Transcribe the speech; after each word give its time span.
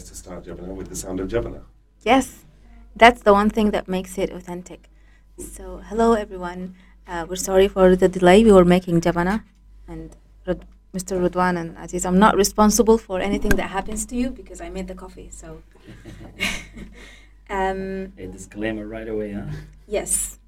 nice 0.00 0.08
to 0.08 0.14
start 0.14 0.44
Jabana 0.44 0.74
with 0.74 0.88
the 0.88 0.96
sound 0.96 1.20
of 1.20 1.28
Jabana. 1.28 1.60
Yes, 2.02 2.26
that's 2.96 3.20
the 3.22 3.32
one 3.34 3.50
thing 3.50 3.70
that 3.72 3.86
makes 3.86 4.16
it 4.16 4.30
authentic. 4.30 4.88
So, 5.36 5.82
hello 5.88 6.14
everyone. 6.14 6.74
Uh, 7.06 7.26
we're 7.28 7.44
sorry 7.50 7.68
for 7.68 7.96
the 7.96 8.08
delay. 8.08 8.42
We 8.42 8.52
were 8.52 8.64
making 8.64 9.02
Jabana, 9.02 9.42
and 9.86 10.16
Rud- 10.46 10.64
Mr. 10.94 11.20
Rudwan 11.20 11.54
and 11.60 11.76
Aziz, 11.76 12.06
I'm 12.06 12.18
not 12.18 12.34
responsible 12.34 12.96
for 12.96 13.20
anything 13.20 13.54
that 13.60 13.68
happens 13.78 14.06
to 14.06 14.16
you 14.16 14.30
because 14.30 14.60
I 14.62 14.70
made 14.70 14.88
the 14.88 14.94
coffee. 14.94 15.28
So, 15.30 15.62
um, 17.50 18.12
A 18.16 18.26
disclaimer 18.26 18.86
right 18.86 19.08
away, 19.08 19.32
huh? 19.32 19.48
Yes. 19.86 20.38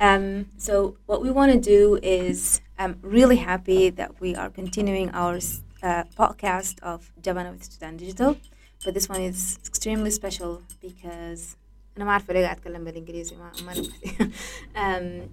Um, 0.00 0.46
so 0.58 0.96
what 1.06 1.22
we 1.22 1.30
want 1.30 1.50
to 1.52 1.58
do 1.58 1.98
is 2.02 2.60
I'm 2.78 2.98
really 3.00 3.36
happy 3.36 3.88
that 3.90 4.20
we 4.20 4.36
are 4.36 4.50
continuing 4.50 5.08
our 5.10 5.36
uh, 5.82 6.04
podcast 6.20 6.74
of 6.82 7.10
Jabana 7.22 7.52
with 7.52 7.64
Sudan 7.64 7.96
Digital, 7.96 8.36
but 8.84 8.94
this 8.94 9.08
one 9.08 9.20
is 9.20 9.58
extremely 9.66 10.10
special 10.10 10.62
because 10.80 11.56
أنا 11.96 12.04
ما 12.04 12.12
عارفة 12.12 12.34
ليه 12.34 12.44
قاعد 12.44 12.56
أتكلم 12.56 12.84
بالإنجليزي 12.84 13.36
ما 13.36 13.52
ما 13.66 13.74
um, 13.74 15.28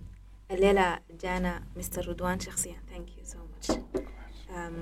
الليلة 0.51 0.99
جانا 1.21 1.63
مستر 1.77 2.07
رضوان 2.07 2.39
شخصيا. 2.39 2.75
Thank 2.93 3.09
you 3.19 3.31
so 3.31 3.37
much. 3.37 3.75
um, 4.49 4.73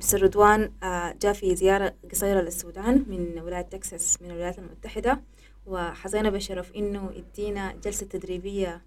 مستر 0.00 0.22
رضوان 0.22 0.70
uh, 0.82 0.86
جاء 1.22 1.32
في 1.32 1.56
زيارة 1.56 1.94
قصيرة 2.12 2.40
للسودان 2.40 3.04
من 3.08 3.38
ولاية 3.42 3.62
تكساس 3.62 4.22
من 4.22 4.30
الولايات 4.30 4.58
المتحدة 4.58 5.20
وحظينا 5.66 6.30
بشرف 6.30 6.72
إنه 6.76 7.10
يدينا 7.14 7.72
جلسة 7.84 8.06
تدريبية 8.06 8.82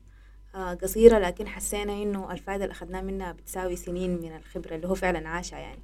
آه، 0.56 0.74
قصيرة 0.74 1.20
لكن 1.20 1.48
حسينا 1.48 1.94
إنه 1.94 2.32
الفائدة 2.32 2.64
اللي 2.64 2.72
اخذناها 2.74 3.02
منها 3.02 3.32
بتساوي 3.32 3.76
سنين 3.76 4.22
من 4.22 4.36
الخبرة 4.36 4.76
اللي 4.76 4.88
هو 4.88 4.96
فعلا 4.96 5.30
عاشها 5.30 5.60
يعني. 5.60 5.82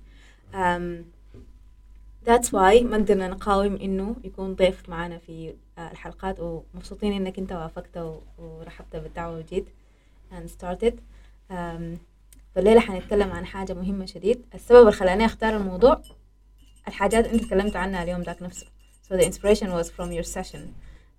um, 0.54 1.04
that's 2.26 2.48
why 2.52 2.84
ما 2.84 2.98
قدرنا 2.98 3.28
نقاوم 3.28 3.76
إنه 3.76 4.16
يكون 4.24 4.56
ضيف 4.56 4.90
معنا 4.90 5.18
في 5.18 5.56
آه، 5.78 5.92
الحلقات 5.92 6.40
ومبسوطين 6.40 7.14
إنك 7.14 7.40
أنت 7.40 7.52
وافقت 7.52 8.20
ورحبت 8.38 8.96
بالدعوة 8.96 9.38
وجيت 9.38 9.66
and 10.32 10.50
started. 10.50 10.94
فالليلة 12.56 12.80
حنتكلم 12.80 13.32
عن 13.32 13.46
حاجة 13.46 13.74
مهمة 13.74 14.06
شديد. 14.06 14.46
السبب 14.54 14.80
اللي 14.80 14.92
خلاني 14.92 15.26
أختار 15.26 15.58
الموضوع 15.58 16.02
الحاجات 16.88 17.26
أنت 17.26 17.44
تكلمت 17.44 17.76
عنها 17.76 18.04
اليوم 18.04 18.22
ذاك 18.22 18.42
نفسه 18.42 18.68
so 19.10 19.16
the 19.16 19.26
inspiration 19.26 19.68
was 19.68 19.90
from 19.90 20.12
your 20.12 20.24
session. 20.36 20.60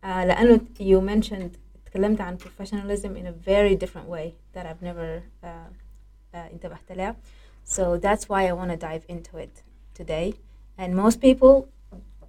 آه 0.05 0.25
لأنه 0.25 0.61
you 0.79 1.01
mentioned 1.15 1.59
تكلمت 1.87 2.21
عن 2.21 2.39
professionalism 2.39 3.17
in 3.17 3.27
a 3.27 3.33
very 3.33 3.75
different 3.75 4.09
way 4.09 4.35
that 4.55 4.67
I've 4.67 4.83
never 4.83 5.23
uh, 5.43 5.47
uh, 5.47 6.37
انتبهت 6.37 6.93
لها. 6.93 7.17
So 7.65 7.97
that's 7.97 8.29
why 8.29 8.47
I 8.49 8.53
want 8.53 8.71
to 8.71 8.77
dive 8.77 9.05
into 9.09 9.37
it 9.37 9.63
today. 9.99 10.35
and 10.78 10.96
most 10.96 11.22
people 11.22 11.68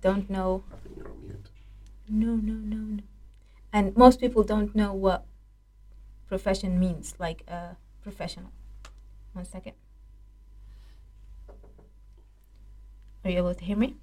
don't 0.00 0.28
know 0.30 0.64
I 0.72 0.76
think 0.82 0.96
you're 0.96 1.08
on 1.08 1.20
mute. 1.22 1.48
no 2.08 2.32
no 2.36 2.54
no 2.72 2.76
no 2.96 3.02
and 3.72 3.96
most 3.96 4.20
people 4.20 4.42
don't 4.42 4.74
know 4.74 4.92
what 4.92 5.24
profession 6.28 6.78
means 6.78 7.14
like 7.18 7.40
a 7.48 7.76
professional 8.02 8.50
one 9.32 9.44
second 9.44 9.74
are 13.24 13.30
you 13.30 13.38
able 13.38 13.54
to 13.54 13.64
hear 13.64 13.76
me 13.76 13.94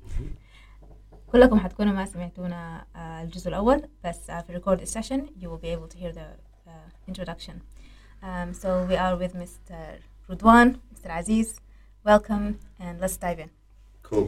كلكم 1.32 1.60
حتكونوا 1.60 1.94
ما 1.94 2.06
سمعتونا 2.06 2.86
آه، 2.96 3.22
الجزء 3.24 3.48
الأول 3.50 3.90
بس 4.06 4.30
آه، 4.30 4.42
في 4.42 4.60
record 4.60 4.80
session 4.80 5.42
you 5.42 5.48
will 5.50 5.62
be 5.62 5.70
able 5.70 5.88
to 5.88 5.98
hear 5.98 6.12
the 6.12 6.28
uh, 6.68 6.72
introduction 7.08 7.54
um, 8.24 8.54
so 8.54 8.86
we 8.90 8.96
are 8.96 9.16
with 9.16 9.34
Mr. 9.36 10.00
Rudwan 10.30 10.78
Mr. 10.94 11.10
Aziz 11.20 11.60
welcome 12.04 12.60
and 12.80 13.00
let's 13.00 13.18
dive 13.18 13.40
in 13.40 13.50
Cool. 14.11 14.27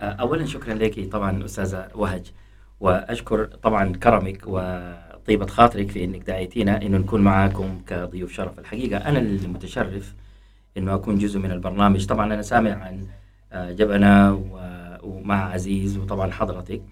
آه، 0.00 0.10
اولا 0.12 0.46
شكرا 0.46 0.74
لك 0.74 1.08
طبعا 1.12 1.44
أستاذة 1.44 1.88
وهج 1.94 2.32
وأشكر 2.80 3.44
طبعا 3.44 3.92
كرمك 3.96 4.42
وطيبة 4.46 5.46
خاطرك 5.46 5.90
في 5.90 6.04
إنك 6.04 6.20
دعيتينا 6.22 6.82
إنه 6.82 6.98
نكون 6.98 7.20
معاكم 7.20 7.80
كضيوف 7.86 8.32
شرف. 8.32 8.58
الحقيقة 8.58 8.96
أنا 8.98 9.18
المتشرف 9.18 10.14
إنه 10.76 10.94
أكون 10.94 11.18
جزء 11.18 11.38
من 11.38 11.50
البرنامج. 11.50 12.06
طبعا 12.06 12.34
أنا 12.34 12.42
سامع 12.42 12.70
عن 12.70 13.06
آه، 13.52 13.72
جبنة 13.72 14.34
و- 14.34 14.96
ومع 15.02 15.50
عزيز 15.52 15.96
وطبعا 15.98 16.30
حضرتك. 16.32 16.82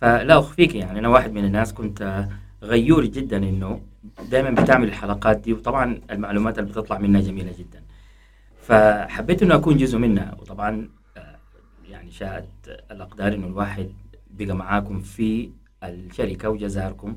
فلا 0.00 0.38
أخفيك 0.38 0.74
يعني 0.74 0.98
أنا 0.98 1.08
واحد 1.08 1.32
من 1.32 1.44
الناس 1.44 1.72
كنت 1.72 2.28
غيور 2.62 3.04
جدا 3.04 3.36
إنه 3.36 3.80
دائما 4.30 4.50
بتعمل 4.50 4.88
الحلقات 4.88 5.36
دي 5.36 5.52
وطبعا 5.52 6.00
المعلومات 6.10 6.58
اللي 6.58 6.70
بتطلع 6.70 6.98
منها 6.98 7.20
جميلة 7.20 7.52
جدا. 7.58 7.82
فحبيت 8.68 9.42
إنه 9.42 9.54
أكون 9.54 9.76
جزء 9.76 9.98
منها 9.98 10.36
وطبعا 10.40 10.88
آه، 11.16 11.36
يعني 11.88 12.10
شاءت 12.10 12.48
الأقدار 12.90 13.34
إنه 13.34 13.46
الواحد 13.46 13.92
بقى 14.30 14.56
معاكم 14.56 15.00
في 15.00 15.50
الشركة 15.84 16.48
وجزاركم. 16.50 17.16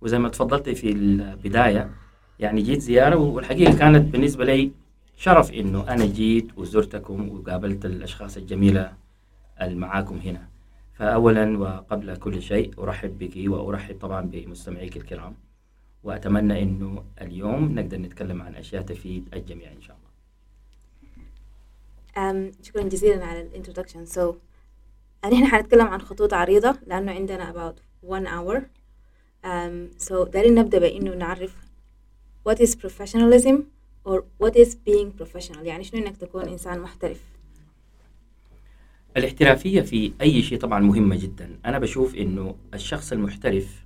وزي 0.00 0.18
ما 0.18 0.28
تفضلت 0.28 0.68
في 0.68 0.92
البداية 0.92 1.90
يعني 2.38 2.62
جيت 2.62 2.80
زيارة 2.80 3.16
والحقيقة 3.16 3.78
كانت 3.78 4.12
بالنسبة 4.12 4.44
لي 4.44 4.70
شرف 5.16 5.52
إنه 5.52 5.88
أنا 5.88 6.06
جيت 6.06 6.58
وزرتكم 6.58 7.28
وقابلت 7.28 7.84
الأشخاص 7.84 8.36
الجميلة 8.36 8.92
اللي 9.60 9.74
معاكم 9.76 10.16
هنا. 10.18 10.48
فاولا 10.94 11.58
وقبل 11.58 12.16
كل 12.16 12.42
شيء 12.42 12.70
أرحب 12.78 13.18
بك 13.18 13.32
وأرحب 13.50 13.98
طبعا 14.00 14.20
بمستمعيك 14.32 14.96
الكرام. 14.96 15.34
وأتمنى 16.04 16.62
إنه 16.62 17.04
اليوم 17.20 17.74
نقدر 17.78 17.96
نتكلم 17.98 18.42
عن 18.42 18.54
أشياء 18.54 18.82
تفيد 18.82 19.28
الجميع 19.34 19.72
إن 19.72 19.80
شاء 19.80 19.96
الله. 19.96 20.01
Um, 22.16 22.62
شكرا 22.62 22.82
جزيلا 22.82 23.24
على 23.24 23.40
الانترودكشن 23.42 24.06
so 24.06 24.34
نحن 25.24 25.46
حنتكلم 25.46 25.86
عن 25.86 26.00
خطوط 26.00 26.34
عريضة 26.34 26.78
لأنه 26.86 27.12
عندنا 27.12 27.52
about 27.52 28.06
one 28.08 28.26
hour. 28.26 28.60
um, 29.44 30.04
so 30.08 30.28
دارين 30.28 30.54
نبدأ 30.54 30.78
بإنه 30.78 31.14
نعرف 31.14 31.56
what 32.48 32.58
is 32.58 32.70
professionalism 32.74 33.56
or 34.04 34.22
what 34.42 34.56
is 34.56 34.74
being 34.74 35.22
professional. 35.22 35.62
يعني 35.62 35.84
شنو 35.84 36.02
إنك 36.02 36.16
تكون 36.16 36.48
إنسان 36.48 36.78
محترف. 36.78 37.20
الاحترافية 39.16 39.80
في 39.80 40.12
أي 40.20 40.42
شيء 40.42 40.58
طبعا 40.58 40.80
مهمة 40.80 41.16
جدا. 41.16 41.58
أنا 41.66 41.78
بشوف 41.78 42.14
إنه 42.14 42.54
الشخص 42.74 43.12
المحترف 43.12 43.84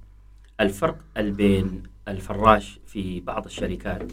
الفرق 0.61 0.99
بين 1.19 1.83
الفراش 2.09 2.81
في 2.87 3.21
بعض 3.21 3.45
الشركات 3.45 4.13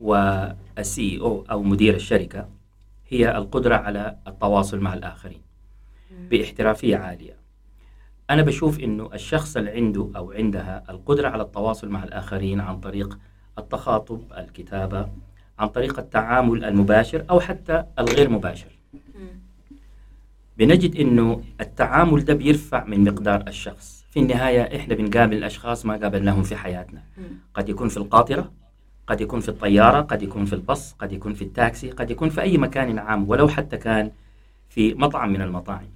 والسي 0.00 1.20
أو 1.20 1.44
أو 1.50 1.62
مدير 1.62 1.94
الشركة 1.94 2.48
هي 3.08 3.36
القدرة 3.36 3.74
على 3.76 4.16
التواصل 4.26 4.80
مع 4.80 4.94
الآخرين 4.94 5.40
باحترافية 6.30 6.96
عالية. 6.96 7.36
أنا 8.30 8.42
بشوف 8.42 8.80
إنه 8.80 9.10
الشخص 9.14 9.56
اللي 9.56 9.70
عنده 9.70 10.10
أو 10.16 10.32
عندها 10.32 10.84
القدرة 10.90 11.28
على 11.28 11.42
التواصل 11.42 11.88
مع 11.88 12.04
الآخرين 12.04 12.60
عن 12.60 12.80
طريق 12.80 13.18
التخاطب 13.58 14.20
الكتابة 14.38 15.08
عن 15.58 15.68
طريق 15.68 15.98
التعامل 15.98 16.64
المباشر 16.64 17.24
أو 17.30 17.40
حتى 17.40 17.84
الغير 17.98 18.28
مباشر. 18.30 18.78
بنجد 20.58 20.96
إنه 20.96 21.42
التعامل 21.60 22.24
ده 22.24 22.34
بيرفع 22.34 22.84
من 22.84 23.04
مقدار 23.04 23.44
الشخص. 23.48 24.06
في 24.10 24.20
النهاية 24.20 24.76
إحنا 24.76 24.94
بنقابل 24.94 25.44
أشخاص 25.44 25.86
ما 25.86 25.96
قابلناهم 25.96 26.42
في 26.42 26.56
حياتنا. 26.56 27.02
قد 27.54 27.68
يكون 27.68 27.88
في 27.88 27.96
القاطرة 27.96 28.52
قد 29.06 29.20
يكون 29.20 29.40
في 29.40 29.48
الطيارة 29.48 30.00
قد 30.00 30.22
يكون 30.22 30.44
في 30.44 30.52
الباص 30.52 30.92
قد 30.92 31.12
يكون 31.12 31.34
في 31.34 31.42
التاكسي 31.42 31.90
قد 31.90 32.10
يكون 32.10 32.28
في 32.28 32.40
أي 32.40 32.58
مكان 32.58 32.98
عام 32.98 33.28
ولو 33.28 33.48
حتى 33.48 33.76
كان 33.76 34.10
في 34.68 34.94
مطعم 34.94 35.32
من 35.32 35.42
المطاعم. 35.42 35.86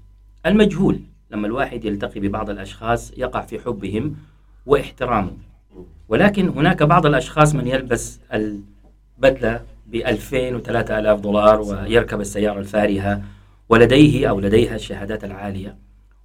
المجهول 0.47 1.01
لما 1.31 1.47
الواحد 1.47 1.85
يلتقي 1.85 2.21
ببعض 2.21 2.51
الأشخاص 2.51 3.13
يقع 3.17 3.41
في 3.41 3.59
حبهم 3.59 4.17
واحترامهم. 4.67 5.39
ولكن 6.09 6.49
هناك 6.49 6.83
بعض 6.83 7.07
الأشخاص 7.07 7.55
من 7.55 7.67
يلبس 7.67 8.21
البدلة 8.33 9.61
ب 9.87 9.95
2000 9.95 10.57
و 10.57 10.59
3000 10.59 11.21
دولار 11.21 11.61
ويركب 11.61 12.21
السيارة 12.21 12.59
الفارهة 12.59 13.23
ولديه 13.69 14.31
أو 14.31 14.41
لديها 14.41 14.75
الشهادات 14.75 15.25
العالية. 15.25 15.77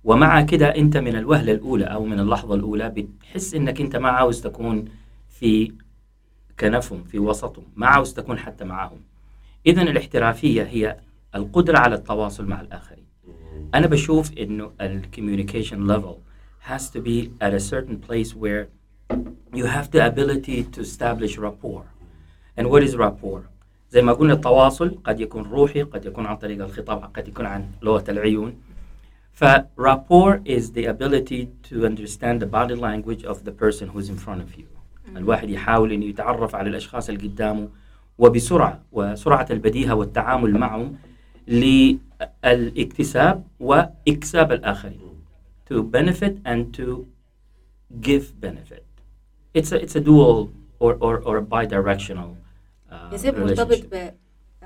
ومع 0.04 0.42
كده 0.42 0.68
أنت 0.76 0.98
من 0.98 1.16
الوهلة 1.16 1.52
الأولى 1.52 1.86
أو 1.86 2.06
من 2.06 2.20
اللحظة 2.20 2.56
الأولى 2.56 2.90
بتحس 2.90 3.54
إنك 3.54 3.82
أنت 3.82 3.96
ما 3.96 4.10
عاوز 4.10 4.42
تكون 4.42 4.86
في 5.30 5.72
كنفهم 6.60 7.04
في 7.04 7.20
وسطهم 7.20 7.66
ما 7.76 7.88
عاوز 7.88 8.14
تكون 8.14 8.40
حتى 8.40 8.66
معهم. 8.66 9.00
اذا 9.66 9.82
الاحترافية 9.82 10.64
هي 10.64 10.98
القدرة 11.36 11.78
على 11.78 11.96
التواصل 11.96 12.46
مع 12.46 12.62
الآخرين. 12.62 13.06
أنا 13.76 13.88
بشوف 13.88 14.34
إنه 14.38 14.72
الكوميونيكيشن 14.82 15.88
level 15.88 16.16
has 16.70 16.90
to 16.90 17.00
be 17.00 17.30
at 17.42 17.54
a 17.54 17.60
certain 17.60 18.00
place 18.08 18.36
where 18.36 18.68
you 19.54 19.66
have 19.66 19.92
the 19.92 20.06
ability 20.06 20.64
to 20.64 20.82
establish 20.82 21.38
rapport. 21.38 21.86
And 22.58 22.68
what 22.70 22.84
is 22.84 22.96
rapport? 22.96 23.42
زي 23.92 24.02
ما 24.02 24.14
قلنا 24.14 24.34
التواصل 24.34 24.98
قد 25.04 25.20
يكون 25.20 25.44
روحي 25.44 25.84
قد 25.84 26.06
يكون 26.06 26.26
عن 26.26 26.38
طريق 26.38 26.64
الخطاب 26.64 27.04
قد 27.04 27.28
يكون 27.28 27.46
عن 27.46 27.72
لغة 27.82 28.04
العيون. 28.12 28.56
فرابور 29.34 30.42
is 30.46 30.72
the 30.72 30.86
ability 30.86 31.50
to 31.70 31.86
understand 31.86 32.42
the 32.42 32.46
body 32.46 32.76
language 32.76 33.24
of 33.24 33.44
the 33.44 33.52
person 33.52 33.88
who's 33.90 34.10
in 34.10 34.18
front 34.18 34.42
of 34.42 34.56
you. 34.58 34.68
الواحد 35.18 35.50
يحاول 35.50 35.92
انه 35.92 36.06
يتعرف 36.06 36.56
على 36.56 36.70
الاشخاص 36.70 37.10
اللي 37.10 37.28
قدامه 37.28 37.70
وبسرعه 38.18 38.82
وسرعه 38.92 39.48
البديهه 39.52 39.96
والتعامل 39.96 40.52
معهم 40.58 40.96
للاكتساب 42.44 43.44
واكساب 43.60 44.52
الاخرين 44.52 45.16
to 45.70 45.76
benefit 45.84 46.34
and 46.46 46.78
to 46.78 47.06
give 48.02 48.24
benefit 48.46 48.84
it's 49.58 49.72
a 49.72 49.78
it's 49.84 49.96
a 49.96 50.02
dual 50.10 50.50
or 50.80 50.92
or 51.06 51.14
or 51.28 51.38
a 51.38 51.42
bidirectional 51.42 52.30
uh, 52.92 53.14
يصير 53.14 53.40
مرتبط. 53.40 53.86
ب 53.92 54.12
um, 54.64 54.66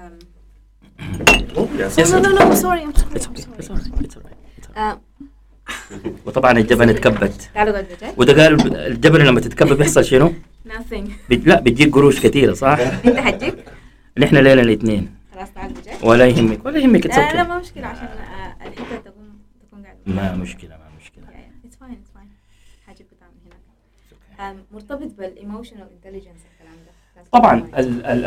Oh, 1.59 1.67
yes. 1.79 1.97
no 1.97 2.19
no 2.19 2.29
no 2.37 2.43
no 2.49 2.55
sorry 2.65 2.81
I'm 2.87 2.93
sorry 3.01 3.15
It's 3.15 3.27
I'm 3.27 3.31
okay. 3.31 3.43
sorry. 3.43 3.57
It's 3.59 3.69
alright. 3.69 4.03
It's 4.05 4.15
alright. 4.17 4.37
It's 4.57 4.67
alright. 4.69 4.93
Um, 4.93 5.29
وطبعا 6.25 6.51
الجبن 6.51 6.89
اتكبت. 6.89 7.49
وده 8.17 8.43
قال 8.43 8.75
الجبن 8.77 9.19
لما 9.21 9.39
تتكبت 9.39 9.71
بيحصل 9.77 10.03
شنو؟ 10.11 10.33
لا 11.29 11.59
بتجيك 11.59 11.93
قروش 11.93 12.19
كثيره 12.25 12.53
صح؟ 12.53 12.77
أنت 13.05 13.17
حجيك؟ 13.17 13.55
نحن 14.17 14.35
ليلة 14.37 14.61
الاثنين. 14.61 15.15
خلاص 15.35 15.47
تعالوا 15.55 15.75
جاي 15.85 15.95
ولا 16.03 16.27
يهمك 16.27 16.65
ولا 16.65 16.79
يهمك 16.79 17.05
لا 17.05 17.33
لا 17.33 17.43
ما 17.43 17.59
مشكلة 17.59 17.87
عشان 17.87 18.03
آه، 18.07 18.67
الحتة 18.67 18.97
تكون 19.05 19.39
تكون 19.67 19.83
قاعدة. 19.83 19.99
ما 20.05 20.35
مشكلة 20.35 20.69
ما 20.69 20.89
مشكلة. 21.01 21.23
it's 21.65 21.77
fine 21.77 21.91
it's 21.91 22.11
fine 22.15 22.27
حاجة 22.87 23.05
بتعمل 23.11 23.33
هناك. 24.39 24.55
مرتبط 24.71 25.11
بال 25.17 25.30
emotional 25.30 25.87
intelligence 25.95 26.37
الكلام 26.53 26.75
ده. 26.85 26.91
طبعا 27.31 27.69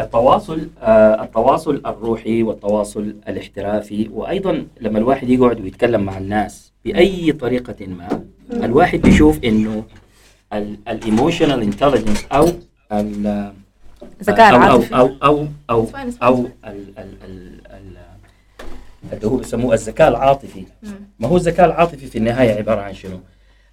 التواصل 0.02 0.68
آه، 0.82 1.22
التواصل 1.24 1.82
الروحي 1.86 2.42
والتواصل 2.42 3.14
الاحترافي 3.28 4.08
وأيضا 4.12 4.66
لما 4.80 4.98
الواحد 4.98 5.28
يقعد 5.30 5.60
ويتكلم 5.60 6.00
مع 6.02 6.18
الناس 6.18 6.71
بأي 6.84 7.32
طريقة 7.32 7.86
ما 7.86 8.24
الواحد 8.52 9.00
بيشوف 9.00 9.44
إنه 9.44 9.84
ال 10.88 10.96
emotional 10.96 11.62
intelligence 11.62 12.24
أو 12.32 12.48
ال- 12.92 13.52
الذكاء 14.20 14.50
العاطفي. 14.56 14.94
أو 14.94 15.10
أو 15.24 15.46
أو 15.70 15.86
أو 16.22 16.48
اللي 19.12 19.26
هو 19.26 19.36
بيسموه 19.36 19.74
الذكاء 19.74 20.08
العاطفي 20.08 20.64
مم. 20.82 20.90
ما 21.18 21.28
هو 21.28 21.36
الذكاء 21.36 21.66
العاطفي 21.66 22.06
في 22.06 22.18
النهاية 22.18 22.52
عبارة 22.54 22.80
عن 22.80 22.94
شنو؟ 22.94 23.20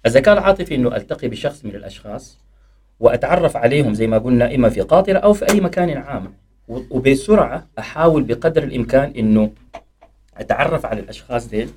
الذكاء 0.06 0.34
العاطفي 0.34 0.74
إنه 0.74 0.96
ألتقي 0.96 1.28
بشخص 1.28 1.64
من 1.64 1.70
الأشخاص 1.74 2.38
وأتعرف 3.00 3.56
عليهم 3.56 3.94
زي 3.94 4.06
ما 4.06 4.18
قلنا 4.18 4.54
إما 4.54 4.68
في 4.70 4.80
قاطرة 4.80 5.18
أو 5.18 5.32
في 5.32 5.50
أي 5.50 5.60
مكان 5.60 5.90
عام 5.96 6.32
وبسرعة 6.68 7.66
أحاول 7.78 8.22
بقدر 8.22 8.62
الإمكان 8.62 9.12
إنه 9.18 9.50
أتعرف 10.36 10.86
على 10.86 11.00
الأشخاص 11.00 11.48
ديل 11.48 11.68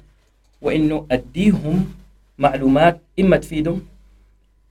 وإنه 0.64 1.08
أديهم 1.12 1.94
معلومات 2.38 3.02
إما 3.20 3.38
تفيدهم 3.38 3.82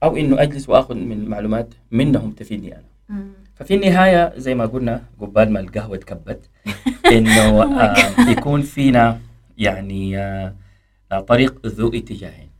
أو 0.03 0.17
إنه 0.17 0.43
أجلس 0.43 0.69
وآخذ 0.69 0.95
من 0.95 1.29
معلومات 1.29 1.69
منهم 1.91 2.31
تفيدني 2.31 2.75
أنا. 2.75 2.85
ففي 3.55 3.75
النهاية 3.75 4.33
زي 4.37 4.55
ما 4.55 4.67
قلنا 4.67 5.05
قبال 5.21 5.53
ما 5.53 5.61
القهوة 5.61 5.97
تكبت 5.97 6.51
إنه 7.17 7.63
آه 7.63 8.31
يكون 8.31 8.63
فينا 8.63 9.21
يعني 9.59 10.19
آه 10.19 10.55
آه، 11.13 11.21
طريق 11.21 11.67
ذو 11.67 11.89
اتجاهين. 11.89 12.51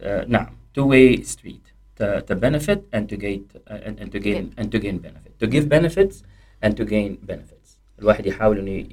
آه 0.00 0.24
نعم 0.28 0.46
two 0.78 0.84
way 0.92 1.22
street. 1.24 1.66
To, 2.00 2.06
to 2.28 2.34
benefit 2.46 2.80
and 2.92 3.04
to 3.08 3.16
gain 3.16 3.40
uh, 3.70 3.86
and, 3.86 3.94
and 4.00 4.08
to 4.14 4.18
gain 4.26 4.44
and 4.58 4.66
to 4.72 4.78
gain 4.78 4.96
benefit. 5.06 5.32
To 5.40 5.46
give 5.54 5.64
benefits 5.76 6.16
and 6.62 6.72
to 6.76 6.84
gain 6.84 7.18
benefits. 7.22 7.78
الواحد 7.98 8.26
يحاول 8.26 8.58
إنه 8.58 8.84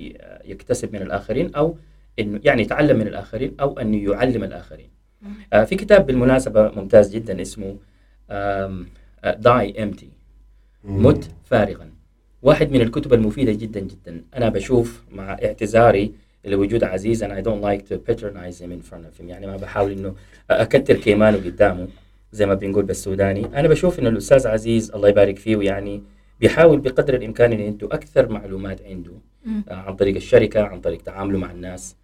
يكتسب 0.45 0.93
من 0.95 1.01
الآخرين 1.01 1.55
أو 1.55 1.77
إنه 2.19 2.39
يعني 2.43 2.61
يتعلم 2.61 2.99
من 2.99 3.07
الآخرين 3.07 3.53
أو 3.61 3.79
انه 3.79 4.11
يعلم 4.11 4.43
الآخرين. 4.43 4.89
آه 5.53 5.63
في 5.63 5.75
كتاب 5.75 6.05
بالمناسبة 6.05 6.71
ممتاز 6.71 7.15
جدا 7.15 7.41
اسمه 7.41 7.75
آم، 8.31 8.87
آه، 9.23 9.39
Die 9.43 9.73
Empty. 9.77 10.05
مت 10.83 11.29
فارغا. 11.43 11.89
واحد 12.41 12.71
من 12.71 12.81
الكتب 12.81 13.13
المفيدة 13.13 13.51
جدا 13.51 13.79
جدا. 13.79 14.21
أنا 14.37 14.49
بشوف 14.49 15.03
مع 15.11 15.31
اعتذاري 15.43 16.13
لوجود 16.45 16.83
عزيز 16.83 17.23
أنا 17.23 17.41
I 17.41 17.45
don't 17.45 17.63
like 17.65 17.83
to 17.89 17.97
patronize 18.11 18.61
him 18.61 18.71
in 18.71 18.91
front 18.91 19.05
of 19.05 19.21
him. 19.21 19.25
يعني 19.27 19.47
ما 19.47 19.57
بحاول 19.57 19.91
إنه 19.91 20.15
أكتر 20.51 20.95
كيمانه 20.95 21.37
قدامه 21.37 21.87
زي 22.31 22.45
ما 22.45 22.53
بنقول 22.53 22.85
بالسوداني. 22.85 23.45
أنا 23.45 23.67
بشوف 23.67 23.99
إنه 23.99 24.09
الأستاذ 24.09 24.47
عزيز 24.47 24.91
الله 24.91 25.09
يبارك 25.09 25.37
فيه 25.39 25.57
يعني 25.57 26.03
بيحاول 26.39 26.79
بقدر 26.79 27.13
الإمكان 27.13 27.51
إنه 27.53 27.63
يدوا 27.63 27.93
أكثر 27.95 28.29
معلومات 28.29 28.81
عنده. 28.81 29.11
آه، 29.69 29.73
عن 29.73 29.95
طريق 29.95 30.15
الشركة 30.15 30.63
عن 30.63 30.81
طريق 30.81 31.01
تعامله 31.01 31.37
مع 31.39 31.51
الناس. 31.51 31.95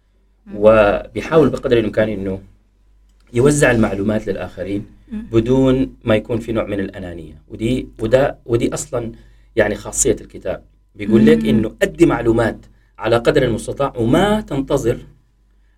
وبيحاول 0.54 1.48
بقدر 1.48 1.78
الإمكان 1.78 2.08
إنه 2.08 2.40
يوزع 3.32 3.70
المعلومات 3.70 4.26
للآخرين 4.26 4.86
مم. 5.12 5.26
بدون 5.32 5.94
ما 6.04 6.14
يكون 6.16 6.38
في 6.38 6.52
نوع 6.52 6.64
من 6.64 6.80
الأنانية 6.80 7.42
ودي 7.48 7.88
وده 8.00 8.38
ودي 8.46 8.74
أصلا 8.74 9.12
يعني 9.56 9.74
خاصية 9.74 10.16
الكتاب 10.20 10.62
بيقول 10.94 11.26
لك 11.26 11.38
مم. 11.42 11.48
إنه 11.48 11.74
أدي 11.82 12.06
معلومات 12.06 12.58
على 12.98 13.16
قدر 13.16 13.42
المستطاع 13.42 13.92
وما 13.96 14.40
تنتظر 14.40 14.98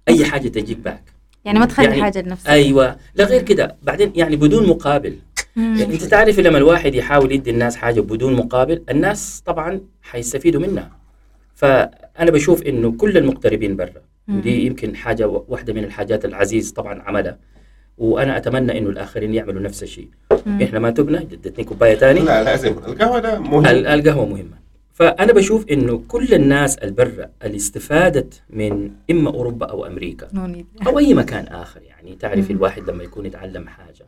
أي 0.09 0.25
حاجة 0.25 0.49
تجيك 0.49 0.79
باك 0.79 1.03
يعني 1.45 1.59
ما 1.59 1.67
تخلي 1.67 1.87
يعني 1.87 2.03
حاجة 2.03 2.23
لنفسك 2.23 2.49
أيوة 2.49 2.97
لا 3.15 3.25
غير 3.25 3.43
كده 3.43 3.77
بعدين 3.83 4.13
يعني 4.17 4.37
بدون 4.37 4.69
مقابل. 4.69 5.19
يعني 5.57 5.85
أنت 5.85 6.03
تعرف 6.05 6.39
لما 6.41 6.59
الواحد 6.59 6.95
يحاول 6.95 7.33
يدي 7.33 7.51
الناس 7.51 7.77
حاجة 7.77 8.01
بدون 8.01 8.35
مقابل 8.35 8.83
الناس 8.91 9.43
طبعا 9.47 9.81
حيستفيدوا 10.03 10.61
منها 10.61 10.91
فأنا 11.55 12.31
بشوف 12.31 12.63
إنه 12.63 12.93
كل 12.93 13.17
المقتربين 13.17 13.77
برا. 13.77 14.03
ودي 14.29 14.67
يمكن 14.67 14.97
حاجة 14.97 15.29
واحدة 15.49 15.73
من 15.73 15.85
الحاجات 15.85 16.25
العزيز 16.25 16.73
طبعا 16.73 17.03
عملها 17.03 17.39
وأنا 17.99 18.37
أتمنى 18.37 18.79
إنه 18.79 18.89
الآخرين 18.91 19.35
يعملوا 19.35 19.63
نفس 19.63 19.83
الشيء. 19.83 20.09
إحنا 20.63 20.79
ما 20.79 20.91
تبنا 20.91 21.19
ادتني 21.23 21.65
كوباية 21.65 21.95
ثاني 21.95 22.21
لا 22.21 22.43
لازم 22.45 22.69
القهوة 22.73 23.19
ده 23.19 23.39
مهم 23.41 23.67
القهوة 23.67 24.27
مهمة 24.27 24.63
فأنا 24.95 25.33
بشوف 25.33 25.69
إنه 25.71 26.03
كل 26.09 26.35
الناس 26.35 26.77
البرة 26.77 27.31
اللي 27.45 27.57
استفادت 27.57 28.43
من 28.51 28.91
إما 29.11 29.31
أوروبا 29.31 29.67
أو 29.67 29.87
أمريكا. 29.87 30.29
أو 30.87 30.99
أي 30.99 31.15
مكان 31.15 31.45
آخر 31.47 31.83
يعني 31.83 32.17
تعرف 32.17 32.51
مم. 32.51 32.57
الواحد 32.57 32.91
لما 32.91 33.03
يكون 33.05 33.27
يتعلم 33.27 33.67
حاجة. 33.69 34.07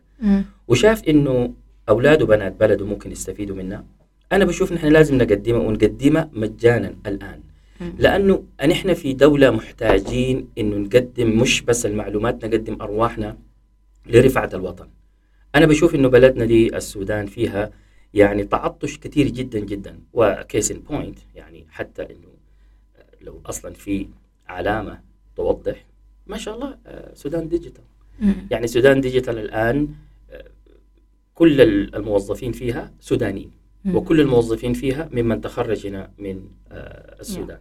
وشاف 0.69 1.05
إنه 1.09 1.53
أولاد 1.89 2.23
وبنات 2.23 2.55
بلده 2.61 2.87
ممكن 2.87 3.13
يستفيدوا 3.13 3.57
منها 3.57 3.85
أنا 4.33 4.45
بشوف 4.45 4.73
نحن 4.73 4.87
لازم 4.87 5.19
نقدمها 5.19 5.59
ونقدمها 5.61 6.31
مجانا 6.33 6.95
الآن. 7.07 7.41
لأنه 7.99 8.45
نحن 8.67 8.95
في 8.95 9.13
دولة 9.13 9.51
محتاجين 9.51 10.49
إنه 10.59 10.77
نقدم 10.77 11.39
مش 11.43 11.63
بس 11.63 11.87
المعلومات 11.87 12.45
نقدم 12.45 12.77
أرواحنا 12.83 13.37
لرفعة 14.07 14.51
الوطن 14.55 14.89
أنا 15.55 15.67
بشوف 15.67 15.95
إنه 15.95 16.09
بلدنا 16.09 16.45
دي 16.45 16.77
السودان 16.77 17.27
فيها 17.27 17.71
يعني 18.15 18.45
تعطش 18.45 18.99
كثير 18.99 19.29
جدا 19.29 19.59
جدا 19.59 19.99
وكيس 20.13 20.71
ان 20.71 20.79
بوينت 20.79 21.19
يعني 21.35 21.67
حتى 21.71 22.03
إنه 22.03 22.29
لو 23.21 23.41
أصلا 23.47 23.73
في 23.75 24.09
علامة 24.49 25.01
توضح 25.37 25.85
ما 26.27 26.37
شاء 26.37 26.55
الله 26.55 26.79
آه، 26.87 27.15
Sudan 27.15 27.49
Digital. 27.49 27.85
يعني 28.51 28.67
Sudan 28.67 29.01
Digital 29.01 29.39
الآن 29.39 29.89
آه، 30.31 30.45
كل 31.35 31.61
ال- 31.61 31.95
الموظفين 31.97 32.53
فيها 32.53 32.93
سودانيين. 33.01 33.51
وكل 33.87 34.21
الموظفين 34.21 34.73
فيها 34.73 35.09
ممن 35.13 35.41
تخرج 35.41 35.87
هنا 35.87 36.11
من 36.19 36.41
آه، 36.73 37.17
السودان. 37.21 37.59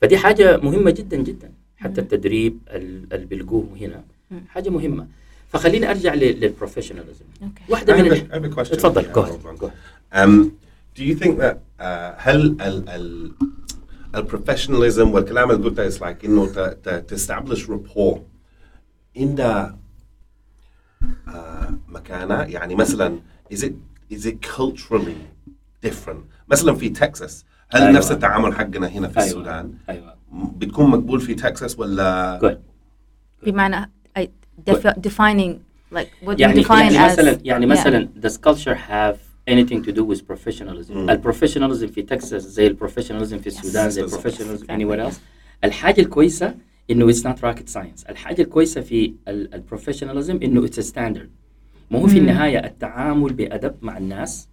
فدي 0.00 0.18
حاجة 0.18 0.56
مهمة 0.56 0.90
جدا 0.90 1.16
جدا 1.16 1.52
حتى. 1.76 2.00
التدريب 2.00 2.58
ال- 2.68 3.12
اللي 3.14 3.26
بيلقوه 3.26 3.68
هنا 3.80 4.04
مم. 4.30 4.40
حاجة 4.48 4.68
مهمة 4.70 5.06
فخليني 5.48 5.90
أرجع 5.90 6.14
لل 6.14 6.27
professionalism 6.27 7.24
I 7.40 7.44
من 7.72 7.76
have, 7.76 7.90
ال... 7.90 8.30
a, 8.30 8.34
I 8.34 8.38
have 8.38 8.52
a 8.52 8.56
question. 8.56 8.76
تفضل 8.76 9.02
Yeah, 9.04 9.14
go 9.14 9.22
hold 9.22 9.28
ahead, 9.28 9.46
on. 9.46 9.56
go 9.60 9.66
ahead. 9.66 10.24
Um, 10.24 10.50
do 10.98 11.04
you 11.04 11.14
think 11.24 11.38
that 11.38 11.56
uh, 11.80 11.82
هل 12.16 12.56
ال 12.60 12.88
ال 12.88 13.32
البروفيشناليزم 14.14 15.10
والكلام 15.10 15.50
اللي 15.50 15.64
قلته 15.68 15.90
is 15.90 16.00
like 16.00 16.24
إنه 16.24 16.46
ت, 16.46 16.58
ت, 16.58 17.10
to 17.12 17.16
establish 17.16 17.60
rapport 17.68 18.18
in 19.18 19.36
the 19.40 19.70
uh, 21.28 21.72
مكانه 21.88 22.42
يعني 22.42 22.74
مثلا 22.74 23.18
is 23.54 23.58
it 23.58 23.72
is 24.12 24.26
it 24.26 24.36
culturally 24.58 25.16
different 25.86 26.22
مثلا 26.48 26.74
في 26.74 26.88
تكساس 26.88 27.44
هل 27.70 27.82
أيوة. 27.82 27.92
نفس 27.96 28.12
التعامل 28.12 28.54
حقنا 28.54 28.88
هنا 28.88 29.08
في 29.08 29.16
أيوة. 29.18 29.26
السودان 29.28 29.74
أيوه 29.88 30.14
بتكون 30.32 30.90
مقبول 30.90 31.20
في 31.20 31.34
تكساس 31.34 31.78
ولا 31.78 32.38
good. 32.42 32.56
بمعنى 33.46 33.90
I 34.18 34.22
defi- 34.70 35.00
defining 35.08 35.54
like 35.94 36.08
what 36.26 36.36
you 36.36 36.40
يعني 36.40 36.64
define 36.64 36.70
يعني 36.70 36.98
as 37.08 37.12
مثلا 37.12 37.38
يعني 37.44 37.66
Yeah. 37.66 37.70
مثلا 37.70 38.08
does 38.20 38.32
culture 38.48 38.74
have 38.90 39.16
anything 39.50 39.82
to 39.84 39.92
do 39.92 40.04
with 40.04 40.20
professionalism 40.32 40.90
مم. 40.90 41.10
ال 41.10 41.15
professionalism 41.15 41.86
في 41.88 42.02
تكساس 42.02 42.42
زي 42.42 42.66
ال 42.66 42.71
professionalism 42.71 43.38
في 43.38 43.46
السودان 43.46 43.90
زي 43.90 44.02
بالضبط. 44.02 44.26
ال 44.26 44.28
professionalism 44.28 44.66
Exactly. 44.66 44.70
anywhere 44.70 45.10
else 45.12 45.16
الحاجة 45.64 46.00
الكويسة 46.00 46.54
إنه 46.90 47.12
it's 47.12 47.16
not 47.24 47.36
rocket 47.42 47.74
science 47.76 48.10
الحاجة 48.10 48.42
الكويسة 48.42 48.80
في 48.80 49.14
ال 49.28 49.35
professionalism 49.35 50.40
إنه 50.42 50.66
it's 50.66 50.70
a 50.78 50.82
standard 50.82 51.28
ما 51.90 51.98
هو 51.98 52.06
في 52.06 52.14
مم. 52.20 52.20
النهاية 52.28 52.58
التعامل 52.64 53.32
بأدب 53.32 53.74
مع 53.82 53.98
الناس. 53.98 54.48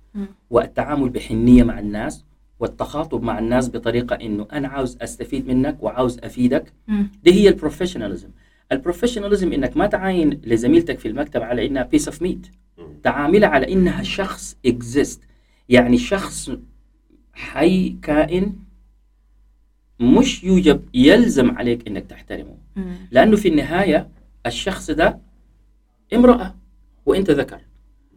والتعامل 0.49 1.09
بحنية 1.09 1.63
مع 1.63 1.79
الناس 1.79 2.25
والتخاطب 2.59 3.23
مع 3.23 3.39
الناس 3.39 3.69
بطريقة 3.69 4.15
إنه 4.15 4.47
أنا 4.53 4.67
عاوز 4.67 4.97
أستفيد 5.01 5.47
منك 5.47 5.83
وعاوز 5.83 6.19
أفيدك 6.23 6.73
مم. 6.87 7.11
دي 7.23 7.33
هي 7.33 7.49
ال 7.49 7.54
professionalism 7.54 8.29
ال 8.71 8.77
professionalism 8.77 9.53
إنك 9.53 9.77
ما 9.77 9.87
تعاين 9.87 10.41
لزميلتك 10.43 10.99
في 10.99 11.07
المكتب 11.07 11.41
على 11.41 11.65
إنها 11.67 11.83
piece 11.83 12.07
of 12.07 12.21
meat 12.21 12.47
تعاملها 13.03 13.49
على 13.49 13.73
إنها 13.73 14.03
شخص 14.03 14.57
exist 14.65 15.21
يعني 15.69 15.97
شخص 15.97 16.51
حي 17.33 17.89
كائن 18.01 18.55
مش 19.99 20.43
يوجب 20.43 20.81
يلزم 20.93 21.51
عليك 21.57 21.87
إنك 21.87 22.05
تحترمه 22.05 22.57
مم. 22.75 22.95
لأنه 23.11 23.35
في 23.35 23.47
النهاية 23.47 24.09
الشخص 24.45 24.91
ده 24.91 25.19
امرأة 26.13 26.55
وإنت 27.07 27.31
ذكر 27.31 27.59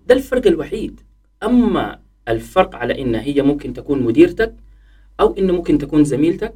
ده 0.06 0.14
الفرق 0.14 0.46
الوحيد 0.46 1.00
أما 1.42 2.00
الفرق 2.28 2.74
على 2.74 3.02
إن 3.02 3.14
هي 3.14 3.42
ممكن 3.42 3.72
تكون 3.72 4.02
مديرتك 4.02 4.54
أو 5.20 5.34
انه 5.38 5.52
ممكن 5.52 5.78
تكون 5.78 6.04
زميلتك. 6.04 6.54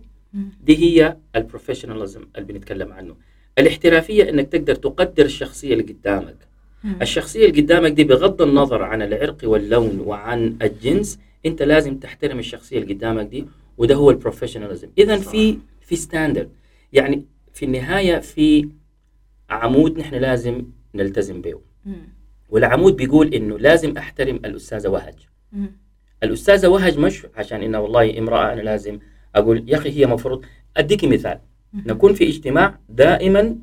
دي 0.65 0.77
هي 0.77 1.17
ال 1.37 1.42
professionalism 1.42 2.21
اللي 2.37 2.53
بنتكلم 2.53 2.93
عنه 2.93 3.15
الاحترافية 3.59 4.29
إنك 4.31 4.49
تقدر 4.49 4.75
تقدر 4.75 5.25
الشخصية 5.25 5.73
اللي 5.73 5.85
قدامك. 5.85 6.37
الشخصية 7.03 7.47
اللي 7.47 7.61
قدامك 7.63 7.93
دي 7.93 8.05
بغض 8.05 8.43
النظر 8.43 8.83
عن 8.83 9.03
العرق 9.03 9.37
واللون 9.45 10.01
وعن 10.01 10.57
الجنس 10.63 11.19
إنت 11.47 11.63
لازم 11.63 11.99
تحترم 11.99 12.39
الشخصية 12.39 12.79
اللي 12.79 12.95
قدامك 12.95 13.27
دي 13.27 13.47
وده 13.79 13.95
هو 13.95 14.11
ال 14.11 14.16
professionalism 14.16 14.89
اذا. 14.99 15.17
في 15.17 15.59
في 15.81 15.97
standard 15.97 16.49
يعني 16.93 17.25
في 17.53 17.65
النهاية 17.65 18.19
في 18.19 18.69
عمود 19.51 19.99
نحن 19.99 20.15
لازم 20.15 20.65
نلتزم 20.95 21.41
به. 21.41 21.61
والعمود 22.55 22.97
بيقول 22.97 23.35
إنه 23.35 23.59
لازم 23.59 23.97
أحترم 23.99 24.37
الأستاذة 24.37 24.89
وهج. 24.89 25.15
مم. 25.53 25.73
الأستاذة 26.23 26.69
وهج 26.69 26.99
مش 26.99 27.27
عشان 27.37 27.63
انها 27.63 27.81
والله 27.81 28.19
امرأة 28.19 28.53
أنا 28.53 28.61
لازم 28.61 28.99
أقول 29.35 29.65
يا 29.67 29.77
أخي 29.77 29.91
هي 29.91 30.07
مفروض 30.07 30.45
اديك 30.77 31.05
مثال. 31.05 31.39
نكون 31.75 32.15
في 32.15 32.29
اجتماع 32.29 32.79
دائما 32.89 33.57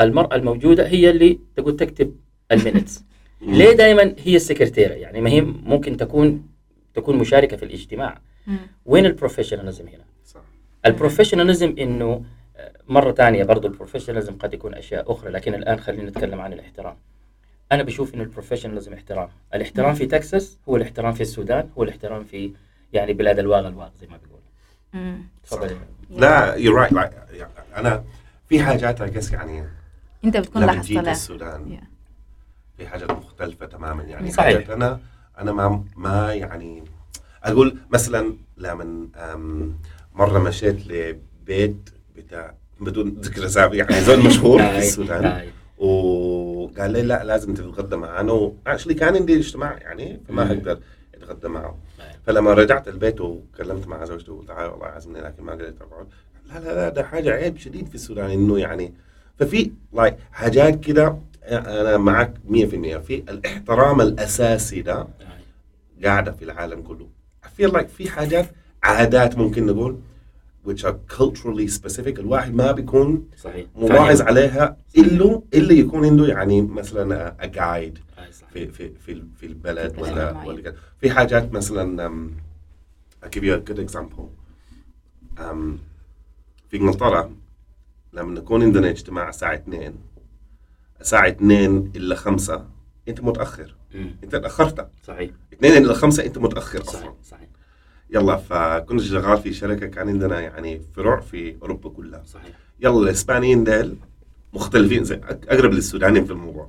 المرأة 0.00 0.36
الموجودة 0.36 0.86
هي 0.86 1.10
اللي 1.10 1.38
تقول 1.56 1.76
تكتب 1.76 2.16
ال 2.52 2.59
minutes 2.59 3.04
ليه 3.58 3.72
دائما 3.72 4.14
هي 4.18 4.36
السكرتيرة؟ 4.36 4.92
يعني 4.94 5.20
ما 5.20 5.30
هي 5.30 5.40
ممكن 5.40 5.96
تكون 5.96 6.48
تكون 6.94 7.16
مشاركة 7.16 7.56
في 7.56 7.64
الاجتماع. 7.64 8.20
مم. 8.46 8.56
وين 8.86 9.06
ال 9.06 9.11
professionalism 9.11 9.88
هنا؟ 9.88 10.04
صح. 10.24 10.40
ال 10.86 10.91
professionalism 10.91 11.74
إنه 11.78 12.22
آه، 12.56 12.72
مرة 12.88 13.12
ثانية 13.12 13.44
برضو 13.44 13.68
ال 13.68 13.72
professionalism 13.72 14.32
قد 14.38 14.54
يكون 14.54 14.74
أشياء 14.74 15.12
أخرى 15.12 15.30
لكن 15.30 15.54
الآن 15.54 15.80
خلينا 15.80 16.10
نتكلم 16.10 16.40
عن 16.40 16.52
الاحترام. 16.52 16.96
أنا 17.72 17.82
بشوف 17.82 18.14
إنه 18.14 18.22
ال 18.22 18.26
professionalism 18.26 18.92
احترام 18.92 19.28
الاحترام 19.54 19.94
في 19.94 20.06
تكساس 20.06 20.58
هو 20.68 20.76
الاحترام 20.76 21.12
في 21.12 21.20
السودان 21.20 21.68
هو 21.78 21.82
الاحترام 21.82 22.24
في 22.24 22.52
يعني 22.92 23.12
بلاد 23.12 23.38
الواغ 23.38 23.68
الواغ 23.68 23.88
زي 24.00 24.06
ما 24.06 24.16
بيقولوا. 24.16 25.18
تفضل 25.42 25.76
لا 26.10 26.54
you're 26.56 26.86
right 26.88 26.92
like 26.94 27.32
يعني 27.34 27.52
أنا 27.76 28.04
في 28.48 28.62
حاجات 28.62 29.02
guess 29.02 29.32
يعني 29.32 29.64
أنت 30.24 30.36
بتكون 30.36 30.62
لما 30.62 30.70
لاحظت 30.72 30.88
جيت 30.88 30.98
لها 31.02 31.12
السودان 31.12 31.78
Yeah. 31.80 31.84
في 32.78 32.86
حاجات 32.86 33.10
مختلفة 33.10 33.66
تماما 33.66 34.02
يعني 34.02 34.30
صحيح. 34.30 34.54
حاجات 34.54 34.70
أنا 34.70 35.00
أنا 35.38 35.52
ما 35.52 35.84
ما 35.96 36.34
يعني 36.34 36.84
أقول 37.44 37.78
مثلا 37.90 38.34
لما 38.56 39.08
أم، 39.16 39.78
مرة 40.14 40.38
مشيت 40.38 40.86
لبيت 40.86 41.90
بتاع 42.16 42.54
بدون 42.80 43.08
ذكر 43.20 43.46
أسامي 43.46 43.76
يعني 43.76 44.00
زول 44.00 44.26
مشهور 44.26 44.62
في 44.62 44.78
السودان 44.86 45.24
هاي. 45.24 45.48
وقال 46.64 46.90
لي 46.90 47.02
لا 47.02 47.24
لازم 47.24 47.54
تتغدى 47.54 47.96
معنا 47.96 48.32
واكشلي 48.32 48.94
كان 48.94 49.16
عندي 49.16 49.36
اجتماع 49.38 49.78
يعني 49.78 50.20
فما. 50.28 50.46
أقدر 50.52 50.78
أتغدى 51.14 51.48
معه. 51.48 51.78
فلما 52.26 52.52
رجعت 52.54 52.88
البيت 52.88 53.20
وكلمت 53.20 53.86
مع 53.88 54.04
زوجته 54.04 54.32
وقلت 54.32 54.48
تعال 54.48 54.70
والله 54.70 54.86
عازمني 54.86 55.20
لكن 55.20 55.42
ما 55.42 55.52
قدرت 55.52 55.82
أقعد 55.82 56.06
لا 56.48 56.58
لا 56.58 56.74
لا 56.74 56.88
ده 56.88 57.02
حاجة 57.04 57.30
عيب 57.30 57.56
شديد 57.58 57.88
في 57.88 57.94
السودان 57.94 58.30
إنه 58.30 58.58
يعني 58.58 58.94
ففي 59.38 59.70
لايك 59.92 60.16
حاجات 60.32 60.80
كده 60.80 61.18
أنا 61.44 61.96
معك 61.96 62.34
100% 62.48 62.52
في 62.98 63.22
الاحترام 63.28 64.00
الأساسي 64.00 64.82
ده. 64.82 65.06
قاعدة 66.04 66.32
في 66.32 66.44
العالم 66.44 66.82
كله 66.82 67.08
feel 67.60 67.70
like 67.72 67.86
في 67.86 68.10
حاجات 68.10 68.46
عادات 68.82 69.38
ممكن 69.38 69.66
نقول 69.66 69.98
which 70.66 70.84
are 70.84 70.94
culturally 71.18 71.68
specific. 71.68 72.18
الواحد 72.18 72.54
ما 72.54 72.72
بيكون 72.72 73.28
صحيح. 73.36 73.66
ملاحظ. 73.76 74.20
عليها 74.22 74.76
الا 74.98 75.42
إلا 75.54 75.72
يكون 75.72 76.04
عنده 76.06 76.26
يعني 76.26 76.62
مثلا 76.62 77.36
جايد 77.44 77.98
صحيح. 78.32 78.52
في 78.52 78.68
في 78.68 78.92
في 79.06 79.22
في 79.36 79.46
البلد 79.46 79.98
ولا 79.98 80.42
ولا 80.46 80.60
كده. 80.62 80.74
في 81.00 81.10
حاجات 81.10 81.52
مثلا 81.52 82.08
um, 82.08 82.30
I'll 83.24 83.30
give 83.30 83.42
you 83.42 83.54
a 83.54 83.70
good 83.70 83.78
example. 83.88 84.24
Um, 85.38 85.78
في 86.70 86.76
إنجلترا 86.76 87.34
لما 88.12 88.40
نكون 88.40 88.62
عندنا 88.62 88.90
اجتماع 88.90 89.28
الساعة 89.28 89.54
2 89.54 89.94
الساعة 91.00 91.28
2 91.28 91.92
إلا 91.96 92.14
5 92.14 92.66
أنت 93.08 93.20
متأخر. 93.20 93.74
أنت 94.24 94.36
تأخرت. 94.36 94.88
صحيح. 95.06 95.30
2 95.52 95.82
إلا 95.84 95.94
5 95.94 96.24
أنت 96.26 96.38
متأخر 96.38 96.82
صحيح 96.82 96.98
أصلا. 97.00 97.14
صحيح. 97.24 97.43
يلا 98.14 98.36
فكنت 98.36 99.00
شغال 99.00 99.38
في 99.38 99.52
شركة 99.52 99.86
كان 99.86 100.08
عندنا 100.08 100.40
يعني 100.40 100.80
فروع 100.96 101.20
في 101.20 101.54
أوروبا 101.62 101.90
كلها 101.90 102.22
صحيح 102.26 102.52
يلا 102.80 102.98
الإسبانيين 103.00 103.64
ديل 103.64 103.96
مختلفين 104.52 105.04
زي 105.04 105.20
أقرب 105.48 105.72
للسودانيين 105.72 106.24
في 106.24 106.30
الموضوع. 106.32 106.68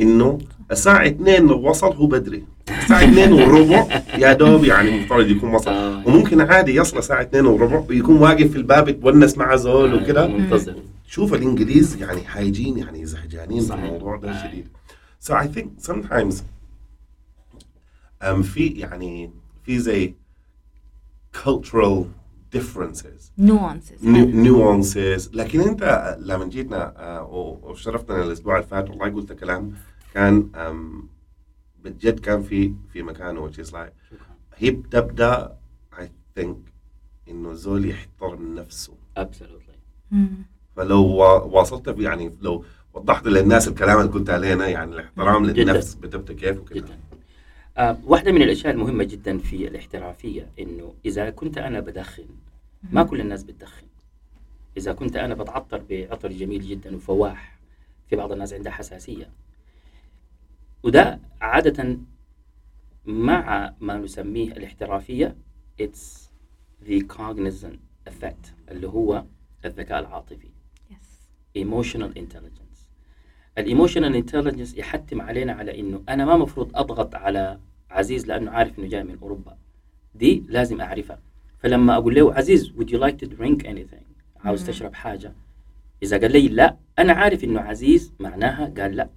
إنه 0.00 0.38
الساعة 0.70 1.06
2 1.06 1.46
لو 1.46 1.68
وصل 1.68 1.92
هو 1.96 2.06
بدري 2.06 2.44
الساعة 2.82 3.04
2 3.04 3.32
وربع 3.32 4.02
يا 4.18 4.32
دوب 4.32 4.64
يعني 4.64 5.00
مفترض 5.00 5.26
يكون 5.30 5.54
وصل 5.54 5.70
آه. 5.70 6.06
وممكن 6.06 6.40
عادي 6.40 6.74
يصل 6.74 6.98
الساعة 6.98 7.22
2 7.22 7.46
وربع 7.46 7.84
ويكون 7.88 8.16
واقف 8.16 8.50
في 8.50 8.56
الباب 8.56 8.88
يتونس 8.88 9.38
مع 9.38 9.56
زول 9.56 9.90
هاي. 9.94 10.02
وكده 10.02 10.26
منتظر 10.26 10.74
شوف 11.06 11.34
الإنجليز 11.34 11.96
يعني 12.02 12.20
حايجين 12.20 12.78
يعني 12.78 13.06
زهجانين 13.06 13.60
في. 13.62 13.74
الموضوع 13.74 14.16
ده 14.16 14.30
آه. 14.30 14.48
شديد 14.48 14.66
so 15.24 15.30
I 15.34 15.46
think 15.58 15.90
sometimes 15.90 16.34
um, 18.24 18.42
في 18.42 18.66
يعني 18.66 19.30
في 19.64 19.78
زي 19.78 20.14
cultural 21.32 22.06
differences. 22.56 23.32
Nuances. 23.38 24.02
Nuances. 24.46 25.34
لكن 25.34 25.60
أنت 25.60 26.16
لما 26.20 26.44
جيتنا 26.44 26.94
آه، 26.96 27.58
وشرفتنا 27.62 28.22
الأسبوع 28.24 28.56
اللي 28.56 28.66
فات 28.66 28.90
والله 28.90 29.08
قلت 29.10 29.32
كلام 29.32 29.72
كان 30.14 30.48
بجد 31.84 32.18
كان 32.20 32.42
في 32.42 32.74
في 32.92 33.02
مكانه 33.02 33.50
which 33.50 33.54
is 33.54 33.70
like 33.72 34.16
هي 34.56 34.70
بتبدأ 34.70 35.56
I 35.92 36.02
think 36.40 36.56
إنه 37.28 37.52
زول 37.52 37.90
يحترم 37.90 38.54
نفسه. 38.54 38.92
Absolutely. 39.18 40.14
فلو 40.76 41.06
وا- 41.06 41.42
واصلت 41.42 41.94
يعني 41.98 42.32
لو 42.40 42.64
وضحت 42.94 43.26
للناس 43.26 43.68
الكلام 43.68 44.00
اللي 44.00 44.12
قلت 44.12 44.30
علينا 44.30 44.68
يعني 44.68 44.94
الاحترام. 44.94 45.46
للنفس 45.46 45.94
بتبدا 45.94 46.34
كيف 46.34 46.58
وكده. 46.60 46.80
جدا. 46.80 46.98
واحدة 47.78 48.32
من 48.32 48.42
الأشياء 48.42 48.74
المهمة 48.74 49.04
جدا 49.04 49.38
في 49.38 49.68
الاحترافية 49.68 50.48
إنه 50.58 50.94
إذا 51.04 51.30
كنت 51.30 51.58
أنا 51.58 51.80
بدخن 51.80 52.26
ما 52.92 53.02
كل 53.02 53.20
الناس 53.20 53.42
بتدخن. 53.44 53.86
إذا 54.76 54.92
كنت 54.92 55.16
أنا 55.16 55.34
بتعطر 55.34 55.82
بعطر 55.90 56.32
جميل 56.32 56.62
جدا 56.62 56.96
وفواح 56.96 57.58
في 58.10 58.16
بعض 58.16 58.32
الناس 58.32 58.52
عندها 58.52 58.72
حساسية. 58.72 59.30
وده 60.82 61.20
عادة 61.40 61.98
مع 63.06 63.74
ما 63.80 63.98
نسميه 63.98 64.52
الاحترافية 64.52 65.36
it's 65.82 66.28
the 66.88 67.02
cognizant 67.18 68.08
effect 68.08 68.70
اللي 68.70 68.88
هو 68.88 69.24
الذكاء 69.64 70.00
العاطفي. 70.00 70.48
Yes. 70.90 70.94
Emotional 71.58 72.18
intelligence. 72.18 72.67
ال 73.58 73.64
emotional 73.64 74.16
intelligence 74.16 74.76
يحتم 74.76 75.20
علينا 75.20 75.52
على 75.52 75.80
إنه 75.80 76.02
أنا 76.08 76.24
ما 76.24 76.36
مفروض 76.36 76.70
أضغط 76.74 77.14
على 77.14 77.58
عزيز 77.90 78.26
لأنه 78.26 78.50
عارف 78.50 78.78
إنه 78.78 78.88
جاي 78.88 79.04
من 79.04 79.18
أوروبا. 79.22 79.56
دي 80.14 80.44
لازم 80.48 80.80
أعرفها. 80.80 81.18
فلما 81.58 81.94
أقول 81.94 82.14
له 82.14 82.34
عزيز 82.34 82.72
would 82.78 82.88
you 82.88 82.98
like 82.98 83.26
to 83.26 83.30
drink 83.38 83.66
anything? 83.66 84.04
عاوز. 84.44 84.66
تشرب 84.66 84.94
حاجة. 84.94 85.32
إذا 86.02 86.18
قال 86.20 86.32
لي 86.32 86.48
لا 86.48 86.76
أنا 86.98 87.12
عارف 87.12 87.44
إنه 87.44 87.60
عزيز 87.60 88.12
معناها 88.20 88.72
قال 88.78 88.96
لا. 88.96 89.08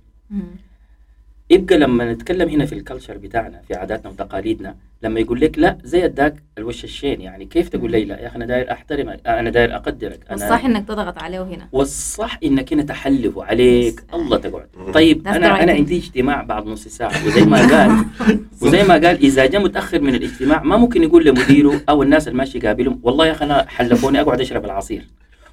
يبقى 1.51 1.77
لما 1.77 2.13
نتكلم 2.13 2.49
هنا 2.49 2.65
في 2.65 2.75
ال 2.75 2.80
culture 2.81 3.17
بتاعنا 3.17 3.61
في 3.67 3.73
عاداتنا 3.73 4.11
وتقاليدنا 4.11 4.75
لما 5.03 5.19
يقول 5.19 5.41
لك 5.41 5.59
لا 5.59 5.77
زي 5.83 6.05
اداك 6.05 6.35
الوش 6.57 6.83
الشين 6.83 7.21
يعني 7.21 7.45
كيف 7.45 7.69
تقول 7.69 7.91
لي 7.91 8.05
لا 8.05 8.19
يا 8.19 8.27
أخي 8.27 8.35
أنا 8.35 8.45
داير 8.45 8.71
احترمك 8.71 9.19
أنا 9.27 9.49
داير 9.49 9.75
أقدرك 9.75 10.19
أنا 10.31 10.41
والصح 10.41 10.65
إنك 10.65 10.87
تضغط 10.87 11.23
عليه 11.23 11.41
هنا 11.41 11.67
والصح 11.71 12.39
إنك 12.43 12.73
هنا 12.73 12.83
تحلفه 12.83 13.43
عليك. 13.43 14.03
الله 14.13 14.37
تقعد. 14.37 14.67
طيب 14.93 15.27
أنا 15.27 15.63
أنا. 15.63 15.71
عندي 15.73 15.97
اجتماع 15.97 16.43
بعد 16.43 16.65
نص 16.65 16.87
ساعة 16.87 17.27
وزي 17.27 17.41
ما 17.41 17.57
قال 17.57 18.05
وزي 18.61 18.83
ما 18.83 18.93
قال 18.93 19.05
إذا 19.25 19.45
جاء 19.45 19.61
متأخر 19.63 20.01
من 20.01 20.15
الاجتماع 20.15 20.63
ما 20.63 20.77
ممكن 20.77 21.03
يقول 21.03 21.25
لمديره 21.25 21.81
أو 21.89 22.03
الناس 22.03 22.27
اللي 22.27 22.37
ماشي 22.37 22.57
يقابلهم 22.57 22.99
والله 23.03 23.25
يا 23.27 23.31
أخي 23.31 23.45
أنا 23.45 23.65
حلفوني 23.67 24.21
أقعد 24.21 24.41
أشرب 24.41 24.65
العصير 24.65 25.07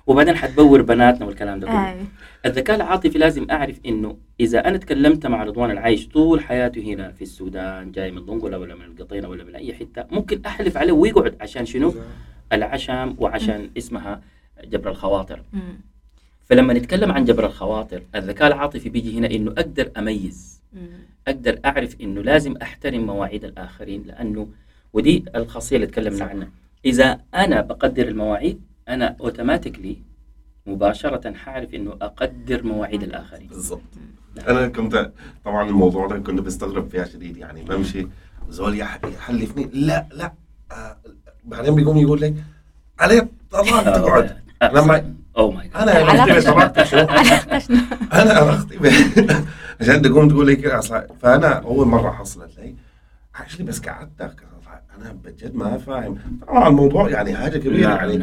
وبعدين 0.07 0.37
حتبور 0.37 0.83
بناتنا 0.83 1.27
والكلام 1.27 1.61
ده 1.61 1.67
كله. 1.67 1.97
الذكاء 2.49 2.77
العاطفي 2.77 3.19
لازم 3.19 3.47
أعرف 3.51 3.81
إنه 3.87 4.17
إذا 4.41 4.69
أنا 4.69 4.77
تكلمت 4.77 5.27
مع 5.27 5.45
رضوان 5.45 5.71
العايش 5.71 6.09
طول 6.09 6.41
حياته 6.41 6.83
هنا 6.83 7.13
في 7.13 7.23
السودان 7.23 7.93
جاي 7.93 8.11
من 8.11 8.23
ضنقله 8.25 8.59
ولا 8.59 8.75
من 8.75 8.85
القطينة 8.85 9.29
ولا 9.29 9.45
من 9.45 9.55
أي 9.55 9.75
حتة 9.75 10.05
ممكن 10.11 10.41
أحلف 10.47 10.77
عليه 10.77 10.93
ويقعد 10.93 11.37
عشان 11.41 11.67
شنو؟ 11.67 11.95
العشم 12.53 13.15
وعشان 13.19 13.71
اسمها 13.79 14.21
جبر 14.65 14.91
الخواطر. 14.91 15.43
فلما 16.45 16.75
نتكلم 16.75 17.13
عن 17.13 17.25
جبر 17.25 17.47
الخواطر 17.47 18.03
الذكاء 18.15 18.49
العاطفي 18.49 18.89
بيجي 18.89 19.19
هنا 19.19 19.31
إنه 19.31 19.51
أقدر 19.51 19.91
أميز. 19.99 20.63
أقدر 21.29 21.59
أعرف 21.65 22.01
إنه 22.01 22.21
لازم 22.23 22.57
أحترم 22.57 23.07
مواعيد 23.07 23.45
الآخرين 23.45 24.03
لأنه 24.07 24.49
ودي 24.93 25.25
الخاصية 25.37 25.77
اللي 25.77 25.87
تكلمنا. 25.87 26.25
عنها 26.25 26.51
إذا 26.85 27.21
أنا 27.35 27.61
بقدر 27.61 28.09
المواعيد 28.09 28.61
أنا 28.89 29.17
اوتوماتيكلي 29.21 29.97
مباشرة 30.69 31.33
حعرف 31.35 31.75
إنه 31.75 31.97
أقدر 32.03 32.63
مواعيد 32.63 33.03
الآخرين. 33.03 33.49
بالضبط. 33.49 33.81
أنا 34.49 34.69
كنت 34.69 35.11
طبعا 35.45 35.69
الموضوع 35.69 36.07
ده 36.07 36.19
كنت 36.19 36.41
بستغرب 36.41 36.89
فيها 36.89 37.05
شديد 37.05 37.37
يعني 37.37 37.63
بمشي 37.65 38.07
زول 38.49 38.79
يح- 38.79 39.01
يحلفني 39.17 39.71
لا 39.73 40.07
لا 40.13 40.33
آه 40.73 40.97
بعدين 41.45 41.75
بيقوم 41.75 41.97
يقول 41.97 42.21
لي 42.21 42.35
علي 43.01 43.29
الطلاق 43.51 43.83
تقعد. 43.99 44.37
أنا 44.63 44.81
ما 44.83 45.15
oh 45.39 45.51
my 45.51 45.69
God 45.69 45.77
أنا 45.77 45.99
يعني؟ 45.99 46.11
أنا 48.13 48.33
علاقتي 48.33 48.77
به- 48.79 49.45
عشان 49.81 50.03
تقوم 50.03 50.29
تقول 50.29 50.47
لي 50.47 50.57
كده 50.57 50.81
فأنا 51.21 51.49
أول 51.53 51.87
مرة 51.87 52.11
حصلت 52.11 52.59
لي 52.59 52.75
عشان 53.35 53.65
بس 53.67 53.81
قعدت 53.81 54.21
أنا 55.01 55.13
بجد 55.25 55.55
ما 55.55 55.79
فاهم. 55.79 56.19
طبعا 56.49 56.69
الموضوع 56.69 57.11
يعني 57.11 57.37
حاجة 57.37 57.59
كبيرة 57.59 57.89
نعم 57.89 58.11
يعني 58.11 58.19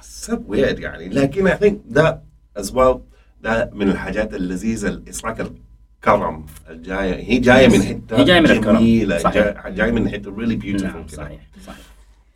حسيت 0.00 0.40
ويرد 0.48 0.78
يعني 0.78 1.08
لكن 1.08 1.48
I 1.48 1.52
think 1.56 1.74
ده 1.88 2.22
as 2.58 2.66
well 2.70 2.98
ده 3.42 3.70
من 3.74 3.88
الحاجات 3.88 4.34
اللذيذة 4.34 4.88
الإصرار 4.88 5.40
الكرم 5.40 6.46
الجاية 6.70 7.14
هي 7.14 7.38
جاية 7.38 7.68
من 7.68 7.82
حتة 7.82 8.16
هي 8.20 8.24
جاية 8.24 8.40
من 8.40 8.50
الكرم. 8.50 8.76
جميلة 8.76 9.18
صحيح. 9.18 9.34
جاية 9.34 9.68
جاية 9.74 9.90
من 9.90 10.08
حتة 10.08 10.36
really 10.36 10.62
beautiful 10.62 10.82
نعم 10.84 11.06
صحيح 11.08 11.40
صحيح 11.66 11.84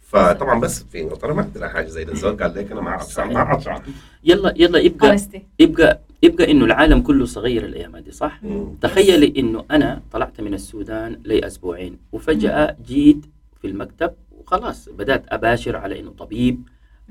فطبعا 0.02 0.60
بس 0.60 0.82
في 0.82 1.00
انجلترا 1.00 1.34
ما 1.34 1.42
عندنا 1.42 1.68
حاجة 1.68 1.86
زي 1.88 2.04
ده 2.04 2.12
الزول 2.12 2.36
قال 2.36 2.54
لك 2.54 2.72
أنا 2.72 2.80
ما 2.80 2.98
صحيح. 2.98 3.30
ما 3.32 3.40
عطشان 3.40 3.80
يلا 4.24 4.54
يلا 4.56 4.78
يبقى 4.78 5.16
يبقى 5.58 6.00
يبقى 6.22 6.50
إنه 6.50 6.64
العالم 6.64 7.00
كله 7.02 7.24
صغير 7.24 7.64
الأيام 7.64 7.96
دي 7.96 8.10
صح؟ 8.12 8.40
مم. 8.42 8.74
تخيلي 8.82 9.32
إنه 9.40 9.64
أنا 9.70 10.02
طلعت 10.12 10.40
من 10.40 10.54
السودان 10.54 11.20
لاسبوعين 11.24 11.96
وفجأة 12.12 12.76
جيت 12.86 13.26
في 13.60 13.66
المكتب 13.66 14.12
وخلاص 14.32 14.88
بدأت 14.88 15.24
أباشر 15.28 15.76
على 15.76 16.00
إنه 16.00 16.10
طبيب 16.10 16.62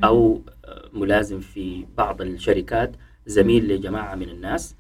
أو 0.04 0.42
آه، 0.66 0.90
ملازم 0.94 1.40
في 1.40 1.86
بعض 1.98 2.22
الشركات 2.22 2.92
زميل 3.26 3.68
لجماعة 3.68 4.16
من 4.16 4.30
الناس. 4.30 4.76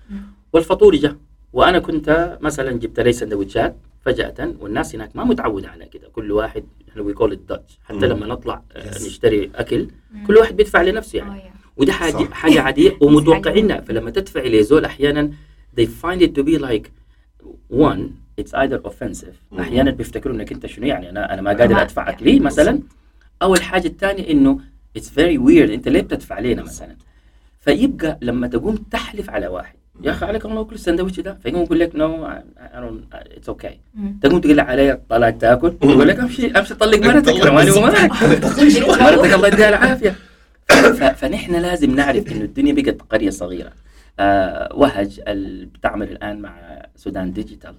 والفطور 0.53 0.95
جاء. 0.95 1.15
وأنا 1.53 1.79
كنت 1.79 2.37
مثلا 2.41 2.71
جبت 2.71 2.99
لي 2.99 3.11
سندوتشات 3.13 3.75
فجأة 4.05 4.53
والناس 4.59 4.95
هناك 4.95 5.15
ما 5.15 5.23
متعودة 5.23 5.69
على 5.69 5.85
كده. 5.85 6.07
كل 6.09 6.31
واحد 6.31 6.63
إحنا 6.89 7.01
وي 7.01 7.13
كول 7.13 7.39
داتش 7.49 7.79
حتى. 7.85 8.07
لما 8.07 8.27
نطلع 8.27 8.61
آه،. 8.75 8.89
نشتري 9.05 9.51
أكل 9.55 9.87
كل 10.27 10.37
واحد 10.37 10.55
بيدفع 10.57 10.81
لنفسه 10.81 11.17
يعني. 11.19 11.41
yeah. 11.41 11.53
وده 11.77 11.93
حاجة. 11.93 12.23
حاجة 12.31 12.61
عادية 12.61 12.97
ومتوقعينها. 13.01 13.81
فلما 13.81 14.09
تدفع 14.11 14.41
لزول 14.43 14.85
أحيانا 14.85 15.31
they 15.79 15.83
find 15.85 16.21
it 16.21 16.29
to 16.39 16.43
be 16.45 16.57
like 16.59 16.87
one 17.71 17.99
it's 18.41 18.53
either 18.53 18.79
offensive. 18.89 19.35
مم. 19.51 19.59
أحيانا 19.59 19.91
بيفتكروا 19.91 20.35
إنك 20.35 20.51
أنت 20.51 20.65
شنو 20.65 20.85
يعني؟ 20.87 21.09
أنا 21.09 21.33
أنا 21.33 21.41
ما 21.41 21.49
قادر 21.53 21.73
ما- 21.73 21.81
ادفع 21.81 22.09
اكلي 22.09 22.39
مثلا؟ 22.39 22.79
أو 23.41 23.53
الحاجة 23.55 23.87
الثانية 23.87 24.29
إنه 24.31 24.59
it's 24.97 25.09
very 25.09 25.37
weird. 25.47 25.69
انت 25.71 25.87
ليه 25.87 26.01
بتدفع 26.01 26.39
لنا 26.39 26.63
مثلا؟ 26.63 26.95
فيبقى 27.59 28.17
لما 28.21 28.47
تقوم 28.47 28.75
تحلف 28.75 29.29
على 29.29 29.47
واحد 29.47 29.75
يا 30.01 30.11
أخي 30.11 30.25
عليك 30.25 30.45
الله 30.45 30.63
كل 30.63 30.75
السندوتش 30.75 31.19
ده. 31.19 31.37
فيقوم 31.43 31.63
يقول 31.63 31.79
لك 31.79 31.95
no 31.95 32.25
it's 33.13 33.49
okay. 33.49 33.79
تقوم 34.21 34.39
تقول 34.39 34.57
له 34.57 34.63
علي 34.63 34.99
الطلاق 35.09 35.41
تاكل. 35.41 35.73
يقول 35.83 36.07
لك 36.07 36.19
أمشي 36.19 36.47
أمشي 36.51 36.73
طلق 36.75 36.97
مرتك. 36.99 37.45
ومالك. 37.45 38.11
مرتك. 39.01 39.33
الله 39.33 39.47
يديها 39.47 39.69
العافية. 39.69 40.15
فنحن 41.15 41.55
لازم 41.55 41.95
نعرف 41.95 42.31
إنه 42.31 42.41
الدنيا 42.43 42.73
بقت 42.73 43.01
قرية 43.01 43.29
صغيرة. 43.29 43.71
آه 44.19 44.69
وهج 44.75 45.21
اللي 45.27 45.65
بتعمل 45.65 46.11
الآن 46.11 46.39
مع 46.41 46.53
سودان 46.95 47.33
ديجيتال 47.33 47.75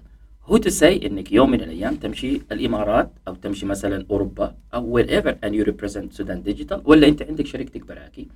هو 0.49 0.57
تو 0.57 0.69
سي 0.69 1.07
إنك 1.07 1.31
يوم 1.31 1.51
من 1.51 1.61
الأيام 1.61 1.95
تمشي 1.95 2.41
الإمارات 2.51 3.09
أو 3.27 3.33
تمشي 3.35 3.65
مثلا 3.65 4.05
أوروبا 4.11 4.53
أو 4.73 4.83
wherever 4.91 5.35
and 5.43 5.53
you 5.53 5.63
represent 5.63 6.13
سودان 6.13 6.43
ديجيتال 6.43 6.81
ولا 6.85 7.07
أنت 7.07 7.21
عندك 7.21 7.45
شركتك 7.45 7.85
براكي 7.87 8.27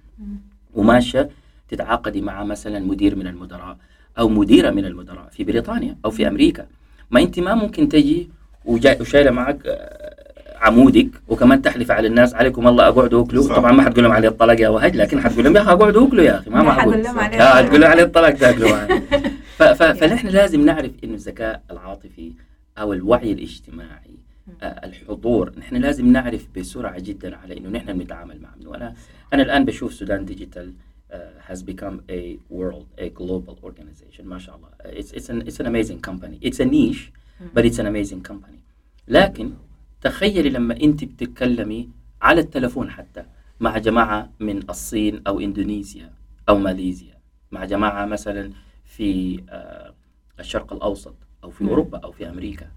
وماشية 0.75 1.29
تتعاقدي 1.69 2.21
مع 2.21 2.43
مثلا 2.43 2.79
مدير 2.79 3.15
من 3.15 3.27
المدراء 3.27 3.77
أو 4.19 4.29
مديرة 4.29 4.69
من 4.71 4.85
المدراء 4.85 5.27
في 5.31 5.43
بريطانيا 5.43 5.95
أو 6.05 6.11
في 6.11 6.27
أمريكا. 6.27 6.65
ما 7.11 7.19
أنت 7.21 7.39
ما 7.39 7.55
ممكن 7.55 7.89
تجي 7.89 8.29
وشايلة 8.65 9.31
معك 9.31 9.59
آه، 9.65 10.15
عمودك 10.57 11.07
وكمان 11.27 11.61
تحلف 11.61 11.91
على 11.91 12.07
الناس 12.07 12.33
عليكم 12.35 12.67
الله 12.67 12.87
اقعدوا 12.87 13.23
أكلوا. 13.23 13.43
صح. 13.43 13.55
طبعا 13.55 13.71
ما 13.71 13.83
حتقول 13.83 14.03
لهم 14.03 14.11
علي 14.13 14.27
الطلاق 14.27 14.59
يا 14.61 14.69
وهج 14.69 14.95
لكن 14.95 15.21
حتقول 15.21 15.43
لهم 15.43 15.55
يا 15.55 15.61
أخي 15.61 15.71
اقعدوا 15.71 16.07
اكلوا 16.07 16.23
يا 16.23 16.37
أخي 16.39 16.49
ما 16.49 16.71
حقول 16.71 17.03
لهم 17.03 17.19
علي 17.19 17.37
لا 17.37 17.59
الطلاق. 17.59 18.29
لهم 18.29 18.37
تاكلوا 18.37 18.69
فنحن 19.59 20.27
لازم 20.27 20.65
نعرف 20.65 20.91
إنه 21.03 21.13
الذكاء 21.13 21.63
العاطفي 21.71 22.33
أو 22.77 22.93
الوعي 22.93 23.31
الاجتماعي 23.31 24.19
آه، 24.61 24.65
الحضور 24.65 25.53
نحن 25.59 25.75
لازم 25.75 26.11
نعرف 26.11 26.47
بسرعة 26.57 26.99
جدا 26.99 27.35
على 27.35 27.57
إنه 27.57 27.69
نحن 27.69 27.97
بنتعامل 27.97 28.41
مع 28.41 28.49
منه 28.59 28.75
أنا 28.75 28.95
أنا 29.33 29.43
الآن 29.43 29.65
بشوف 29.65 29.93
سودان 29.93 30.25
ديجيتال 30.25 30.73
uh, 31.11 31.17
has 31.49 31.63
become 31.63 32.03
a 32.09 32.37
world, 32.49 32.87
a 32.97 33.09
global 33.09 33.57
organization. 33.63 34.21
ما 34.23 34.39
شاء 34.39 34.55
الله. 34.55 34.69
It's, 34.99 35.11
it's, 35.11 35.29
an, 35.29 35.41
it's 35.47 35.59
an 35.59 35.65
amazing 35.65 35.99
company. 36.01 36.39
It's 36.41 36.59
a 36.59 36.65
niche, 36.65 37.11
but 37.53 37.65
it's 37.65 37.79
an 37.79 37.85
amazing 37.85 38.21
company. 38.21 38.59
لكن 39.07 39.53
تخيلي 40.01 40.49
لما 40.49 40.83
أنت 40.83 41.03
بتتكلمي 41.03 41.89
على 42.21 42.41
التلفون 42.41 42.91
حتى 42.91 43.23
مع 43.59 43.77
جماعة 43.77 44.29
من 44.39 44.69
الصين 44.69 45.21
أو 45.27 45.39
إندونيسيا 45.39 46.11
أو 46.49 46.57
ماليزيا 46.57 47.17
مع 47.51 47.65
جماعة 47.65 48.05
مثلا 48.05 48.51
في 48.99 49.43
آه، 49.49 49.93
الشرق 50.39 50.73
الأوسط 50.73 51.15
أو 51.43 51.49
في 51.49 51.63
مم. 51.63 51.69
أوروبا 51.69 51.97
أو 51.97 52.11
في 52.11 52.29
أمريكا. 52.29 52.67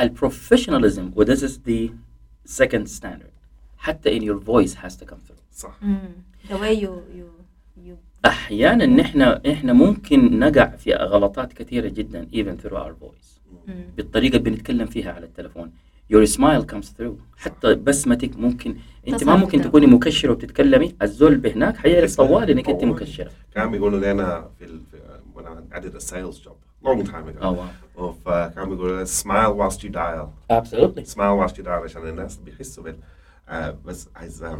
ال 0.00 0.07
professionalism 0.07 1.12
و 1.16 1.24
this 1.24 1.38
is 1.38 1.52
the 1.66 1.90
second 2.62 2.88
standard 3.00 3.34
حتى 3.78 4.18
in 4.20 4.22
your 4.22 4.38
voice 4.44 4.74
has 4.74 4.96
to 4.96 5.04
come 5.10 5.18
through. 5.28 5.42
صح 5.52 5.78
The 6.48 6.52
way 6.54 6.74
you 6.82 6.90
you 7.18 7.26
you 7.86 7.94
أحيانا 8.26 8.86
نحن 8.86 9.22
إحنا 9.22 9.72
ممكن 9.72 10.38
نقع 10.38 10.76
في 10.76 10.94
غلطات 10.94 11.52
كثيرة 11.52 11.88
جدا 11.88 12.26
even 12.32 12.62
through 12.62 12.76
our 12.76 13.04
voice. 13.06 13.40
بالطريقة 13.96 14.36
اللي 14.36 14.50
بنتكلم 14.50 14.86
فيها 14.86 15.12
على 15.12 15.26
التلفون 15.26 15.72
your 16.12 16.26
smile 16.26 16.64
comes 16.72 16.86
through. 16.98 17.14
حتى 17.36 17.74
بسمتك 17.74 18.36
ممكن 18.36 18.76
أنت 19.08 19.24
ما 19.24 19.36
ممكن. 19.36 19.62
تكوني 19.62 19.86
مكشرة 19.86 20.32
وبتتكلمي. 20.32 20.94
الزول 21.02 21.36
بهناك 21.36 21.76
حيعرف 21.76 22.16
طوال 22.16 22.50
إنك 22.50 22.68
أنت. 22.70 22.84
مكشرة. 22.84 23.30
كان 23.54 23.70
بيقولوا 23.70 24.12
لنا 24.12 24.48
في 24.58 24.64
ال- 24.64 24.80
في- 24.90 25.00
when 25.36 25.74
I 25.76 25.80
did 25.80 25.94
a 25.94 26.04
sales 26.10 26.38
job. 26.44 26.56
long 26.84 27.02
time 27.04 27.26
ago 27.28 28.04
فكان 28.24 28.68
بيقولوا 28.68 28.96
لنا 28.96 29.04
smile 29.04 29.54
whilst 29.58 29.78
you 29.78 29.90
dial. 29.92 30.28
Absolutely. 30.52 31.04
smile 31.14 31.36
whilst 31.40 31.56
you 31.56 31.64
dial 31.64 31.68
عشان 31.84 32.08
الناس 32.08 32.36
بيحسوا 32.36 32.84
بال 32.84 32.96
آه، 33.48 33.76
بس 33.86 34.08
عايز 34.16 34.44
um, 34.44 34.58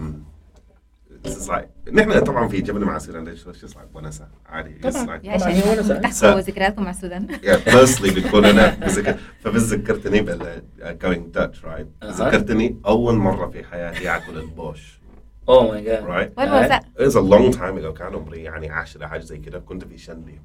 this 1.27 1.31
is 1.37 1.49
like 1.49 1.93
نحن 1.93 2.21
طبعا 2.21 2.49
في 2.49 2.61
جبنا 2.61 2.87
مع 2.87 2.99
سيران 2.99 3.25
ليش 3.29 3.45
just 3.45 3.75
like 3.75 3.95
ونسة 3.97 4.29
عادي 4.47 4.75
طبعاً. 4.91 5.21
يا 5.25 5.49
هي 5.49 5.79
ونسة. 5.79 5.99
تحكوا 5.99 6.41
ذكرياتكم 6.41 6.83
مع 6.85 6.91
السودان. 6.91 7.27
Yeah, 7.45 7.71
mostly 7.73 8.17
بتكون 8.17 8.45
أنا 8.45 8.75
بذكر 8.75 9.19
فبس 9.45 9.63
ذكرتني 9.63 10.21
بال 10.21 10.63
uh, 10.81 10.83
going 11.05 11.39
Dutch 11.39 11.65
right 11.65 11.87
أها. 12.03 12.11
ذكرتني 12.11 12.81
أول 12.87 13.15
مرة 13.15 13.49
في 13.49 13.65
حياتي 13.65 14.17
أكل 14.17 14.39
البوش. 14.39 15.01
oh 15.49 15.71
my 15.71 15.85
God 15.85 16.05
right 16.05 16.41
When 16.41 16.49
was 16.49 16.71
that? 16.71 16.85
it 17.03 17.07
was 17.07 17.15
a 17.15 17.21
long 17.21 17.53
time 17.53 17.79
ago 17.83 17.93
كان 17.99 18.15
عمري 18.15 18.43
يعني 18.43 18.71
10 18.71 19.07
حاجة 19.07 19.21
زي 19.21 19.39
كده. 19.39 19.59
كنت 19.59 19.85
في 19.85 19.99
شندي. 19.99 20.41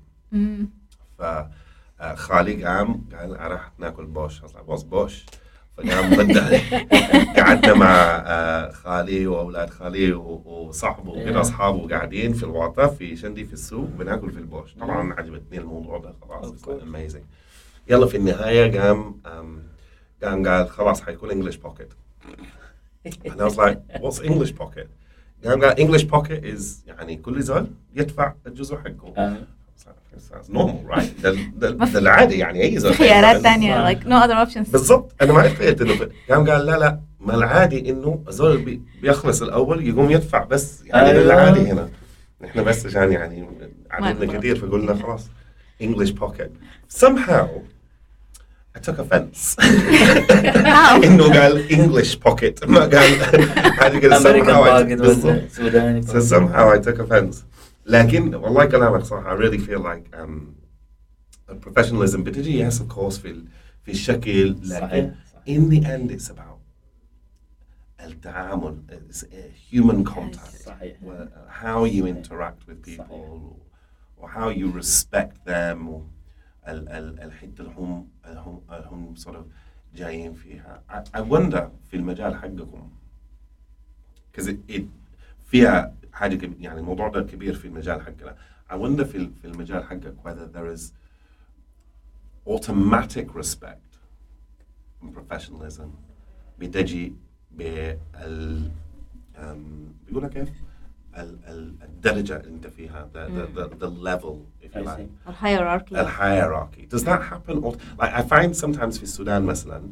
ف 1.19 1.21
آه، 2.01 2.15
خالي 2.15 2.63
قام 2.65 3.05
قال 3.19 3.51
راح 3.51 3.71
ناكل 3.79 4.05
بوش. 4.05 4.41
I 4.41 4.43
was 4.43 4.47
like 4.51 4.75
what's 4.75 4.83
بوش? 4.85 5.25
فقام 5.77 6.09
بدا 6.09 6.59
قعدنا 7.37 7.73
مع 7.73 7.95
آه، 8.25 8.71
خالي 8.71 9.27
وأولاد 9.27 9.69
خالي 9.69 10.13
وصاحبه 10.13 11.11
وكده 11.11 11.33
Yeah. 11.33 11.37
أصحابه 11.41 11.87
قاعدين 11.89 12.33
في 12.33 12.43
الواطه 12.43 12.87
في 12.87 13.15
شندي 13.15 13.45
في 13.45 13.53
السوق 13.53 13.89
بناكل 13.89 14.31
في 14.31 14.37
البوش. 14.39 14.73
طبعا 14.73 15.13
عجبتني 15.13 15.57
الموضوع 15.57 15.97
ده 15.97 16.13
خلاص. 16.21 16.67
amazing 16.83 17.23
يلا 17.87 18.05
في 18.05 18.17
النهاية 18.17 18.79
قام 18.81 19.21
قام 20.23 20.47
قال 20.47 20.69
خلاص 20.69 21.01
حيكون 21.01 21.31
English 21.31 21.55
pocket 21.55 21.93
and 23.07 23.39
I 23.39 23.45
was 23.49 23.57
like 23.57 23.77
what's 24.01 24.19
English 24.19 24.53
pocket? 24.61 24.87
قام 25.45 25.63
قال 25.63 25.75
English 25.77 26.03
pocket 26.03 26.55
is 26.57 26.87
يعني 26.87 27.15
كل 27.17 27.41
زول 27.43 27.67
يدفع 27.95 28.33
الجزء 28.47 28.77
حقه. 28.77 29.13
آه. 29.17 29.37
Sounds 30.17 30.49
normal 30.49 30.95
right? 30.95 31.21
ده 31.23 31.31
ده, 31.55 31.69
ده 31.71 31.99
العادي 31.99 32.37
يعني 32.37 32.61
أي 32.61 32.79
خيارات. 32.93 33.41
ثانية 33.41 33.93
like 33.93 33.99
no 34.03 34.23
other 34.27 34.47
options. 34.49 34.71
بالضبط. 34.71 35.15
أنا 35.21 35.33
ما 35.33 35.47
تخيلت 35.47 35.81
انه 35.81 36.09
قام 36.29 36.49
قال 36.49 36.65
لا 36.65 36.77
لا. 36.77 36.99
ما 37.19 37.35
العادي 37.35 37.89
إنه 37.89 38.23
الزول 38.27 38.57
بي- 38.57 38.81
بيخلص 39.01 39.41
الأول 39.41 39.87
يقوم 39.87 40.11
يدفع 40.11 40.43
بس 40.43 40.81
يعني 40.85 41.09
أيوة. 41.09 41.23
ده 41.23 41.33
العادي 41.33 41.59
هنا. 41.71 41.89
إحنا 42.45 42.61
بس 42.61 42.85
عشان 42.85 43.11
يعني 43.11 43.47
عددنا 43.91 44.37
كثير 44.37 44.55
فقلنا 44.55 44.93
خلاص. 45.03 45.27
English 45.83 46.11
pocket. 46.23 46.49
Somehow 47.03 47.47
I 48.77 48.79
took 48.87 48.97
offense. 48.99 49.55
إنه 51.05 51.39
قال 51.41 51.67
English 51.69 52.15
pocket. 52.29 52.67
ما 52.69 52.79
قال 52.79 53.21
هذه 53.81 53.97
كده. 53.97 54.19
Somehow 56.19 56.75
I 56.75 56.79
took 56.85 56.99
offense. 56.99 57.35
لكن 57.86 58.34
والله 58.34 58.64
كلامك 58.64 59.02
صح 59.04 59.24
I 59.26 59.34
really 59.38 59.58
feel 59.58 59.80
like 59.80 60.16
um, 60.20 60.30
professionalism 61.54 62.16
بتجي 62.20 62.70
yes 62.70 62.74
of 62.74 62.88
course 62.96 63.18
في 63.20 63.30
ال- 63.30 63.44
في 63.82 63.90
الشكل 63.90 64.50
لكن 64.50 64.64
صحيح 64.64 65.14
صحيح. 65.32 65.56
in 65.58 65.70
the 65.70 65.84
end 65.86 66.10
it's 66.20 66.30
about 66.30 66.60
التعامل 68.00 68.82
it's 68.90 69.22
a 69.22 69.74
human 69.74 70.04
contact 70.04 70.62
صحيح 70.64 70.96
Well, 71.02 71.28
how 71.62 71.84
you 71.84 72.06
interact 72.06 72.66
with 72.68 72.82
people 72.82 73.56
or 74.16 74.28
how 74.28 74.48
you 74.48 74.66
respect 74.80 75.36
them 75.46 75.88
و 75.88 76.02
ال 76.68 76.88
ال 76.88 77.20
الحته 77.20 77.60
اللي 77.60 77.72
هم 77.76 78.08
هم 78.26 78.60
هم 78.70 79.14
sort 79.16 79.34
of 79.34 79.44
جايين 79.94 80.32
فيها 80.34 80.82
I, 80.90 81.18
I 81.18 81.20
wonder 81.20 81.62
في 81.90 81.94
المجال 81.96 82.34
حقكم 82.34 82.90
because 84.32 84.46
it, 84.46 84.56
it 84.76 84.82
فيها 85.50 85.94
حاجة 86.15 86.35
كب- 86.35 86.61
يعني 86.61 86.79
الموضوع 86.79 87.07
ده 87.09 87.21
كبير 87.21 87.53
في 87.53 87.67
المجال 87.67 88.01
حقنا. 88.01 88.35
I 88.69 88.73
wonder 88.73 89.03
في 89.03 89.29
في 89.41 89.45
المجال 89.47 89.83
حقك 89.83 90.13
whether 90.25 90.47
there 90.57 90.77
is 90.77 90.81
automatic 92.49 93.27
respect 93.35 93.91
and 95.03 95.13
professionalism 95.15 95.87
بتجي 96.59 97.13
بال 97.51 98.71
um, 99.35 99.39
بيقولها 100.07 100.29
كيف؟ 100.29 100.49
ال 101.17 101.37
ال 101.47 101.73
الدرجة 101.83 102.37
اللي 102.39 102.49
أنت 102.55 102.67
فيها 102.67 103.09
the, 103.13 103.17
the, 103.17 103.59
the, 103.59 103.75
the 103.85 103.89
level 103.89 104.35
if 104.67 104.75
you 104.75 104.85
like. 104.85 105.07
الهيراركي 105.27 105.95
hierarchy. 106.05 106.95
Does 106.95 107.03
that 107.03 107.21
happen 107.21 107.63
all, 107.63 107.75
like 107.99 108.13
I 108.13 108.21
find 108.21 108.55
sometimes 108.65 108.97
في 108.97 109.03
السودان 109.03 109.43
مثلا 109.43 109.83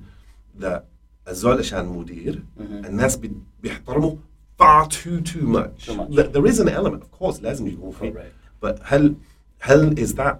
that 0.59 0.81
الزول 1.27 1.57
عشان 1.57 1.85
مدير 1.85 2.43
الناس 2.59 3.15
بي- 3.17 3.31
بيحترموا 3.61 4.15
far 4.62 4.86
too 4.88 5.20
too 5.20 5.46
much. 5.58 5.86
Too 5.86 5.94
much. 5.96 6.10
Th- 6.16 6.30
there 6.34 6.46
is 6.46 6.60
an 6.60 6.68
element 6.68 7.02
of 7.02 7.10
course 7.10 7.40
لازم 7.42 7.66
يكون 7.66 7.90
فيه 7.92 8.12
Correct. 8.12 8.32
but 8.66 8.78
هل 8.82 9.14
هل 9.60 9.94
is 9.98 10.14
that 10.14 10.36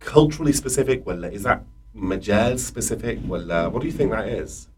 culturally 0.00 0.52
specific 0.52 1.06
ولا 1.06 1.30
is 1.38 1.42
that 1.42 1.58
مجال 1.94 2.58
specific 2.60 3.18
ولا 3.28 3.68
what 3.72 3.80
do 3.82 3.86
you 3.86 3.92
think 3.92 4.10
that 4.12 4.28
is? 4.44 4.68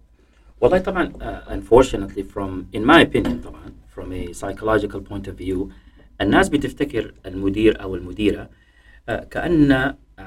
والله 0.60 0.78
طبعا 0.78 1.12
uh, 1.12 1.50
unfortunately 1.50 2.22
from 2.22 2.66
in 2.72 2.84
my 2.84 3.00
opinion 3.02 3.40
طبعا 3.44 3.72
from 3.94 4.12
a 4.12 4.32
psychological 4.32 5.00
point 5.00 5.28
of 5.28 5.34
view 5.38 5.68
الناس 6.20 6.48
بتفتكر 6.48 7.14
المدير 7.26 7.82
او 7.82 7.94
المديره 7.94 8.48
uh, 9.10 9.12
كان 9.12 9.92
uh, 10.18 10.22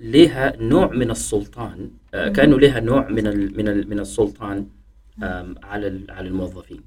لها 0.00 0.56
نوع 0.56 0.86
من 0.92 1.10
السلطان 1.10 1.90
uh, 2.14 2.16
كانه 2.28 2.58
لها 2.60 2.80
نوع 2.80 3.08
من 3.08 3.26
ال 3.26 3.56
من 3.56 3.68
ال 3.68 3.90
من 3.90 3.98
السلطان 4.00 4.66
um, 4.66 4.77
على 5.63 5.87
ال- 5.87 6.11
على 6.11 6.27
الموظفين. 6.27 6.81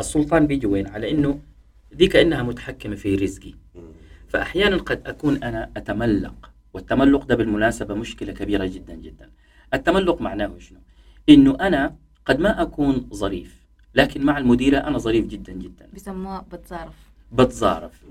السلطان 0.00 0.46
بيجي 0.46 0.66
وين؟ 0.66 0.86
على 0.86 1.10
إنه 1.10 1.38
ذي 1.96 2.06
كانها 2.06 2.42
متحكمة 2.42 2.94
في 2.96 3.14
رزقي. 3.14 3.54
فأحيانا 4.28 4.76
قد 4.76 5.02
أكون 5.06 5.42
أنا 5.42 5.70
أتملق 5.76 6.50
والتملق 6.74 7.24
ده 7.24 7.34
بالمناسبة 7.34 7.94
مشكلة 7.94 8.32
كبيرة 8.32 8.66
جدا 8.66 8.94
جدا. 8.94 9.30
التملق 9.74 10.20
معناه 10.20 10.58
شنو؟ 10.58 10.78
إنه 11.28 11.56
أنا 11.60 11.94
قد 12.26 12.40
ما 12.40 12.62
أكون 12.62 13.08
ظريف 13.14 13.64
لكن 13.94 14.24
مع 14.24 14.38
المديرة 14.38 14.78
أنا 14.78 14.98
ظريف 14.98 15.26
جدا 15.26 15.52
جدا. 15.52 15.88
بيسموها 15.92 16.46
بتصارف 16.52 16.94
بتظارف 17.32 18.02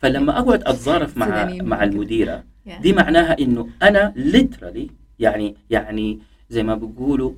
فلما 0.00 0.38
أقعد 0.38 0.62
اتظارف 0.62 1.16
مع 1.16 1.26
مع. 1.62 1.82
المديرة. 1.84 2.44
دي 2.80 2.92
معناها 2.92 3.38
إنه 3.38 3.68
أنا 3.82 4.14
literally 4.16 4.90
يعني 5.18 5.56
يعني 5.70 6.18
زي 6.50 6.62
ما 6.62 6.74
بيقولوا 6.74 7.32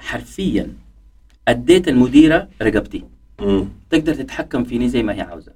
حرفيا 0.00 0.72
أديت 1.48 1.88
المديرة 1.88 2.48
رقبتي 2.62 3.04
تقدر 3.90 4.14
تتحكم 4.14 4.64
فيني 4.64 4.88
زي 4.88 5.02
ما 5.02 5.12
هي 5.14 5.20
عاوزة 5.20 5.52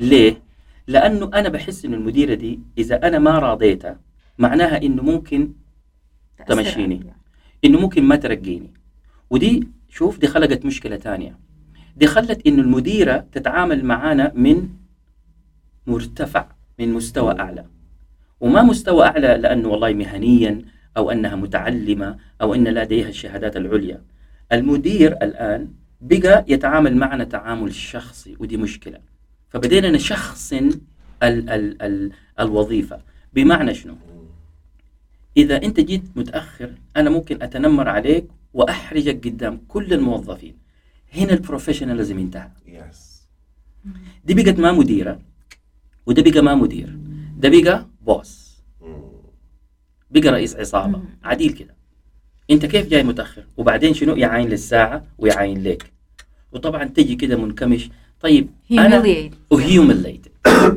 ليه؟ 0.00 0.42
لأنه 0.86 1.30
أنا 1.34 1.48
بحس 1.48 1.84
إنه 1.84 1.96
المديرة 1.96 2.34
دي 2.34 2.60
إذا 2.78 3.08
أنا 3.08 3.18
ما 3.18 3.38
راضيتها 3.38 4.00
معناها 4.38 4.82
إنه 4.82 5.02
ممكن 5.02 5.52
تمشيني. 6.46 6.94
عليها. 6.94 7.16
إنه 7.64 7.80
ممكن 7.80 8.04
ما 8.04 8.16
ترقيني 8.16 8.70
ودي 9.30 9.68
شوف 9.88 10.18
دي 10.18 10.26
خلقت 10.26 10.64
مشكلة 10.64 10.96
تانية 10.96 11.38
دي 11.96 12.06
خلت 12.06 12.46
إنه 12.46 12.62
المديرة 12.62 13.26
تتعامل 13.32 13.84
معانا 13.84 14.32
من 14.34 14.68
مرتفع 15.86 16.46
من 16.78 16.92
مستوى 16.92 17.40
أعلى 17.40 17.64
وما 18.40 18.62
مستوى 18.62 19.04
أعلى 19.06 19.38
لأنه 19.42 19.68
والله 19.68 19.92
مهنيا 19.92 20.62
أو 20.96 21.10
أنها 21.10 21.36
متعلمة 21.36 22.16
أو 22.40 22.54
أن 22.54 22.68
لديها 22.68 23.08
الشهادات 23.08 23.56
العليا. 23.56 24.02
المدير 24.52 25.12
الآن 25.12 25.68
بقى 26.00 26.44
يتعامل 26.48 26.96
معنا 26.96 27.24
تعامل 27.24 27.74
شخصي 27.74 28.36
ودي 28.38 28.56
مشكلة. 28.56 28.98
فبدينا 29.48 29.90
نشخصن 29.90 30.70
ال 31.22 31.50
ال 31.50 31.82
ال 31.82 32.12
الوظيفة. 32.40 33.00
بمعنى 33.34 33.74
شنو؟ 33.74 33.94
إذا 35.36 35.62
أنت 35.62 35.80
جيت 35.80 36.02
متأخر 36.16 36.70
أنا 36.96 37.10
ممكن 37.10 37.42
أتنمر 37.42 37.88
عليك 37.88 38.26
وأحرجك 38.54 39.26
قدام 39.26 39.60
كل 39.68 39.92
الموظفين. 39.92 40.56
هنا 41.14 41.32
البروفيشناليزم 41.32 42.18
انتهى 42.18 42.50
Yes. 42.66 42.96
دي 44.24 44.34
بقت 44.34 44.58
ما 44.60 44.72
مديرة 44.72 45.20
وده 46.06 46.30
بقى 46.30 46.42
ما 46.42 46.54
مدير. 46.54 46.96
ده 47.38 47.48
بقى 47.48 47.86
بوس 48.06 48.41
بقى 50.12 50.30
رئيس 50.32 50.56
عصابة. 50.56 50.98
مم. 50.98 51.04
عديل 51.24 51.52
كده. 51.52 51.74
أنت 52.50 52.66
كيف 52.66 52.88
جاي 52.88 53.02
متأخر؟ 53.02 53.44
وبعدين 53.56 53.94
شنو؟ 53.94 54.16
يعاين 54.16 54.48
للساعه 54.48 55.04
ويعاين 55.18 55.62
لك 55.62 55.92
وطبعا 56.52 56.84
تجي 56.84 57.14
كده 57.14 57.36
منكمش. 57.36 57.90
طيب 58.20 58.48
أنا 58.72 59.30
وهيوميليت 59.50 60.26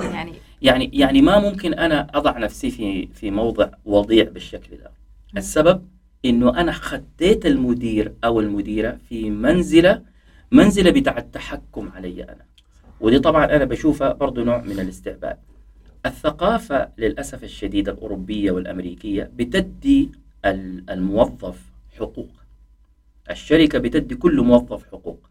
يعني 0.02 0.32
يعني 0.62 0.89
يعني 0.93 1.21
ما 1.21 1.39
ممكن 1.39 1.74
أنا 1.74 2.08
أضع 2.13 2.38
نفسي 2.38 2.71
في 2.71 3.08
في 3.08 3.32
موضع 3.32 3.69
وضيع 3.86 4.24
بالشكل 4.24 4.78
ده. 4.78 4.91
السبب 5.38 5.88
إنه 6.26 6.60
أنا 6.62 6.71
خديت 6.71 7.45
المدير 7.45 8.13
أو 8.24 8.39
المديرة 8.39 8.98
في 9.10 9.30
منزلة 9.30 10.02
منزلة 10.52 10.91
بتاع 10.91 11.17
التحكم 11.17 11.89
علي 11.95 12.24
أنا. 12.24 12.45
ودي 13.02 13.19
طبعا 13.19 13.45
أنا 13.45 13.65
بشوفها 13.65 14.13
برضو 14.13 14.43
نوع 14.43 14.62
من 14.62 14.80
الاستعباد. 14.80 15.38
الثقافة 16.06 16.89
للأسف 16.98 17.44
الشديد 17.44 17.89
الأوروبية 17.89 18.52
والأمريكية 18.52 19.32
بتدي 19.36 20.10
ال- 20.46 20.89
الموظف 20.89 21.62
حقوق. 22.00 22.30
الشركة 23.32 23.80
بتدي 23.80 24.15
كل 24.15 24.41
موظف 24.41 24.86
حقوق. 24.91 25.30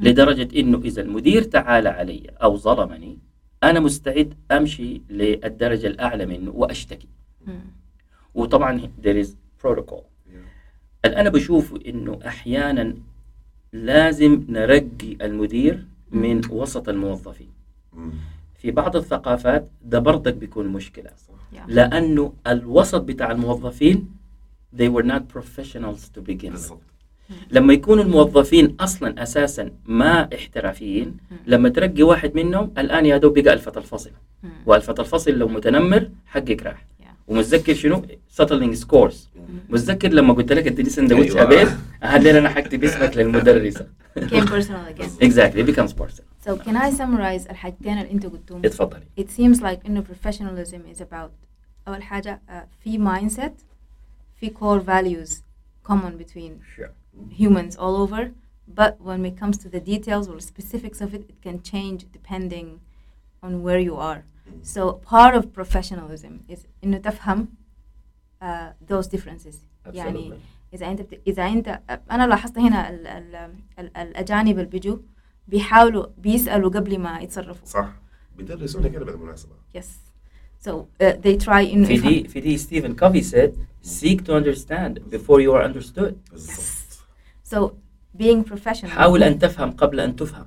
لدرجة 0.00 0.60
إنه 0.60 0.78
إذا 0.78 1.02
المدير 1.02 1.42
تعالى 1.42 1.88
علي 1.88 2.22
أو 2.42 2.56
ظلمني 2.56 3.18
أنا 3.62 3.80
مستعد 3.80 4.34
أمشي 4.52 5.00
للدرجة 5.10 5.86
الأعلى 5.86 6.26
منه 6.26 6.50
وأشتكي. 6.50 7.08
مم. 7.46 7.60
وطبعا 8.34 8.90
there 9.04 9.24
is 9.26 9.28
protocol. 9.66 10.02
أنا 11.04 11.30
بشوف 11.30 11.74
إنه 11.86 12.18
أحيانا 12.26 12.94
لازم 13.72 14.44
نرقي 14.48 15.16
المدير 15.22 15.84
من 16.10 16.40
وسط 16.50 16.88
الموظفين. 16.88 17.50
في 18.64 18.70
بعض 18.70 18.96
الثقافات 18.96 19.68
ده 19.84 19.98
برضك 19.98 20.34
بيكون 20.34 20.68
مشكلة 20.68 21.10
Yeah. 21.54 21.56
لأنه 21.68 22.32
الوسط 22.46 23.00
بتاع 23.02 23.30
الموظفين 23.30 24.08
they 24.76 24.88
were 24.88 25.04
not 25.04 25.22
professionals 25.36 26.00
to 26.16 26.20
begin 26.30 26.52
with. 26.52 26.72
لما 27.50 27.72
يكونوا 27.72 28.04
الموظفين 28.04 28.76
أصلا 28.80 29.22
أساسا 29.22 29.70
ما 29.86 30.28
احترافيين 30.34 31.16
لما 31.46 31.68
ترقي 31.68 32.02
واحد 32.02 32.34
منهم 32.36 32.72
الآن 32.78 33.06
يا 33.06 33.16
دوب 33.16 33.38
بقى 33.38 33.54
الفه 33.54 33.72
الفصل 33.76 34.10
مم. 34.42 34.50
والفه 34.66 34.94
الفصل 34.98 35.30
لو 35.32 35.48
متنمر 35.48 36.08
حقك 36.26 36.62
راح. 36.62 36.86
ومتذكر 37.28 37.74
شنو 37.74 38.06
settling 38.40 38.76
scores 38.76 39.14
متذكر 39.68 40.08
لما 40.08 40.32
قلت 40.32 40.52
لك 40.52 40.66
اديني 40.66 40.88
سندوتش. 40.88 41.36
ابيض 41.36 41.68
هل 42.00 42.26
أنا 42.28 42.48
حكتب 42.48 42.84
اسمك 42.84 43.16
للمدرسه 43.16 43.86
came 44.18 44.46
personal 44.46 44.86
again 44.88 45.10
exactly 45.20 45.60
it 45.60 45.66
becomes 45.66 45.92
personal 45.92 46.26
so 46.46 46.56
can 46.56 46.76
I 46.76 46.90
summarize 46.90 47.50
الحاجتين 47.50 47.98
اللي 47.98 48.10
انت 48.12 48.26
قلتهم 48.26 48.62
اتفضلي 48.64 49.06
it 49.20 49.24
seems 49.24 49.60
like 49.60 49.86
انه 49.86 50.04
professionalism 50.04 50.96
is 50.96 51.00
about 51.00 51.30
اول 51.88 52.02
حاجة 52.02 52.40
uh, 52.48 52.52
في 52.84 52.98
mindset 52.98 53.64
في 54.36 54.50
core 54.50 54.82
values 54.82 55.30
common 55.92 56.18
between 56.18 56.52
sure. 56.76 56.90
humans 57.40 57.76
all 57.76 57.96
over 57.96 58.30
but 58.80 58.92
when 59.00 59.24
it 59.24 59.36
comes 59.42 59.56
to 59.58 59.68
the 59.68 59.80
details 59.80 60.28
or 60.28 60.40
specifics 60.40 61.00
of 61.00 61.14
it 61.14 61.22
it 61.28 61.38
can 61.46 61.56
change 61.72 62.00
depending 62.18 62.66
on 63.42 63.62
where 63.62 63.78
you 63.88 63.96
are 63.96 64.20
so 64.62 65.00
part 65.10 65.34
of 65.34 65.42
professionalism 65.60 66.52
is 66.54 66.58
إنه 66.84 66.98
تفهم 66.98 67.48
uh, 68.42 68.46
those 68.92 69.06
differences. 69.06 69.56
يعني 69.86 70.30
Absolutely. 70.30 70.74
إذا 70.74 70.90
أنت 70.90 71.00
بت... 71.02 71.20
إذا 71.26 71.42
أنت 71.42 71.80
أنا 72.10 72.26
لاحظت 72.26 72.58
هنا 72.58 72.90
ال... 72.90 73.06
ال... 73.06 73.34
ال... 73.78 73.96
الأجانب 73.96 74.58
اللي 74.58 74.70
بيجوا 74.70 74.98
بيحاولوا 75.48 76.06
بيسألوا 76.18 76.70
قبل 76.70 76.98
ما 76.98 77.20
يتصرفوا. 77.20 77.66
صح. 77.66 77.92
بيدرسونا 78.36 78.88
كده 78.88 79.04
بالمناسبة 79.04 79.52
yes. 79.78 79.86
So 80.66 80.70
uh, 80.70 81.12
they 81.12 81.36
try 81.46 81.72
انه 81.72 81.86
في 81.86 81.94
يفهم- 81.94 82.08
دي 82.08 82.28
في 82.28 82.40
دي 82.40 82.58
ستيفن 82.58 82.96
كوفي 82.96 83.22
said 83.22 83.52
seek 83.86 84.20
to 84.24 84.32
understand 84.32 84.98
before 85.14 85.40
you 85.40 85.52
are 85.52 85.64
understood. 85.64 86.14
بالضبط 86.32 87.04
so 87.54 87.72
being 88.18 88.44
professional 88.52 88.86
حاول 88.86 89.22
أن 89.22 89.38
تفهم 89.38 89.70
قبل 89.70 90.00
أن 90.00 90.16
تفهم. 90.16 90.46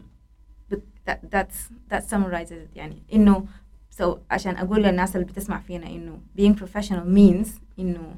But 0.73 0.79
that 1.09 1.19
that's 1.35 1.71
that 1.93 2.03
summarizes 2.03 2.51
it. 2.51 2.75
يعني 2.75 3.03
إنه 3.13 3.45
so 4.00 4.04
عشان 4.30 4.56
اقول 4.56 4.82
للناس 4.82 5.16
اللي 5.16 5.26
بتسمع 5.26 5.60
فينا 5.60 5.86
انه 5.86 6.18
being 6.38 6.54
professional 6.56 7.04
means 7.16 7.48
انه 7.78 8.14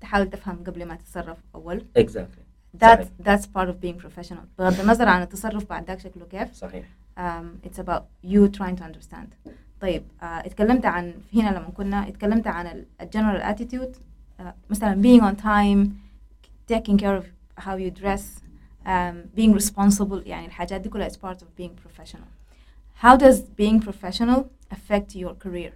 تحاول 0.00 0.30
تفهم 0.30 0.64
قبل 0.66 0.86
ما 0.86 0.94
تتصرف 0.94 1.38
اول 1.54 1.84
exactly 1.98 2.40
that's 2.84 2.84
صحيح. 2.84 3.08
that's 3.22 3.42
part 3.42 3.68
of 3.68 3.74
being 3.84 4.02
professional 4.04 4.44
بغض 4.58 4.80
النظر 4.80 5.08
عن 5.08 5.22
التصرف 5.22 5.68
بعد 5.70 5.84
ذاك 5.86 5.98
شكله 6.00 6.24
كيف 6.26 6.52
صحيح 6.54 6.84
um, 7.18 7.66
it's 7.68 7.78
about 7.78 8.02
you 8.24 8.48
trying 8.58 8.76
to 8.80 8.84
understand 8.84 9.50
طيب 9.80 10.02
uh, 10.20 10.24
اتكلمت 10.24 10.86
عن 10.86 11.14
هنا 11.34 11.48
لما 11.50 11.70
كنا 11.76 12.08
اتكلمت 12.08 12.46
عن 12.46 12.66
ال 12.66 12.86
ال- 13.00 13.08
general 13.16 13.56
attitude 13.56 13.96
uh, 14.40 14.44
مثلا 14.70 15.02
being 15.02 15.22
on 15.22 15.36
time 15.42 15.88
taking 16.72 16.96
care 16.98 17.16
of 17.22 17.24
how 17.64 17.76
you 17.76 17.90
dress 18.02 18.22
um, 18.86 19.16
being 19.40 19.54
responsible 19.62 20.26
يعني 20.26 20.46
الحاجات 20.46 20.80
دي 20.80 20.88
كلها 20.88 21.08
is 21.08 21.12
part 21.12 21.36
of 21.38 21.46
being 21.62 21.70
professional 21.86 22.28
how 23.04 23.16
does 23.16 23.36
being 23.60 23.80
professional 23.88 24.40
affect 24.70 25.14
your 25.14 25.34
career 25.44 25.72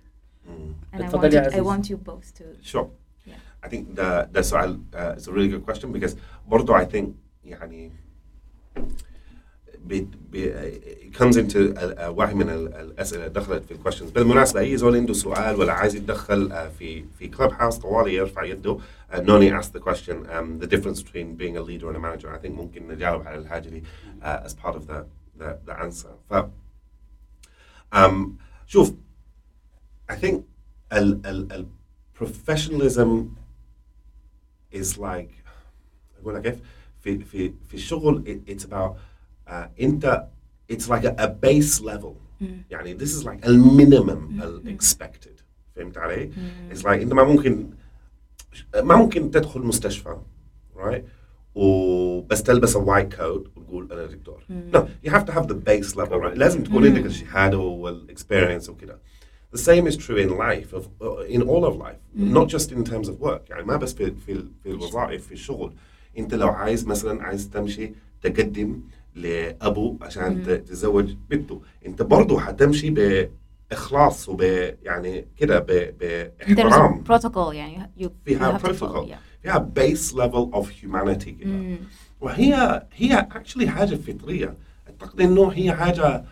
Mm. 0.47 0.95
and 0.95 1.01
I 1.03 1.05
اتفضل 1.05 1.31
want, 1.31 1.35
يا 1.35 1.41
you, 1.43 1.45
I 1.45 1.47
عزيز. 1.57 1.67
want 1.67 1.89
you 1.91 1.97
both 2.11 2.39
to 2.39 2.45
Sure. 2.73 2.87
Yeah. 3.27 3.67
I 3.67 3.69
think 3.69 3.95
the 3.97 4.29
the 4.39 4.41
سؤال 4.41 4.81
uh, 4.93 4.97
is 5.19 5.29
a 5.29 5.33
really 5.33 5.49
good 5.49 5.65
question 5.71 5.93
because 5.93 6.17
برضو 6.49 6.75
I 6.75 6.85
think 6.85 7.05
يعني 7.45 7.93
بي 9.79 10.09
بي 10.31 10.53
it 11.13 11.15
comes 11.19 11.37
into 11.37 11.57
ال- 11.57 11.99
uh, 11.99 12.03
واحد 12.03 12.35
من 12.37 12.51
ال- 12.51 12.75
الاسئله 12.75 13.21
اللي 13.27 13.33
دخلت 13.41 13.65
في 13.65 13.71
الكويشنز 13.75 14.11
بالمناسبه 14.11 14.61
اي 14.61 14.77
زول 14.77 14.97
عنده 14.97 15.13
سؤال 15.13 15.57
ولا 15.57 15.73
عايز 15.73 15.95
يتدخل 15.95 16.51
uh, 16.53 16.55
في 16.79 17.05
في 17.19 17.29
كلب 17.29 17.53
هاوس 17.53 17.79
طوالي 17.79 18.15
يرفع 18.15 18.45
يده 18.45 18.79
uh, 19.13 19.17
Noni 19.17 19.51
asked 19.63 19.73
the 19.73 19.81
question 19.81 20.17
um, 20.31 20.59
the 20.65 20.67
difference 20.67 21.03
between 21.03 21.37
being 21.37 21.57
a 21.57 21.63
leader 21.63 21.89
and 21.89 21.97
a 21.97 22.01
manager 22.01 22.29
I 22.35 22.39
think 22.47 22.51
ممكن 22.53 22.89
نجاوب 22.89 23.27
على 23.27 23.39
الحاجه 23.39 23.69
دي 23.69 23.83
uh, 24.23 24.47
as 24.47 24.51
part 24.53 24.75
of 24.75 24.87
the 24.87 25.05
the, 25.41 25.71
the 25.71 25.75
answer 25.85 26.09
ف 26.31 26.35
um, 27.93 28.39
شوف 28.69 28.95
I 30.13 30.15
think 30.15 30.35
ال 30.93 31.27
ال 31.27 31.53
ال 31.53 31.67
professionalism 32.19 33.11
is 34.73 34.99
like 34.99 35.31
اقول 36.21 36.35
لك 36.35 36.43
كيف 36.43 36.61
في 37.01 37.19
في 37.19 37.53
في 37.69 37.75
الشغل 37.75 38.25
it, 38.27 38.51
it's 38.51 38.65
about 38.65 38.93
uh, 39.49 39.67
انت 39.81 40.27
it's 40.73 40.89
like 40.89 41.05
a, 41.05 41.15
a 41.19 41.29
base 41.29 41.81
level 41.81 42.15
يعني 42.71 42.99
this 42.99 43.11
is 43.11 43.25
like 43.25 43.45
a 43.45 43.49
minimum 43.51 44.43
ال 44.43 44.79
expected 44.79 45.43
فهمت 45.77 45.99
علي؟ 45.99 46.31
it's 46.71 46.83
like 46.83 46.87
انت 46.87 47.13
ما 47.13 47.25
ممكن 47.25 47.71
ما 48.75 48.97
ممكن 48.97 49.31
تدخل 49.31 49.61
مستشفى 49.61 50.17
right 50.77 51.03
وبس 51.64 52.44
تلبس 52.44 52.76
ال 52.76 52.82
white 52.82 53.14
coat 53.16 53.48
وتقول 53.58 53.92
أنا 53.92 54.06
دكتور 54.06 54.44
no 54.74 54.78
you 55.08 55.12
have 55.14 55.24
to 55.26 55.32
have 55.32 55.46
the 55.48 55.56
base 55.70 55.96
level 55.96 56.20
right 56.24 56.38
لازم 56.38 56.64
تكون 56.64 56.86
عندك 56.88 57.06
الشهادة 57.06 57.58
وال 57.58 57.76
experience 57.76 58.70
وكذا 58.70 59.00
The 59.56 59.58
same 59.60 59.88
is 59.92 59.96
true 59.98 60.20
in 60.26 60.30
life, 60.48 60.70
of, 60.78 60.84
uh, 61.02 61.36
in 61.36 61.42
all 61.52 61.64
of 61.70 61.74
life, 61.86 62.02
not 62.38 62.48
just 62.56 62.68
in 62.72 62.84
terms 62.92 63.08
of 63.10 63.16
work. 63.20 63.50
يعني 63.50 63.64
ما 63.64 63.78
بس 63.78 63.94
في 63.94 64.12
في 64.26 64.44
في 64.64 64.70
الوظائف 64.70 65.26
في 65.28 65.32
الشغل. 65.32 65.74
أنت 66.18 66.34
لو 66.34 66.48
عايز 66.48 66.88
مثلا 66.88 67.24
عايز 67.24 67.50
تمشي 67.50 67.92
تقدم 68.22 68.80
لأبو 69.16 69.98
عشان 70.02 70.44
ت- 70.44 70.50
تتزوج 70.50 71.14
بنته، 71.30 71.62
أنت 71.86 72.02
برضه 72.02 72.40
حتمشي 72.40 72.90
بإخلاص 73.72 74.30
وب 74.30 74.42
يعني 74.84 75.28
كده 75.38 75.60
ب- 75.60 75.66
there's 76.00 76.46
a 76.46 76.56
بإحترام. 76.56 77.04
protocol 77.12 77.54
يعني 77.54 77.90
you, 78.00 78.04
you 78.06 78.10
فيها 78.26 78.58
have 78.58 78.62
to 78.62 78.66
follow 78.66 78.70
protocol. 78.74 79.10
yeah. 79.10 79.29
فيها 79.44 79.72
base 79.80 80.12
level 80.14 80.56
of 80.60 80.66
humanity 80.84 81.30
كده. 81.30 81.78
وهي 82.22 82.84
هي 82.94 83.28
actually 83.34 83.66
حاجة 83.66 83.96
فطرية. 83.96 84.58
أعتقد 84.90 85.22
إنه 85.22 85.48
هي 85.50 85.74
حاجة 85.74 86.24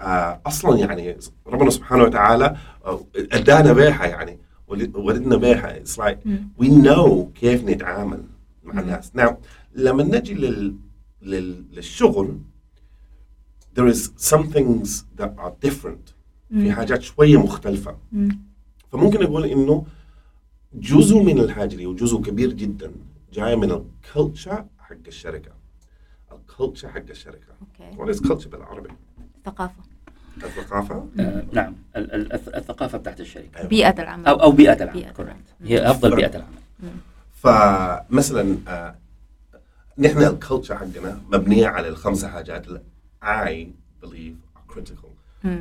آه 0.00 0.40
أصلا 0.46 0.78
يعني 0.78 1.16
ربنا 1.46 1.70
سبحانه 1.70 2.02
وتعالى 2.04 2.56
آه، 2.84 3.00
أدانا 3.32 3.72
بيها 3.72 4.06
يعني. 4.06 4.38
ولد- 4.68 4.96
ولدنا 4.96 5.36
بيها. 5.36 5.78
It's 5.84 5.96
like 5.98 6.18
we 6.62 6.66
know 6.68 7.24
كيف 7.40 7.64
نتعامل 7.64 8.22
مع 8.64 8.80
الناس. 8.80 9.12
Now 9.18 9.32
لما 9.74 10.02
نجي 10.02 10.34
لل, 10.34 10.76
لل 11.22 11.64
للشغل 11.72 12.38
there 13.78 13.88
is 13.94 14.10
some 14.32 14.42
things 14.56 14.88
that 15.20 15.30
are 15.38 15.68
different. 15.68 16.12
في 16.50 16.72
حاجات 16.72 17.02
شوية 17.02 17.36
مختلفة. 17.36 17.96
فممكن 18.92 19.20
نقول 19.22 19.44
إنه 19.44 19.86
جزء 20.80 21.18
من 21.22 21.38
الحاجة 21.38 21.76
دي 21.76 21.86
وجزء 21.86 22.20
كبير 22.22 22.52
جدا 22.52 22.92
جاي 23.32 23.56
من 23.56 23.70
ال 23.72 23.84
culture 23.84 24.64
حق 24.78 24.96
الشركة. 25.06 25.50
ال 26.32 26.39
culture 26.39 26.88
حق 26.88 27.02
الشركة. 27.10 27.46
Okay. 27.80 27.96
What 28.12 28.16
is 28.16 28.20
culture 28.28 28.48
بالعربي؟ 28.48 28.88
ثقافة 29.44 29.74
الثقافة؟ 30.44 31.08
آه، 31.20 31.44
نعم. 31.52 31.74
ال- 31.96 32.12
ال- 32.14 32.32
الث- 32.32 32.56
الثقافة 32.56 32.98
بتاعت 32.98 33.20
الشركة. 33.20 33.66
بيئة 33.66 34.02
العمل. 34.02 34.26
أو 34.26 34.34
أو 34.42 34.52
بيئة 34.52 34.72
العمل 34.84 34.92
بيئة 34.92 35.12
correct. 35.12 35.62
هي 35.64 35.90
أفضل 35.90 36.16
بيئة 36.16 36.36
العمل. 36.36 36.92
فمثلا 37.34 38.56
آه 38.68 38.94
نحن 39.98 40.18
ال 40.22 40.29
culture 40.29 40.76
حقنا 40.76 41.20
مبنية 41.32 41.66
على 41.66 41.88
الخمسة 41.88 42.28
حاجات 42.28 42.66
اللي 42.68 42.82
I 43.22 43.66
believe 44.06 44.58
are 44.58 44.74
critical. 44.74 45.08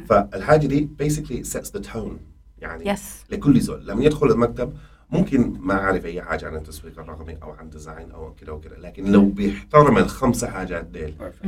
فالحاجه 0.09 0.67
دي 0.67 0.89
basically 1.03 1.45
sets 1.53 1.69
the 1.79 1.83
tone. 1.93 2.17
يعني 2.59 2.95
Yes. 2.95 2.99
لكل 3.29 3.59
زول. 3.61 3.87
لما 3.87 4.03
يدخل 4.03 4.27
المكتب 4.31 4.73
ممكن 5.11 5.57
ما 5.59 5.73
عارف 5.73 6.05
أي 6.05 6.21
حاجة 6.21 6.47
عن 6.47 6.55
التسويق 6.55 6.99
الرقمي 6.99 7.37
أو 7.43 7.51
عن 7.51 7.69
design 7.69 8.11
أو 8.11 8.33
كده 8.33 8.53
وكده 8.53 8.77
لكن 8.77 9.11
لو 9.11 9.29
بيحترم 9.29 9.97
الخمسه 9.97 10.47
حاجات 10.49 10.85
ديل 10.85 11.15
Perfect. 11.19 11.47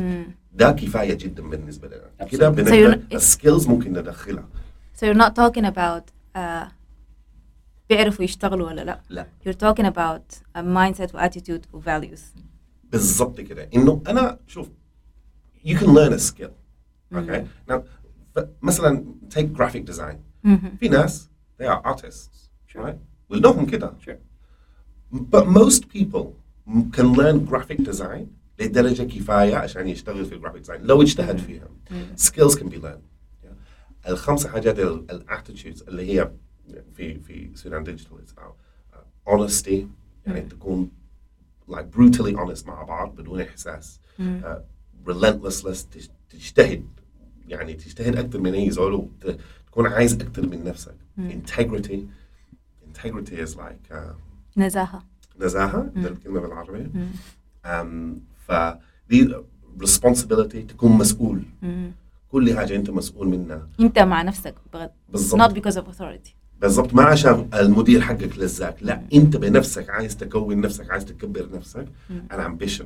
ده 0.54 0.72
كفاية 0.72 1.14
جدا 1.14 1.50
بالنسبة 1.50 1.88
لنا. 1.88 2.26
كده 2.28 2.52
So 2.52 2.54
بنقدر 2.54 3.00
ال 3.14 3.21
skills 3.21 3.68
ممكن 3.68 3.92
ندخلها. 3.92 4.46
So 4.98 5.06
you're 5.06 5.18
not 5.24 5.32
talking 5.36 5.66
about 5.66 6.04
uh, 6.38 6.68
بيعرفوا 7.90 8.26
يشتغلوا 8.26 8.68
ولا 8.68 8.82
لا. 8.82 9.02
لا. 9.10 9.28
You're 9.48 9.58
talking 9.66 9.86
about 9.86 10.36
a 10.58 10.62
mindset 10.62 11.16
و 11.16 11.20
attitude 11.30 11.62
و 11.74 11.82
values. 11.82 12.20
بالضبط 12.84 13.42
كده. 13.42 13.70
إنه 13.76 14.02
أنا 14.08 14.40
شوف 14.48 14.68
you 15.66 15.76
can 15.76 15.88
learn 15.88 16.14
a 16.14 16.20
skill. 16.20 16.52
okay. 17.16 17.44
Now 17.72 17.80
مثلا 18.62 19.06
take 19.36 19.58
graphic 19.58 19.94
design. 19.94 20.16
في 20.80 20.90
ناس 20.90 21.30
they 21.62 21.66
are 21.66 21.82
artists. 21.94 22.50
Sure. 23.30 23.36
right 23.36 23.46
ولهم 23.46 23.66
كده 23.66 23.94
Sure. 24.06 24.18
but 25.14 25.46
most 25.46 25.82
people 25.90 26.26
can 26.92 27.14
learn 27.16 27.46
graphic 27.52 27.84
design. 27.92 28.26
لدرجة 28.60 29.04
كفاية 29.04 29.56
عشان 29.56 29.88
يشتغل 29.88 30.26
في 30.26 30.36
ال 30.36 30.39
graphic 30.39 30.62
design 30.62 30.82
لو 30.82 31.02
اجتهد 31.02 31.38
فيها 31.38 31.68
skills 32.18 32.54
can 32.56 32.66
be 32.70 32.76
learned 32.82 33.04
yeah. 33.44 34.08
الخمسة 34.10 34.50
حاجات 34.50 34.80
ال 34.80 34.90
attitudes 34.90 35.82
اللي 35.82 36.12
هي 36.20 36.32
في 36.96 37.20
في 37.20 37.52
Sudan 37.56 37.84
Digital 37.84 38.18
it's 38.18 38.32
about 38.32 38.56
uh, 38.96 39.32
honesty 39.34 39.74
يعني 40.26 40.42
تكون 40.42 40.92
like 41.72 41.86
brutally 41.98 42.36
honest 42.36 42.68
مع 42.68 42.84
بعض 42.84 43.16
بدون 43.16 43.42
إحساس 43.42 44.00
uh, 44.20 44.24
relentlessness 45.08 45.86
تج- 45.92 46.10
تجتهد. 46.30 46.86
يعني 47.48 47.74
تجتهد 47.74 48.16
أكثر 48.16 48.40
من 48.40 48.54
أي 48.54 48.72
زول 48.72 48.94
وت- 48.94 49.40
تكون 49.68 49.88
عايز 49.88 50.14
أكثر 50.14 50.48
من 50.48 50.64
نفسك. 50.64 50.96
Integrity 51.20 51.98
integrity 52.98 53.36
is 53.38 53.56
like 53.56 53.92
uh, 53.92 54.16
نزاهة. 54.58 55.04
نزاهة 55.40 55.92
ده 55.96 56.10
الكلمة 56.10 56.40
بالعربي 56.40 56.88
um, 57.66 58.18
فدي 58.48 59.36
responsibility 59.84 60.66
تكون 60.68 60.92
مسؤول. 60.92 61.44
كل 62.32 62.58
حاجة 62.58 62.76
أنت 62.76 62.90
مسؤول 62.90 63.28
منها. 63.28 63.68
أنت 63.80 64.00
مع 64.00 64.22
نفسك 64.22 64.56
بغض 64.74 64.90
بالضبط. 65.10 65.42
not 65.42 65.54
because 65.56 65.76
of 65.78 65.84
authority. 65.88 66.30
بالضبط. 66.62 66.94
ما 66.94 67.04
عشان 67.04 67.50
المدير 67.54 68.02
حقك 68.02 68.38
لزاك 68.38 68.76
لا 68.82 69.02
أنت 69.14 69.38
بنفسك 69.38 69.90
عايز 69.90 70.18
تكون 70.18 70.62
نفسك 70.62 70.92
عايز 70.92 71.06
تكبر 71.06 71.50
نفسك. 71.54 71.88
an 72.32 72.36
ambition. 72.40 72.86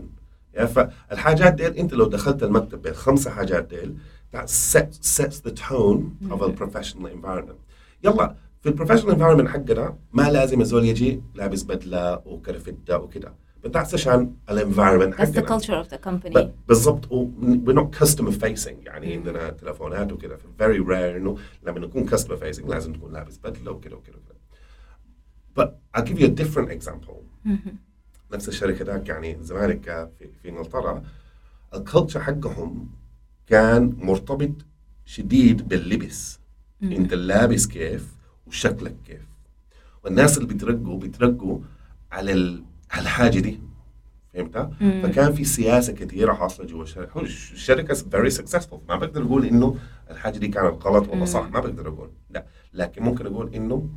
يعني 0.54 0.68
فالحاجات 0.68 1.54
ديل 1.54 1.74
أنت 1.74 1.94
لو 1.94 2.06
دخلت 2.06 2.44
المكتب 2.44 2.82
بالخمسه 2.82 3.32
حاجات 3.32 3.68
ديل 3.68 3.98
that 4.36 4.48
sets, 4.50 5.20
sets 5.20 5.36
the 5.48 5.52
tone 5.52 6.32
of 6.32 6.42
a 6.42 6.50
professional 6.62 7.08
environment. 7.08 7.60
يلا 8.04 8.36
في 8.62 8.70
ال 8.70 8.73
professional 8.73 9.16
environment 9.16 9.48
حقنا 9.48 9.98
ما 10.14 10.32
لازم 10.32 10.62
الزول 10.62 10.86
يجي 10.86 11.22
لابس 11.36 11.64
بدلة 11.64 12.22
وكرفتة 12.26 12.98
وكده. 12.98 13.34
That's 13.68 13.94
عشان 13.94 14.36
ال 14.50 14.55
environment 14.55 15.16
that's 15.16 15.18
the 15.18 15.38
حقنا. 15.38 15.60
culture 15.60 15.86
of 15.86 15.92
the 15.92 15.98
company. 15.98 16.48
بالضبط 16.68 17.12
و 17.12 17.30
we're 17.42 17.76
not 17.76 18.00
customer 18.04 18.32
facing. 18.32 18.86
يعني 18.86 19.14
عندنا 19.14 19.50
تلفونات 19.50 20.12
وكده. 20.14 20.38
Very 20.38 20.88
rare 20.88 21.16
إنه 21.16 21.38
لما 21.64 21.80
نكون 21.80 22.10
customer 22.10 22.38
facing 22.40 22.66
لازم 22.70 22.94
تكون 22.94 23.14
لابس 23.14 23.38
بدلة 23.38 23.72
وكده 23.72 23.96
وكده 23.96 24.18
وكده. 24.18 24.42
But 25.60 25.70
I'll 25.98 26.06
give 26.06 26.20
you 26.20 26.26
a 26.26 26.44
different 26.44 26.70
example. 26.80 27.48
نفس 28.34 28.48
الشركة 28.50 28.86
ذاك 28.86 29.10
يعني 29.10 29.36
الزمالك 29.36 30.10
في 30.20 30.30
في 30.42 30.50
إنجلترا. 30.50 31.04
ال 31.74 31.79
culture 31.79 32.20
حقهم 32.20 32.90
كان 33.48 33.96
مرتبط 33.98 34.52
شديد 35.06 35.68
باللبس. 35.68 36.40
إنت 36.84 37.14
لابس 37.14 37.68
كيف 37.68 38.21
وشكلك 38.52 38.96
كيف. 39.08 39.22
والناس 40.04 40.38
اللي 40.38 40.48
بيترقوا 40.48 41.00
بيترقوا 41.00 41.60
على 42.12 42.32
ال- 42.34 42.64
على 42.92 43.02
الحاجة 43.02 43.40
دي. 43.40 43.60
فهمت؟ 44.34 44.58
فكان 44.80 45.34
في 45.34 45.44
سياسة 45.44 45.94
كثيره 45.94 46.34
حاصلة 46.34 46.66
جوا 46.66 46.84
الشركة. 46.84 47.22
الشركة 47.22 47.94
very 47.94 48.30
successful 48.30 48.80
ما 48.90 48.96
بقدر 48.96 49.24
أقول 49.24 49.46
إنه 49.46 49.78
الحاجة 50.12 50.38
دي 50.38 50.48
كانت 50.48 50.84
غلط 50.86 51.10
ولا 51.10 51.26
صح. 51.26 51.44
ما 51.44 51.60
بقدر 51.60 51.88
أقول. 51.88 52.10
لا. 52.30 52.46
لكن 52.74 53.04
ممكن 53.04 53.26
أقول 53.26 53.54
إنه 53.56 53.90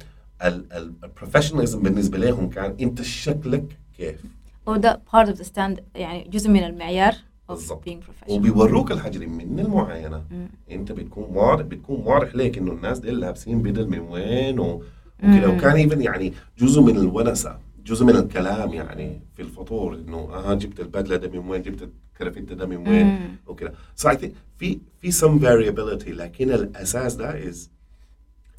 ال 0.43 0.52
professionalism 0.52 1.83
بالنسبة 1.83 2.19
لهم 2.19 2.51
كان 2.51 2.77
أنت 2.81 3.03
شكلك 3.03 3.79
كيف. 3.97 4.21
وده 4.67 5.01
of 5.15 5.27
the 5.29 5.45
stand 5.45 5.81
يعني 5.95 6.29
جزء 6.29 6.51
من 6.51 6.65
المعيار. 6.65 7.15
Professional. 7.53 8.31
وبيوروك 8.31 8.93
الحاجة 8.93 9.19
دي 9.19 9.27
من 9.27 9.61
المعاينة. 9.61 10.25
مم. 10.31 10.49
انت 10.71 10.93
بتكون 10.93 11.25
واضح 11.37 11.63
بتكون 11.65 12.01
واضح 12.01 12.35
ليك 12.35 12.59
إنه 12.59 12.73
الناس 12.73 12.99
دي 12.99 13.11
لابسين 13.11 13.63
بدل 13.63 13.89
من 13.89 13.99
وين 13.99 14.59
و- 14.61 14.83
وكده. 15.25 15.49
وكان 15.51 15.73
even 15.77 16.03
يعني 16.03 16.33
جزء 16.59 16.81
من 16.81 16.97
الونسة 16.97 17.59
جزء 17.87 18.05
من 18.05 18.17
الكلام 18.17 18.73
يعني 18.75 19.21
في 19.37 19.43
الفطور 19.43 19.95
إنه 19.95 20.17
آه 20.19 20.55
جبت 20.55 20.81
البدلة 20.81 21.17
ده 21.17 21.29
من 21.41 21.49
وين 21.51 21.63
جبت 21.63 21.89
الكرافيت 22.13 22.53
ده 22.53 22.67
من 22.67 22.89
وين. 22.89 23.37
وكده. 23.47 23.73
So 24.01 24.09
I 24.09 24.15
think 24.17 24.31
في 24.59 24.79
في 25.01 25.13
some 25.13 25.41
variability 25.43 26.09
لكن 26.09 26.51
الأساس 26.51 27.15
ده 27.15 27.51
is 27.53 27.57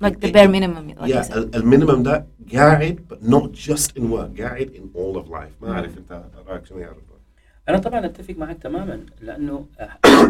like 0.04 0.16
the 0.20 0.32
bare 0.32 0.48
minimum 0.48 1.00
like 1.02 1.14
yeah 1.14 1.36
المينيمم 1.56 2.04
ده 2.04 2.26
قاعد 2.54 3.00
but 3.14 3.28
not 3.28 3.70
just 3.70 3.88
in 4.00 4.04
work 4.04 4.42
قاعد 4.42 4.70
in 4.76 4.98
all 4.98 5.18
of 5.24 5.30
life. 5.32 5.62
ما 5.62 5.72
أعرف 5.72 5.98
أنت 5.98 6.24
رأيك 6.48 6.66
شنو 6.66 6.78
رضوان 6.80 6.96
أنا 7.70 7.78
طبعا 7.78 8.06
أتفق 8.06 8.36
معك 8.38 8.58
تماما 8.58 9.00
لأنه 9.22 9.66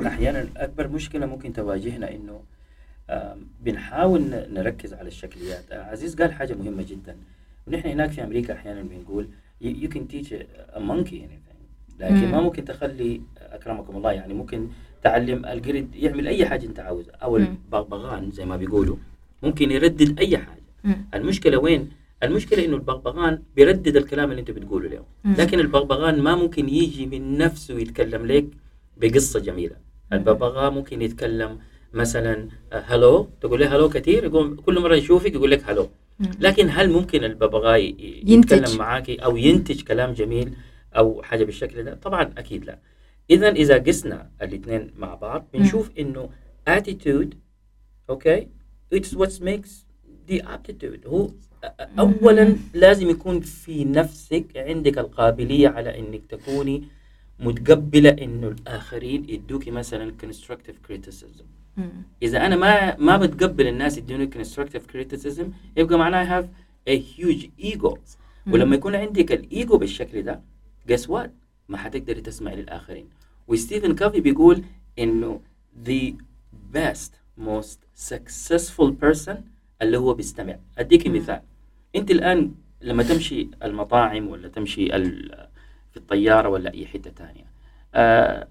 أحيانا 0.05 0.47
أكبر 0.57 0.87
مشكلة 0.87 1.25
ممكن 1.25 1.53
تواجهنا 1.53 2.11
إنه 2.11 2.41
بنحاول 3.61 4.21
نركز 4.49 4.93
على 4.93 5.07
الشكليات 5.07 5.63
عزيز 5.71 6.15
قال 6.15 6.33
حاجة 6.33 6.53
مهمة 6.53 6.83
جدا 6.83 7.15
ونحن 7.67 7.87
هناك 7.89 8.11
في 8.11 8.23
أمريكا 8.23 8.53
أحيانا 8.53 8.81
بنقول 8.83 9.27
you, 9.63 9.87
can 9.87 10.01
teach 10.13 10.31
a, 10.31 10.79
monkey 10.79 11.19
anything 11.27 11.55
لكن. 11.99 12.31
ما 12.31 12.41
ممكن 12.41 12.65
تخلي 12.65 13.21
أكرمكم 13.41 13.97
الله 13.97 14.11
يعني 14.11 14.33
ممكن 14.33 14.67
تعلم 15.03 15.45
القرد 15.45 15.95
يعمل 15.95 16.27
أي 16.27 16.45
حاجة 16.45 16.65
أنت 16.65 16.79
عاوزها 16.79 17.15
أو. 17.15 17.37
البغبغان 17.37 18.31
زي 18.31 18.45
ما 18.45 18.57
بيقولوا 18.57 18.97
ممكن 19.43 19.71
يردد 19.71 20.19
أي 20.19 20.37
حاجة. 20.37 20.95
المشكلة 21.13 21.57
وين 21.57 21.89
المشكلة 22.25 22.65
إنه 22.65 22.75
البغبغان 22.75 23.41
بيردد 23.55 23.95
الكلام 23.97 24.31
اللي 24.31 24.39
أنت 24.39 24.51
بتقوله 24.51 24.89
له. 24.89 25.05
لكن 25.37 25.59
البغبغان 25.59 26.21
ما 26.21 26.35
ممكن 26.35 26.69
يجي 26.69 27.05
من 27.05 27.37
نفسه 27.37 27.79
يتكلم 27.79 28.25
لك 28.25 28.45
بقصة 28.97 29.39
جميلة. 29.39 29.75
الببغاء 30.13 30.71
ممكن 30.71 31.01
يتكلم 31.01 31.59
مثلا 31.93 32.47
آه، 32.73 32.79
هلو؟ 32.79 33.27
تقول 33.41 33.59
له 33.59 33.75
هلو 33.75 33.89
كثير؟ 33.89 34.23
يقول 34.23 34.57
كل 34.65 34.79
مرة 34.79 34.95
يشوفك 34.95 35.33
يقول 35.33 35.51
لك 35.51 35.63
هلو. 35.69 35.89
لكن 36.39 36.69
هل 36.69 36.89
ممكن 36.89 37.23
الببغاء. 37.23 37.95
يتكلم 38.31 38.77
معاك 38.77 39.09
أو 39.09 39.37
ينتج 39.37 39.81
كلام 39.81 40.13
جميل 40.13 40.53
أو 40.97 41.21
حاجة 41.23 41.43
بالشكل 41.43 41.83
ده؟ 41.83 41.93
طبعا 41.93 42.33
أكيد 42.37 42.65
لا. 42.65 42.79
اذا 43.29 43.49
إذا 43.49 43.77
قسنا 43.77 44.29
الاثنين 44.41 44.91
مع 44.97 45.15
بعض 45.15 45.47
بنشوف 45.53 45.91
إنه 45.99 46.29
attitude 46.69 47.35
okay 48.09 48.47
it's 48.93 49.13
what 49.13 49.41
makes 49.41 49.85
the 50.31 50.39
aptitude. 50.41 51.07
هو 51.07 51.29
اولا 51.99 52.55
لازم 52.73 53.09
يكون 53.09 53.39
في 53.39 53.85
نفسك 53.85 54.45
عندك 54.55 54.97
القابلية 54.97 55.67
على 55.69 55.99
إنك 55.99 56.21
تكوني 56.29 56.83
متقبلة 57.39 58.09
إنه 58.09 58.47
الآخرين 58.47 59.29
يدوكي 59.29 59.71
مثلا 59.71 60.13
constructive 60.23 60.91
criticism. 60.91 61.43
مم. 61.77 61.89
إذا 62.23 62.45
أنا 62.45 62.55
ما 62.55 62.97
ما 62.97 63.17
بتقبل 63.17 63.67
الناس 63.67 63.97
يدوني 63.97 64.29
constructive 64.31 64.81
criticism 64.93 65.45
يبقى 65.77 65.97
معناه 65.99 66.23
I 66.23 66.27
have 66.27 66.45
a 66.89 66.99
huge 66.99 67.49
ego. 67.65 67.97
ولما 68.47 68.75
يكون 68.75 68.95
عندك 68.95 69.31
الايجو 69.31 69.77
بالشكل 69.77 70.21
ده 70.23 70.41
guess 70.91 71.01
what 71.09 71.29
ما 71.69 71.77
حتقدري 71.77 72.21
تسمعي 72.21 72.55
للآخرين. 72.55 73.05
وستيفن 73.47 73.95
كافي 73.95 74.19
بيقول 74.21 74.63
إنه 74.99 75.39
the 75.85 76.13
best 76.73 77.11
most 77.47 78.09
successful 78.11 78.91
person 79.03 79.35
اللي 79.81 79.97
هو 79.97 80.13
بيستمع. 80.13 80.57
أديكي. 80.77 81.09
مثال. 81.09 81.41
أنت 81.95 82.11
الآن 82.11 82.51
لما 82.81 83.03
تمشي 83.03 83.47
المطاعم 83.63 84.27
ولا 84.27 84.47
تمشي 84.47 84.87
في 85.91 85.97
الطيارة 85.97 86.49
ولا 86.49 86.73
أي 86.73 86.85
حتة 86.85 87.11
ثانية 87.11 87.45
uh, 87.95 88.45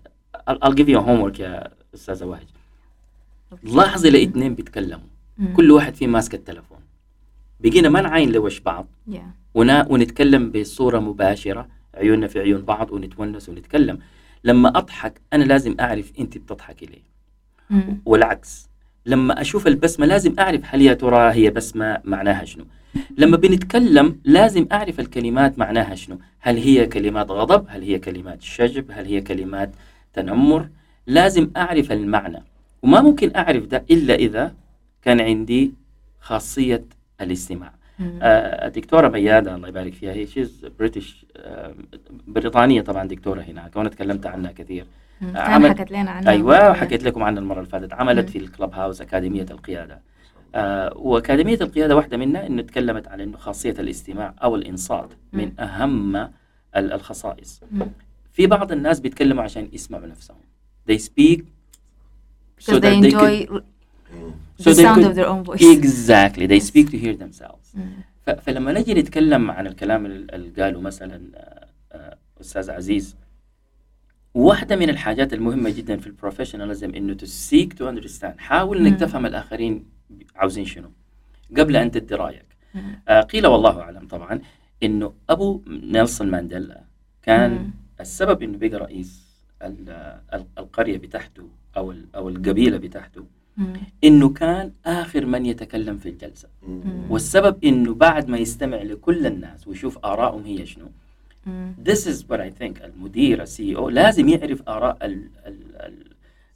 I'll 0.65 0.75
give 0.75 0.89
you 0.89 0.99
a 0.99 1.03
homework 1.03 1.41
يا 1.41 1.71
أستاذة 1.95 2.25
وهج 2.25 2.47
لاحظي 3.63 4.09
الاثنين 4.09 4.55
بيتكلموا. 4.55 5.07
كل 5.57 5.71
واحد 5.71 5.95
فيه 5.95 6.07
ماسك 6.07 6.35
التلفون. 6.35 6.79
بقينا 7.61 7.89
ما 7.89 8.01
نعاين 8.01 8.33
لوش 8.33 8.61
بعض. 8.61 8.87
Yeah. 9.11 9.17
ونا 9.55 9.87
ونتكلم 9.91 10.51
بصورة 10.51 10.99
مباشرة 10.99 11.69
عيوننا 11.95 12.27
في 12.27 12.41
عيون 12.41 12.63
بعض 12.63 12.93
ونتونس 12.93 13.49
ونتكلم. 13.49 13.99
لما 14.45 14.69
أضحك 14.69 15.21
أنا 15.33 15.45
لازم 15.45 15.77
أعرف 15.81 16.13
أنت 16.19 16.39
بتضحكي 16.39 16.87
ليه. 16.87 17.03
والعكس 18.07 18.69
لما 19.07 19.41
أشوف 19.41 19.67
البسمة 19.67 20.07
لازم 20.07 20.35
أعرف 20.39 20.61
هل 20.65 20.83
يا 20.83 20.95
ترى 20.95 21.33
هي 21.33 21.51
بسمة 21.51 22.01
معناها 22.05 22.45
شنو. 22.45 22.65
لما 23.19 23.37
بنتكلم 23.37 24.21
لازم 24.25 24.67
أعرف 24.73 25.01
الكلمات 25.01 25.59
معناها 25.59 25.95
شنو؟ 25.95 26.19
هل 26.41 26.57
هي 26.57 26.87
كلمات 26.87 27.31
غضب؟ 27.31 27.67
هل 27.69 27.83
هي 27.83 27.99
كلمات 27.99 28.43
شجب؟ 28.43 28.85
هل 28.91 29.07
هي 29.07 29.21
كلمات 29.21 29.71
تنمر؟ 30.13 30.69
لازم 31.07 31.51
أعرف 31.57 31.93
المعنى. 31.93 32.43
وما 32.83 33.01
ممكن 33.01 33.37
أعرف 33.37 33.67
ده 33.67 33.85
إلا 33.91 34.15
إذا 34.15 34.55
كان 35.03 35.21
عندي 35.21 35.73
خاصية 36.21 36.85
الاستماع. 37.21 37.73
آه، 38.01 38.67
الدكتورة 38.67 39.09
ميادة 39.09 39.55
الله 39.55 39.69
يبارك 39.69 39.93
فيها 39.93 40.13
هي 40.13 40.27
she's 40.27 40.67
British 40.79 41.27
بريطانية 42.27 42.81
طبعا 42.83 43.09
دكتورة 43.09 43.41
هناك 43.41 43.77
وأنا 43.77 43.89
تكلمت 43.89 44.27
عنها 44.27 44.53
كثير. 44.53 44.85
مم. 45.21 45.37
عمل- 45.37 45.69
حكت 45.71 45.91
لنا 45.91 46.11
عنها 46.11 46.31
أيوه 46.31 46.73
حكيت 46.73 47.03
لكم 47.05 47.23
عنها 47.23 47.41
المرة 47.43 47.59
اللي 47.59 47.71
فاتت. 47.71 47.93
عملت 47.93 48.27
مم. 48.27 48.33
في 48.33 48.39
ال 48.39 48.75
Clubhouse 48.75 49.01
أكاديمية 49.01 49.47
القيادة. 49.51 49.95
آه 49.95 50.01
وأكاديمية 50.97 51.59
القيادة 51.61 51.97
واحدة 51.97 52.17
منها 52.17 52.47
انه 52.47 52.63
تكلمت 52.63 53.09
على 53.09 53.23
إنه 53.25 53.37
خاصية 53.37 53.71
الاستماع 53.79 54.35
أو 54.43 54.57
الإنصات. 54.57 55.09
من 55.33 55.61
أهم 55.61 56.17
ال- 56.17 56.33
الخصائص. 56.93 57.61
في 58.33 58.47
بعض 58.47 58.73
الناس 58.73 59.01
بيتكلموا 59.01 59.43
عشان 59.45 59.69
يسمعوا 59.73 60.07
نفسهم 60.07 60.37
they 60.91 60.95
speak 60.99 61.39
they 61.41 62.73
that 62.73 62.81
they 62.83 63.11
enjoy 63.11 63.47
could- 63.47 63.63
the 64.59 64.63
so 64.63 64.75
they 64.75 64.85
sound 64.85 64.99
could- 64.99 65.11
of 65.11 65.15
their 65.17 65.29
own 65.29 65.45
voice 65.51 65.77
exactly 65.79 66.47
they 66.49 66.61
speak 66.71 66.87
to 66.91 66.97
hear 67.05 67.17
themselves. 67.25 67.77
ف- 68.27 68.31
فلما 68.31 68.73
نجي 68.73 68.95
نتكلم 68.95 69.51
عن 69.51 69.67
الكلام 69.67 70.07
ال- 70.07 70.35
اللي 70.35 70.63
قاله 70.63 70.81
مثلا 70.81 71.21
آه، 71.35 71.67
آه، 71.93 72.17
أستاذ 72.41 72.71
عزيز 72.71 73.17
واحدة 74.35 74.77
من 74.77 74.89
الحاجات 74.91 75.33
المهمة 75.35 75.71
جدا 75.71 75.97
في 75.97 76.07
البروفيشناليزم 76.07 76.95
إنه 76.95 77.17
to 77.17 77.27
seek 77.27 77.69
to 77.79 77.83
understand 77.83 78.39
حاول 78.39 78.87
إنك. 78.87 79.01
تفهم 79.01 79.27
الآخرين 79.27 79.85
عاوزين 80.37 80.65
شنو 80.65 80.91
قبل 81.57 81.77
أن 81.77 81.91
تدي 81.91 82.15
رأيك 82.15 82.45
مم. 82.75 83.01
آه، 83.09 83.21
قيل 83.21 83.47
والله 83.47 83.81
أعلم 83.81 84.09
طبعا 84.09 84.41
إنه 84.83 85.13
أبو 85.31 85.63
نيلسون 85.67 86.31
مانديلا 86.31 86.81
كان 87.23 87.51
مم. 87.51 87.71
السبب 88.01 88.43
إنه 88.43 88.59
بقى 88.59 88.79
رئيس 88.79 89.25
ال- 89.63 89.91
ال- 90.35 90.47
القرية 90.59 90.99
بتاعته 90.99 91.49
أو 91.77 91.93
ال- 91.93 92.07
أو 92.15 92.29
القبيلة 92.29 92.77
بتاعته 92.79 93.25
مم. 93.57 93.73
إنه 94.05 94.29
كان 94.29 94.73
آخر 94.87 95.27
من 95.27 95.47
يتكلم 95.47 95.97
في 95.99 96.09
الجلسة 96.09 96.49
والسبب 97.09 97.65
إنه 97.65 97.95
بعد 97.95 98.29
ما 98.29 98.39
يستمع 98.39 98.77
لكل 98.83 99.27
الناس 99.27 99.69
ويشوف 99.69 99.99
آرائهم 100.05 100.43
هي 100.45 100.67
شنو 100.67 100.87
مم. 101.47 101.75
This 101.89 101.99
is 102.07 102.19
what 102.31 102.41
I 102.41 102.51
think 102.63 102.85
المدير 102.85 103.43
السي 103.43 103.77
أو 103.77 103.89
لازم 103.89 104.29
يعرف 104.29 104.69
آراء 104.69 104.97
ال 105.07 105.29
ال 105.47 105.77
ال 105.77 106.07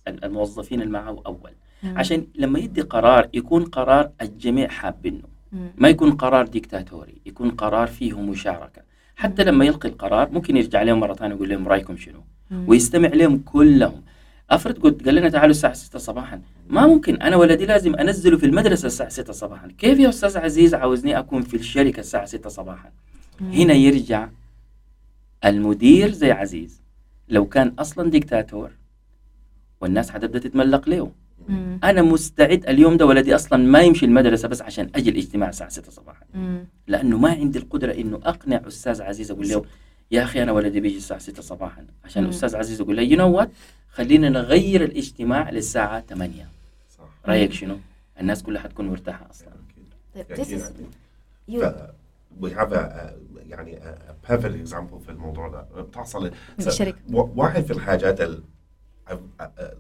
ال- 0.09 0.25
الموظفين 0.25 0.81
اللي 0.83 0.93
معه 0.93 1.23
أول 1.27 1.51
مم. 1.51 1.57
عشان 1.85 2.27
لما 2.35 2.59
يدي 2.59 2.81
قرار 2.81 3.29
يكون 3.35 3.65
قرار 3.65 4.11
الجميع 4.23 4.69
حابينه. 4.69 5.23
ما 5.77 5.89
يكون 5.89 6.11
قرار 6.13 6.47
ديكتاتوري 6.47 7.15
يكون 7.27 7.51
قرار 7.51 7.87
فيه 7.87 8.21
مشاركة. 8.21 8.83
حتى 9.17 9.45
لما 9.45 9.65
يلقي 9.65 9.89
القرار 9.89 10.31
ممكن 10.31 10.57
يرجع 10.57 10.83
لهم 10.83 11.01
مرة 11.01 11.15
ثانية 11.15 11.35
يقول 11.35 11.49
لهم 11.49 11.69
رأيكم 11.69 11.97
شنو؟ 11.97 12.21
مم. 12.51 12.65
ويستمع 12.69 13.09
لهم 13.09 13.39
كلهم. 13.39 14.03
افرض 14.51 14.79
قلت 14.79 15.05
قال 15.05 15.15
لنا 15.15 15.29
تعالوا 15.29 15.51
الساعة 15.51 15.73
6 15.73 15.99
صباحا. 15.99 16.41
ما 16.69 16.87
ممكن. 16.87 17.17
أنا 17.23 17.37
ولدي 17.37 17.67
لازم 17.67 17.95
أنزله 17.95 18.37
في 18.37 18.47
المدرسة 18.47 18.87
الساعة 18.87 19.09
6 19.09 19.33
صباحا. 19.33 19.69
كيف 19.79 19.99
يا 19.99 20.09
أستاذ 20.09 20.39
عزيز 20.39 20.75
عاوزني 20.75 21.19
أكون 21.19 21.43
في 21.43 21.57
الشركة 21.57 22.01
الساعة 22.01 22.25
6 22.25 22.51
صباحا؟ 22.51 22.91
مم. 23.41 23.51
هنا 23.53 23.75
يرجع 23.75 24.29
المدير 25.45 26.11
زي 26.11 26.31
عزيز. 26.33 26.81
لو 27.29 27.47
كان 27.47 27.75
أصلا 27.79 28.11
ديكتاتور 28.11 28.71
والناس 29.81 30.11
حتبدا 30.11 30.39
تتملق 30.39 30.89
له. 30.89 31.13
مم. 31.49 31.81
أنا 31.85 32.03
مستعد 32.03 32.67
اليوم 32.69 32.97
ده 32.97 33.07
ولدي 33.07 33.35
أصلا 33.35 33.65
ما 33.65 33.81
يمشي 33.81 34.07
المدرسة 34.07 34.49
بس 34.49 34.63
عشان 34.63 34.91
أجي 34.95 35.11
الاجتماع 35.11 35.49
الساعة 35.49 35.71
6 35.71 35.91
صباحا. 35.91 36.25
مم. 36.35 36.65
لأنه 36.87 37.19
ما 37.19 37.31
عندي 37.31 37.59
القدرة 37.59 37.93
إنه 37.93 38.21
أقنع 38.25 38.61
أستاذ 38.67 39.03
عزيز 39.03 39.31
أقول 39.31 39.49
له 39.49 39.65
يا 40.11 40.23
أخي 40.23 40.43
أنا 40.43 40.53
ولدي 40.53 40.81
بيجي 40.81 40.97
الساعة 40.97 41.21
6 41.21 41.43
صباحا. 41.43 41.85
عشان 42.05 42.23
مم. 42.23 42.29
أستاذ 42.29 42.57
عزيز 42.57 42.81
يقول 42.81 42.97
لي 42.97 43.11
you 43.11 43.17
know 43.19 43.37
what 43.37 43.51
خلينا 43.91 44.29
نغير 44.29 44.85
الاجتماع 44.85 45.51
للساعة 45.51 46.01
8 46.01 46.49
صح. 46.99 47.05
رأيك 47.27 47.53
شنو؟ 47.53 47.77
الناس 48.21 48.43
كلها 48.43 48.63
حتكون 48.63 48.89
مرتاحة 48.89 49.31
أصلا. 49.31 49.49
طيب 50.15 50.27
we 52.41 52.51
have 52.51 52.73
a, 52.73 52.77
a 52.77 53.13
يعني 53.49 53.79
a, 53.81 54.31
perfect 54.31 54.69
example 54.69 54.97
في 55.07 55.09
الموضوع 55.09 55.49
ده. 55.49 55.83
بتحصل 55.83 56.31
واحد 57.11 57.65
في 57.65 57.73
الحاجات 57.73 58.21
اللي 58.21 58.43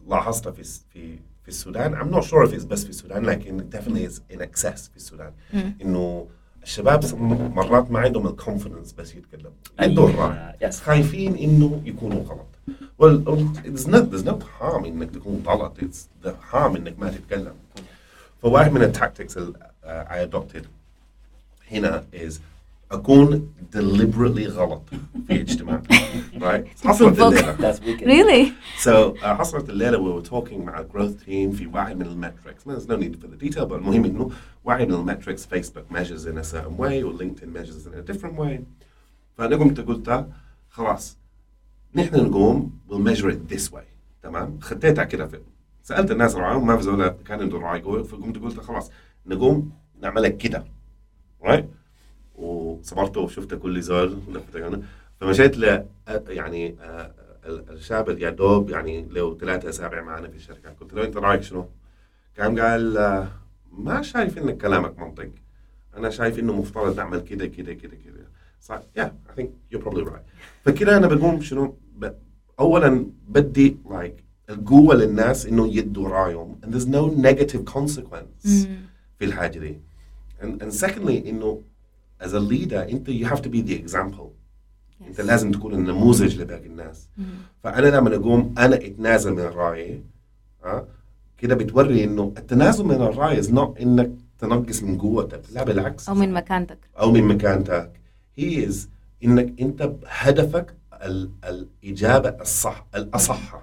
لاحظتها 0.09 0.53
في 0.53 0.63
في 0.93 1.19
في 1.49 1.55
السودان. 1.55 1.95
I'm 1.97 2.15
not 2.15 2.25
sure 2.25 2.45
if 2.45 2.53
it's 2.53 2.65
بس 2.65 2.85
في 2.85 2.91
السودان 2.91 3.25
لكن 3.25 3.71
definitely 3.71 4.11
is 4.11 4.35
in 4.35 4.41
excess 4.41 4.91
في 4.91 4.97
السودان. 4.97 5.33
إنه 5.83 6.27
الشباب 6.63 7.05
مرات 7.55 7.91
ما 7.91 7.99
عندهم 7.99 8.27
الكونفدنس 8.27 8.93
بس 8.93 9.15
يتكلموا. 9.15 9.51
يدوا 9.81 10.09
الراي 10.09 10.55
يس. 10.63 10.81
خايفين 10.81 11.37
إنه 11.37 11.83
يكونوا 11.85 12.23
غلط. 12.23 12.47
Well 13.03 13.19
there's 13.65 13.87
no 13.87 14.01
there's 14.01 14.25
no 14.25 14.39
harm 14.61 14.85
إنك 14.85 15.11
تكون 15.11 15.43
غلط. 15.47 15.79
It's 15.79 16.27
the 16.27 16.33
harm 16.53 16.77
إنك 16.77 16.99
ما 16.99 17.11
تتكلم. 17.11 17.55
فواحد 18.43 18.73
من 18.73 18.83
ال 18.83 18.89
tactics 18.89 19.37
اللي 19.37 19.59
uh, 19.85 19.87
I 19.87 20.35
adopted 20.35 20.65
هنا 21.73 22.05
is 22.13 22.35
أكون 22.93 23.53
deliberately 23.75 24.49
غلط 24.49 24.83
في 25.27 25.41
اجتماع 25.41 25.83
right 26.39 26.67
حصلت. 26.87 27.21
الليلة. 27.21 27.97
Really? 27.99 28.53
So 28.85 29.15
uh, 29.21 29.25
حصلت 29.27 29.71
الليلة 29.71 29.99
we 29.99 30.23
were 30.23 30.29
talking 30.31 30.53
مع 30.59 30.81
ال 30.81 30.87
growth 30.87 31.25
team 31.25 31.53
في 31.53 31.67
واحد 31.67 31.97
من 31.97 32.07
ال 32.07 32.14
metrics 32.14 32.63
there's 32.65 32.89
no 32.89 32.97
need 32.97 33.17
for 33.23 33.27
the 33.29 33.47
detail 33.49 33.67
but 33.67 33.73
المهم 33.73 34.05
إنه 34.05 34.31
واحد 34.65 34.89
من 34.89 34.95
ال 34.95 35.01
metrics 35.01 35.47
Facebook 35.47 35.95
measures 35.97 36.25
in 36.27 36.39
a 36.39 36.45
certain 36.45 36.77
way 36.79 37.03
or 37.03 37.13
LinkedIn 37.23 37.49
measures 37.59 37.87
in 37.87 37.95
a 37.95 38.13
different 38.13 38.37
way. 38.39 38.61
فأنا 39.39 39.57
قمت 39.57 39.81
قلت 39.81 40.27
خلاص 40.69 41.19
نحن 41.95 42.17
نقوم 42.17 42.79
we'll 42.89 43.09
measure 43.15 43.31
it 43.31 43.55
this 43.55 43.73
way. 43.73 43.85
تمام؟ 44.23 44.59
خطيتها 44.61 45.05
كده 45.05 45.27
في 45.27 45.41
سألت 45.83 46.11
الناس 46.11 46.35
رايهم 46.37 46.67
ما 46.67 46.77
في 46.77 46.83
زول 46.83 47.09
كان 47.09 47.41
عنده 47.41 47.59
راي 47.59 47.81
قوي 47.83 48.05
فقمت 48.05 48.39
قلت 48.39 48.61
خلاص 48.61 48.91
نقوم 49.27 49.73
نعملها 50.01 50.29
كده. 50.31 50.65
Right 51.45 51.65
وصبرت 52.39 53.17
وشفت 53.17 53.55
كل 53.55 53.83
أنا. 54.67 54.83
فمشيت 55.21 55.59
ل 55.59 55.85
يعني 56.29 56.77
آه، 56.81 57.13
ال- 57.47 57.71
الشاب 57.71 58.11
اللي 58.11 58.21
يا 58.21 58.31
دوب 58.31 58.71
يعني 58.71 59.07
له 59.11 59.39
ثلاثة 59.39 59.69
أسابيع 59.69 60.03
معنا 60.03 60.29
في 60.29 60.37
الشركة. 60.37 60.71
قلت 60.81 60.95
له 60.95 61.05
انت 61.05 61.17
رايك 61.17 61.43
شنو؟ 61.43 61.67
قام 62.39 62.61
قال 62.61 62.99
آه، 62.99 63.29
ما 63.73 64.03
شايف 64.03 64.39
انك 64.39 64.59
كلامك 64.59 64.99
منطق. 64.99 65.31
أنا 65.97 66.11
شايف 66.11 66.39
إنه 66.39 66.53
مفترض 66.53 66.97
نعمل 66.97 67.21
كده 67.21 67.47
كده 67.47 67.73
كده 67.75 67.97
كده. 68.05 68.29
صح 68.61 68.81
yeah 68.97 69.03
I 69.05 69.13
think 69.37 69.51
you're 69.73 69.79
probably 69.79 70.03
right 70.03 70.23
فكده 70.65 70.97
أنا 70.97 71.07
بقوم 71.07 71.41
شنو؟ 71.41 71.75
ب... 71.97 72.13
اولا 72.61 73.07
بدي 73.29 73.77
لايك 73.91 74.25
القوة 74.51 74.95
للناس 74.95 75.47
إنه 75.47 75.69
يدوا 75.77 76.09
رأيهم. 76.09 76.61
And 76.65 76.69
there's 76.69 76.87
no 76.89 77.23
negative 77.27 77.73
consequence 77.75 78.49
في 79.19 79.25
الحاجة 79.25 79.59
دي. 79.59 79.79
And, 80.43 80.63
and 80.63 80.85
secondly 80.85 81.27
إنه 81.27 81.63
as 82.23 82.29
a 82.31 82.41
leader 82.51 82.73
انت 82.93 83.11
you 83.11 83.25
have 83.27 83.41
to 83.41 83.49
be 83.49 83.69
the 83.69 83.89
example. 83.89 84.29
انت 85.09 85.21
لازم 85.21 85.53
تكون 85.53 85.75
النموذج 85.75 86.41
لباقي 86.41 86.67
الناس. 86.67 87.09
فأنا 87.65 87.87
لما 87.87 88.17
اقوم 88.17 88.55
أنا 88.59 88.77
اتنازل 88.77 89.33
من 89.33 89.41
رايي 89.43 90.03
ها 90.65 90.87
كده 91.39 91.55
بتوري 91.55 92.05
إنه 92.05 92.33
التنازل 92.39 92.85
من 92.85 92.95
الراي 92.95 93.43
is 93.43 93.47
not 93.47 93.81
إنك 93.81 94.11
تنقص 94.39 94.83
من 94.83 94.99
قوتك 94.99 95.43
لا 95.53 95.65
بالعكس. 95.65 96.09
أو 96.09 96.15
من 96.15 96.33
مكانتك. 96.33 96.79
أو 97.01 97.11
من 97.13 97.25
مكانتك. 97.25 97.93
هي 98.39 98.67
از 98.67 98.89
إنك 99.25 99.61
أنت 99.61 99.93
هدفك 100.07 100.75
ال- 100.93 101.31
الإجابة 101.45 102.29
الصح 102.29 102.87
الأصح. 102.95 103.63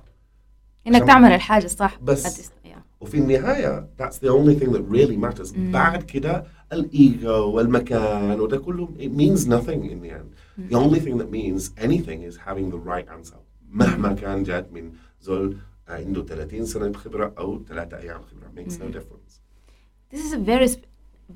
إنك 0.87 1.03
تعمل 1.07 1.31
الحاجة 1.31 1.65
الصح. 1.65 1.99
بس. 2.03 2.51
at 2.94 2.94
this- 2.94 2.94
yeah. 2.94 3.02
وفي 3.02 3.18
النهايه 3.18 3.88
that's 4.02 4.14
the 4.16 4.28
only 4.30 4.60
thing 4.60 4.70
that 4.72 4.82
really 4.92 5.16
matters 5.16 5.52
بعد 5.58 6.02
كده 6.02 6.44
الايجو 6.72 7.50
والمكان 7.50 8.40
وده 8.40 8.58
كله 8.58 8.88
it 8.98 9.10
means 9.20 9.40
nothing 9.46 9.82
in 9.90 10.00
the 10.04 10.10
end 10.10 10.30
the 10.72 10.76
only 10.76 11.00
thing 11.00 11.18
that 11.18 11.30
means 11.30 11.70
anything 11.84 12.22
is 12.32 12.36
having 12.36 12.70
the 12.74 12.80
right 12.90 13.08
answer 13.18 13.36
مهما 13.70 14.12
كان 14.14 14.42
جات 14.42 14.72
من 14.72 14.92
زول 15.20 15.56
عنده 15.88 16.22
30 16.24 16.64
سنه 16.66 16.92
خبره 16.92 17.34
او 17.38 17.64
ثلاثة 17.68 17.98
ايام 17.98 18.20
خبره 18.22 18.52
makes 18.56 18.72
no 18.72 18.96
difference 18.98 19.40
This 20.14 20.20
is 20.26 20.32
a 20.32 20.38
very 20.38 20.68
sp- 20.74 20.86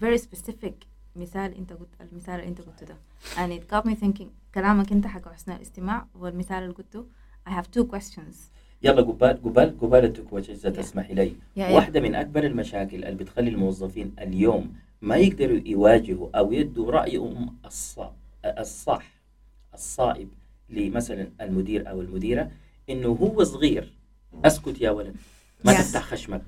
very 0.04 0.18
specific 0.18 0.72
مثال 1.16 1.54
انت 1.54 1.72
قلت 1.72 1.88
المثال 2.00 2.34
اللي 2.34 2.48
انت 2.48 2.60
قلته 2.60 2.86
ده 2.86 2.96
and 3.36 3.60
it 3.60 3.74
got 3.74 3.90
me 3.90 3.94
thinking 3.94 4.26
كلامك 4.54 4.92
انت 4.92 5.06
حق 5.06 5.32
حسن 5.32 5.52
الاستماع 5.52 6.06
والمثال 6.14 6.62
اللي 6.62 6.74
قلته 6.74 7.04
I 7.48 7.52
have 7.52 7.66
two 7.78 7.84
questions 7.94 8.34
يلا 8.83 9.01
قبال 9.01 9.43
قبال 9.43 9.79
قبال 9.81 10.05
التكوش 10.05 10.49
إذا. 10.49 10.69
تسمحي 10.69 11.13
لي. 11.13 11.33
واحدة 11.57 11.99
من 11.99 12.15
أكبر 12.15 12.43
المشاكل 12.43 13.05
اللي 13.05 13.15
بتخلي 13.23 13.49
الموظفين 13.49 14.15
اليوم 14.19 14.73
ما 15.01 15.15
يقدروا 15.15 15.59
يواجهوا 15.65 16.29
أو 16.35 16.51
يدوا 16.51 16.91
رأيهم 16.91 17.55
الصح 17.65 18.11
الصح 18.45 19.03
الصائب 19.73 20.27
لمثلا 20.69 21.27
المدير 21.41 21.89
أو 21.89 22.01
المديرة 22.01 22.51
إنه 22.89 23.07
هو 23.07 23.43
صغير. 23.43 23.93
أسكت 24.45 24.81
يا 24.81 24.91
ولد. 24.91 25.15
ما. 25.65 25.73
تفتح 25.73 26.03
خشمك. 26.03 26.41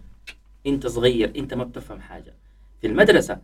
أنت 0.67 0.87
صغير. 0.87 1.31
أنت 1.35 1.53
ما 1.53 1.63
بتفهم 1.63 1.99
حاجة. 1.99 2.33
في 2.81 2.87
المدرسة 2.87 3.37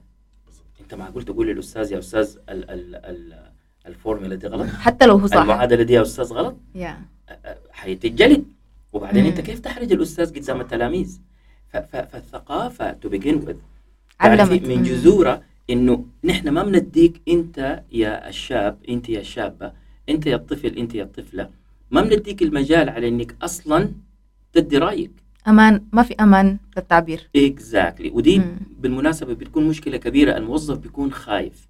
أنت 0.82 0.94
معقول 0.94 1.24
تقول 1.24 1.48
للأستاذ 1.48 1.92
يا 1.92 2.00
أستاذ 2.00 2.38
ال 2.50 2.70
ال 2.70 2.96
ال 2.96 3.48
الفورمولا 3.86 4.36
دي 4.36 4.48
غلط؟ 4.48 4.68
حتى 4.68 5.06
لو 5.06 5.18
هو 5.18 5.28
صح. 5.28 5.38
المعادلة 5.38 5.84
دي 5.84 5.94
يا 5.94 6.02
أستاذ 6.02 6.34
غلط؟ 6.34 6.58
Yeah. 6.76 7.32
حيتجلد. 7.72 8.46
وبعدين 8.98 9.24
مم. 9.24 9.30
انت 9.30 9.42
كيف 9.42 9.60
تحرج 9.60 9.92
الأستاذ 9.92 10.36
قدام 10.36 10.62
التلاميذ؟ 10.62 11.20
فالثقافة 11.74 12.92
to 12.92 13.10
begin 13.10 13.36
with 13.36 13.56
علمت. 14.20 14.64
من 14.68 14.78
مم. 14.78 14.84
جذورها 14.84 15.44
إنه 15.70 16.06
نحن 16.24 16.50
ما 16.50 16.64
بنديك 16.64 17.22
أنت 17.28 17.84
يا 17.92 18.30
الشاب 18.30 18.78
أنت 18.90 19.10
يا 19.10 19.20
الشابة 19.20 19.72
أنت 20.10 20.26
يا 20.26 20.36
الطفل 20.36 20.78
أنت 20.78 20.96
يا 20.96 21.04
الطفلة. 21.04 21.50
ما 21.92 22.02
بنديك 22.02 22.42
المجال 22.42 22.90
على 22.90 23.08
إنك 23.08 23.36
أصلا 23.42 23.92
تدي 24.54 24.78
رأيك. 24.78 25.12
أمان. 25.48 25.86
ما 25.94 26.04
في 26.04 26.14
أمان 26.20 26.58
للتعبير. 26.78 27.30
اكزاكتلي 27.36 28.10
ودي 28.10 28.40
مم. 28.40 28.58
بالمناسبة 28.80 29.34
بتكون 29.34 29.68
مشكلة 29.68 29.98
كبيرة. 29.98 30.38
الموظف 30.38 30.78
بيكون 30.78 31.12
خايف. 31.12 31.68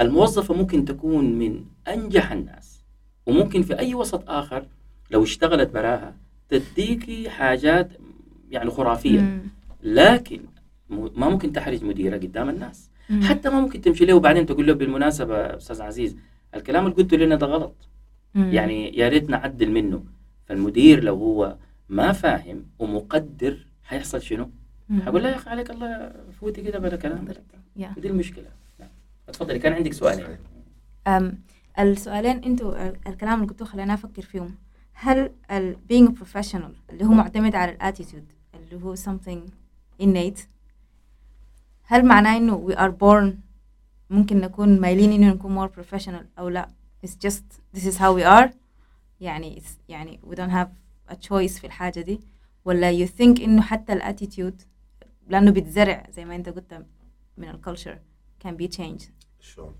الموظفة 0.00 0.54
ممكن 0.54 0.84
تكون 0.84 1.24
من 1.38 1.64
أنجح 1.88 2.32
الناس. 2.32 2.80
وممكن 3.26 3.62
في 3.62 3.78
أي 3.78 3.94
وسط 3.94 4.30
آخر 4.30 4.66
لو 5.10 5.22
اشتغلت 5.22 5.70
براها 5.70 6.14
تديكي 6.50 7.30
حاجات 7.30 7.88
يعني 8.50 8.70
خرافية 8.70 9.20
مم. 9.20 9.40
لكن 9.82 10.40
ما 10.90 11.28
ممكن 11.28 11.52
تحرج 11.52 11.84
مديرة 11.84 12.16
قدام 12.16 12.48
الناس 12.48 12.90
مم. 13.10 13.22
حتى 13.22 13.50
ما 13.50 13.60
ممكن 13.60 13.80
تمشي 13.80 14.04
له 14.04 14.14
وبعدين 14.14 14.46
تقول 14.46 14.66
له 14.66 14.72
بالمناسبة 14.72 15.56
أستاذ 15.56 15.82
عزيز 15.82 16.16
الكلام 16.54 16.84
اللي 16.86 16.96
قلته 16.96 17.16
لنا 17.16 17.34
ده 17.36 17.46
غلط 17.46 17.74
مم. 18.34 18.50
يعني 18.52 18.96
يا 18.98 19.08
ريت 19.08 19.30
نعدل 19.30 19.70
منه 19.70 20.04
فالمدير 20.46 21.04
لو 21.04 21.14
هو 21.16 21.56
ما 21.88 22.12
فاهم 22.12 22.64
ومقدر 22.78 23.66
حيحصل 23.84 24.22
شنو؟ 24.22 24.50
حقول 25.06 25.22
له 25.22 25.28
يا 25.28 25.36
أخي 25.36 25.50
عليك 25.50 25.70
الله 25.70 26.12
فوتي 26.40 26.62
كده 26.62 26.78
بلا 26.78 26.96
كلام. 26.96 27.28
ودي 27.96 28.08
المشكلة. 28.08 28.44
اتفضلي 29.28 29.58
كان 29.58 29.72
عندك 29.72 29.92
سؤالين 29.92 30.26
أم 31.06 31.38
السؤالين 31.78 32.44
أنتوا 32.44 32.88
ال- 32.88 32.96
الكلام 33.06 33.34
اللي 33.34 33.46
قلتوه 33.50 33.66
خلينا 33.68 33.94
أفكر 33.94 34.22
فيهم 34.22 34.54
هل 35.02 35.32
ال 35.50 35.76
being 35.92 36.08
a 36.08 36.14
professional 36.14 36.90
اللي 36.90 37.04
هو 37.04 37.08
معتمد 37.08 37.54
على 37.54 37.72
ال 37.72 37.79
attitude 37.79 38.32
اللي 38.54 38.84
هو 38.84 38.96
something 38.96 39.50
innate 40.02 40.40
هل 41.82 42.06
معناه 42.06 42.36
إنه 42.36 42.68
we 42.68 42.74
are 42.74 42.92
born 42.92 43.34
ممكن 44.10 44.40
نكون 44.40 44.80
مايلين 44.80 45.12
إنه 45.12 45.32
نكون 45.32 45.68
more 45.68 45.70
professional 45.70 46.24
أو 46.38 46.48
لا؟ 46.48 46.68
It's 47.06 47.10
just 47.26 47.44
this 47.76 47.84
is 47.84 47.96
how 47.96 48.12
we 48.18 48.24
are. 48.24 48.50
يعني 49.20 49.60
it's 49.60 49.70
يعني 49.88 50.20
we 50.30 50.34
don't 50.34 50.50
have 50.50 50.68
a 51.12 51.16
choice 51.16 51.60
في 51.60 51.64
الحاجة 51.64 52.00
دي. 52.00 52.20
ولا 52.64 53.06
you 53.06 53.08
think 53.08 53.40
إنه 53.40 53.62
حتى 53.62 53.92
ال 53.92 54.00
attitude 54.00 54.62
لأنه 55.28 55.50
بيتزرع 55.50 56.06
زي 56.10 56.24
ما 56.24 56.34
أنت 56.34 56.48
قلت 56.48 56.86
من 57.36 57.48
ال 57.48 57.54
culture 57.54 57.98
can 58.46 58.50
be 58.50 58.76
changed. 58.76 59.10
شلون 59.40 59.74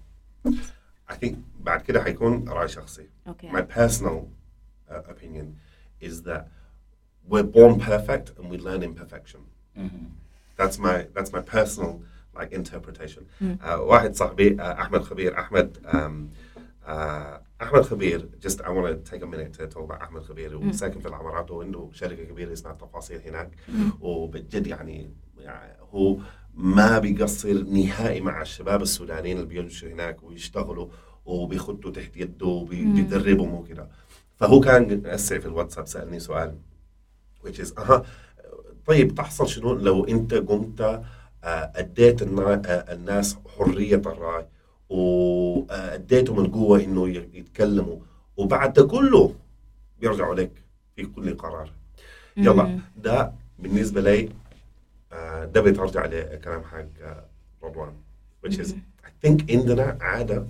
I 1.11 1.15
think 1.15 1.35
بعد 1.61 1.81
كده 1.83 2.03
حيكون 2.03 2.49
رأي 2.49 2.69
شخصي. 2.69 3.09
Okay. 3.29 3.53
My 3.53 3.63
personal 3.79 4.40
uh, 4.91 5.11
opinion 5.13 5.47
is 6.01 6.23
that 6.23 6.45
we're 7.31 7.51
born 7.57 7.79
perfect 7.81 8.27
and 8.39 8.51
we 8.51 8.57
learn 8.59 8.83
imperfection 8.83 9.41
مهم. 9.77 10.11
that's 10.61 10.79
my 10.79 11.07
that's 11.17 11.31
my 11.33 11.43
personal 11.57 11.93
like 12.39 12.53
interpretation 12.53 13.23
Mm. 13.41 13.59
uh, 13.63 13.69
واحد 13.69 14.15
صاحبي 14.15 14.57
uh, 14.57 14.61
احمد 14.61 15.03
خبير 15.03 15.39
احمد 15.39 15.77
um, 15.87 16.29
uh, 16.87 16.91
احمد 17.63 17.83
خبير 17.83 18.29
just 18.47 18.57
I 18.61 18.69
want 18.71 18.87
to 18.87 19.11
take 19.11 19.23
a 19.23 19.27
minute 19.27 19.53
to 19.53 19.67
talk 19.75 19.85
about 19.85 20.03
احمد 20.03 20.23
خبير 20.23 20.61
Mm. 20.61 20.65
وساكن 20.65 21.01
في 21.01 21.09
العمارات 21.09 21.51
وعنده 21.51 21.89
شركه 21.93 22.25
كبيره 22.25 22.53
اسمها 22.53 22.73
تفاصيل 22.73 23.21
هناك 23.27 23.51
وبجد 24.01 24.67
يعني, 24.67 25.11
يعني 25.39 25.77
هو 25.93 26.19
ما 26.55 26.99
بيقصر 26.99 27.53
نهائي 27.63 28.21
مع 28.21 28.43
الشباب 28.43 28.83
السودانيين 28.83 29.37
اللي 29.37 29.49
بيجوا 29.49 29.91
هناك 29.93 30.23
ويشتغلوا 30.23 30.89
وبيخطوا 31.25 31.91
تحت 31.91 32.17
يده 32.17 32.47
وبيدربهم 32.47 33.55
وكده 33.55 33.89
فهو 34.41 34.61
كان 34.61 35.07
اسع 35.07 35.39
في 35.39 35.47
الواتساب 35.47 35.87
سألني 35.87 36.21
سؤال 36.21 36.55
which 37.47 37.59
is 37.61 37.79
أها 37.79 38.05
طيب 38.87 39.15
تحصل 39.15 39.49
شنو 39.49 39.75
لو 39.75 40.05
أنت 40.05 40.35
قمت 40.35 40.81
آه، 40.81 41.73
أديت 41.77 42.23
آه، 42.23 42.93
الناس 42.93 43.37
حرية 43.59 43.97
الرأي 43.97 44.47
واديتهم 44.89 46.41
القوة 46.41 46.85
إنه 46.85 47.09
يتكلموا 47.09 47.99
وبعد 48.37 48.73
ده 48.73 48.87
كله 48.87 49.35
بيرجعوا 50.01 50.35
لك 50.35 50.51
في 50.97 51.07
كل 51.07 51.37
قرار 51.37 51.73
يلا. 52.37 52.81
ده 52.97 53.33
بالنسبة 53.59 54.01
لي 54.01 54.29
آه، 55.13 55.45
ده 55.45 55.61
بترجع 55.61 56.05
لكلام 56.07 56.65
حق 56.65 56.85
آه، 57.03 57.25
رضوان 57.63 57.93
which 58.47 58.53
is 58.55 58.69
I 59.05 59.09
think 59.27 59.51
عندنا 59.51 59.99
عادة 60.01 60.47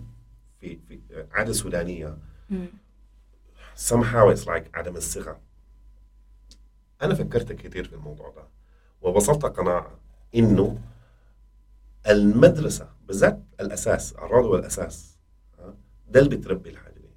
في 0.61 0.78
سودانية 1.53 2.16
مم. 2.51 2.66
Somehow 3.89 4.35
it's 4.35 4.47
like 4.47 4.64
عدم 4.74 4.97
الثقة 4.97 5.39
أنا 7.03 7.14
فكرت 7.14 7.53
كثير 7.53 7.85
في 7.89 7.95
الموضوع 7.95 8.31
ده 8.37 8.43
ووصلت 9.03 9.47
قناعة 9.47 9.91
إنه 10.35 10.78
المدرسة 12.09 12.89
بالذات 13.07 13.43
الأساس 13.61 14.12
الروضة 14.12 14.49
والأساس 14.49 15.16
ده 16.09 16.20
اللي 16.20 16.37
بتربي 16.37 16.70
الحاجة 16.70 16.95
دي. 16.95 17.11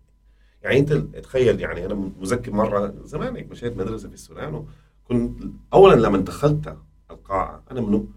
يعني 0.62 0.80
أنت 0.80 0.94
تخيل 1.18 1.60
يعني 1.60 1.86
أنا 1.86 1.94
مذكر 1.94 2.52
مرة 2.52 2.94
زمان 3.04 3.48
مشيت 3.48 3.78
مدرسة 3.78 4.08
في 4.08 4.14
السودان 4.14 4.66
وكنت 5.06 5.44
أولا 5.74 5.96
لما 6.08 6.18
دخلت 6.18 6.78
القاعة 7.12 7.64
أنا 7.72 7.82
منو؟ 7.82 8.08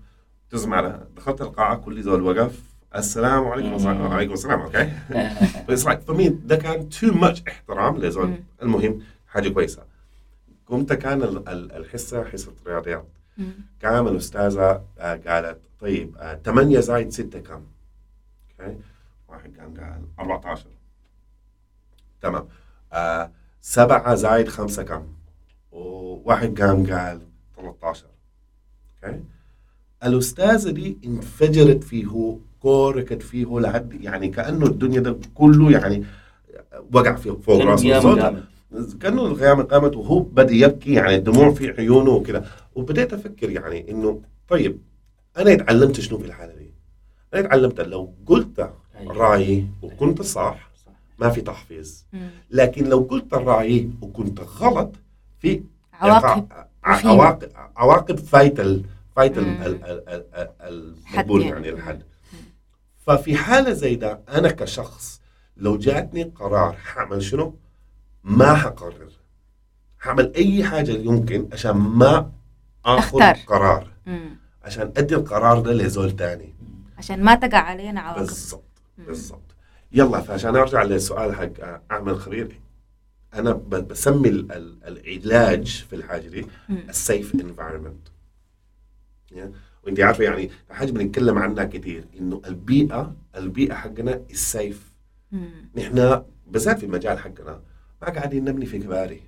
تسمع 0.51 1.03
دخلت 1.16 1.40
القاعة 1.40 1.76
كل 1.76 2.03
زول 2.03 2.22
وقف 2.22 2.76
السلام 2.95 3.45
عليكم 3.49 3.74
السلام 3.74 4.03
عليكم 4.03 4.32
السلام 4.32 4.61
okay 4.61 4.92
بس 5.68 5.84
like 5.89 5.99
for 6.09 6.14
me 6.14 6.28
ده 6.45 6.57
كان 6.57 6.89
too 6.91 7.12
much 7.14 7.43
احترام 7.49 7.97
لزول. 7.97 8.34
المهم 8.62 9.03
حاجة 9.28 9.49
كويسة. 9.49 9.82
قمت 10.66 10.93
كان 10.93 11.22
ال- 11.22 11.49
ال- 11.49 11.72
الحصة 11.72 12.24
حصة 12.24 12.53
رياضيات. 12.66 13.07
قام 13.84 14.09
الأستاذة 14.09 14.84
آه، 14.99 15.14
قالت 15.26 15.59
طيب 15.80 16.16
8 16.45 16.80
زائد 16.80 17.12
6 17.12 17.39
كم؟ 17.39 17.62
okay 18.61 18.76
واحد 19.28 19.57
قام 19.59 19.74
قال 19.76 20.03
14 20.20 20.66
تمام. 22.22 22.49
آه، 22.93 23.30
سبعة 23.61 24.14
زائد 24.14 24.49
خمسة 24.49 24.82
كم؟ 24.82 25.07
وواحد 25.72 26.61
قام 26.62 26.87
قال 26.93 27.20
13 27.57 28.07
okay 29.05 29.20
الأستاذة 30.05 30.70
دي 30.70 30.99
انفجرت 31.05 31.84
فيه 31.84 32.39
كوركت 32.66 33.22
فيه 33.22 33.60
لحد 33.60 33.92
يعني 34.00 34.28
كأنه 34.28 34.66
الدنيا 34.66 35.00
ده 35.00 35.16
كله 35.34 35.70
يعني 35.70 36.04
وقع 36.92 37.14
في 37.14 37.36
فوق 37.42 37.62
راسه. 37.62 38.42
كأنه 39.00 39.26
القيامة 39.26 39.62
قامت 39.62 39.96
وهو 39.96 40.18
بدأ 40.18 40.54
يبكي 40.54 40.92
يعني 40.92 41.14
الدموع 41.14 41.50
في 41.50 41.70
عيونه 41.70 42.10
وكذا 42.10 42.46
وبدأت 42.74 43.12
أفكر 43.12 43.50
يعني 43.50 43.90
إنه 43.90 44.20
طيب 44.48 44.78
أنا 45.38 45.52
اتعلمت 45.52 46.00
شنو 46.00 46.18
في 46.18 46.26
الحالة 46.26 46.54
دي؟ 46.54 46.70
أنا 47.34 47.46
اتعلمت 47.46 47.80
لو 47.80 48.14
قلت 48.26 48.70
أيوة. 49.00 49.14
رأيي 49.16 49.66
وكنت 49.82 50.22
صح 50.22 50.70
صح. 50.86 50.92
ما 51.18 51.30
في 51.30 51.40
تحفيز. 51.40 52.06
لكن 52.50 52.88
لو 52.88 52.98
قلت 52.98 53.34
رأيي 53.34 53.90
وكنت 54.02 54.40
غلط 54.40 54.92
في 55.38 55.62
عواقب. 55.92 56.46
عواقب 56.84 57.48
عواقب 57.76 58.18
فايت 58.18 58.60
ال 58.60 58.82
فايت 59.16 59.38
المقبول 59.38 61.42
يعني. 61.42 61.52
يعني 61.52 61.68
الحد 61.68 62.02
ففي 63.07 63.36
حالة 63.36 63.72
زي 63.72 63.94
ده 63.96 64.20
أنا 64.28 64.50
كشخص 64.50 65.20
لو 65.57 65.76
جاتني 65.78 66.22
قرار 66.22 66.72
حعمل 66.76 67.22
شنو؟ 67.22 67.57
ما 68.24 68.54
حقرر 68.54 69.11
حعمل 69.98 70.32
أي 70.34 70.64
حاجة 70.64 70.90
يمكن 70.90 71.48
عشان 71.52 71.72
ما 71.76 72.32
آخذ 72.84 73.20
أختار. 73.22 73.36
قرار. 73.46 73.90
مم. 74.07 74.36
عشان 74.62 74.92
أدي 74.96 75.14
القرار 75.14 75.61
ده 75.61 75.72
لزول 75.72 76.16
تاني. 76.16 76.54
عشان 76.98 77.22
ما 77.24 77.34
تقع 77.34 77.59
علينا 77.59 78.00
عواقب 78.00 78.20
بالضبط 78.26 78.64
بالضبط. 78.98 79.54
يلا 79.92 80.20
فعشان 80.20 80.57
أرجع 80.57 80.82
للسؤال 80.82 81.34
حق 81.34 81.61
آه، 81.61 81.82
أعمل 81.90 82.16
خبير 82.20 82.61
أنا 83.34 83.52
بسمي 83.52 84.28
ال- 84.28 84.52
ال- 84.52 84.78
العلاج 84.86 85.86
في 85.90 85.96
الحاجة 85.96 86.28
دي. 86.28 86.46
ال 86.70 86.83
safe 86.83 87.34
environment 87.34 88.09
وانت 89.87 90.01
عارفة 90.01 90.24
يعني 90.24 90.51
حاجة 90.70 90.91
بنتكلم 90.91 91.39
عنها 91.39 91.64
كثير 91.64 92.05
إنه 92.20 92.43
البيئة 92.47 93.16
البيئة 93.37 93.74
حقنا 93.74 94.20
ال 94.30 94.41
safe. 94.41 94.92
نحن 95.76 96.22
بالذات 96.47 96.78
في 96.78 96.87
المجال 96.87 97.18
حقنا 97.18 97.61
ما 98.03 98.09
قاعدين 98.09 98.45
نبني 98.45 98.66
في 98.66 98.78
كباري 98.78 99.20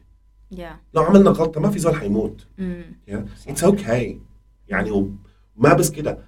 يا 0.50 0.76
لو 0.94 1.02
عملنا 1.02 1.30
غلطة 1.30 1.60
ما 1.60 1.70
في 1.70 1.78
زول 1.78 1.94
حيموت. 1.94 2.46
It's 3.48 3.64
okay 3.64 4.20
يعني 4.68 4.90
وما 4.90 5.74
بس 5.74 5.90
كده 5.90 6.18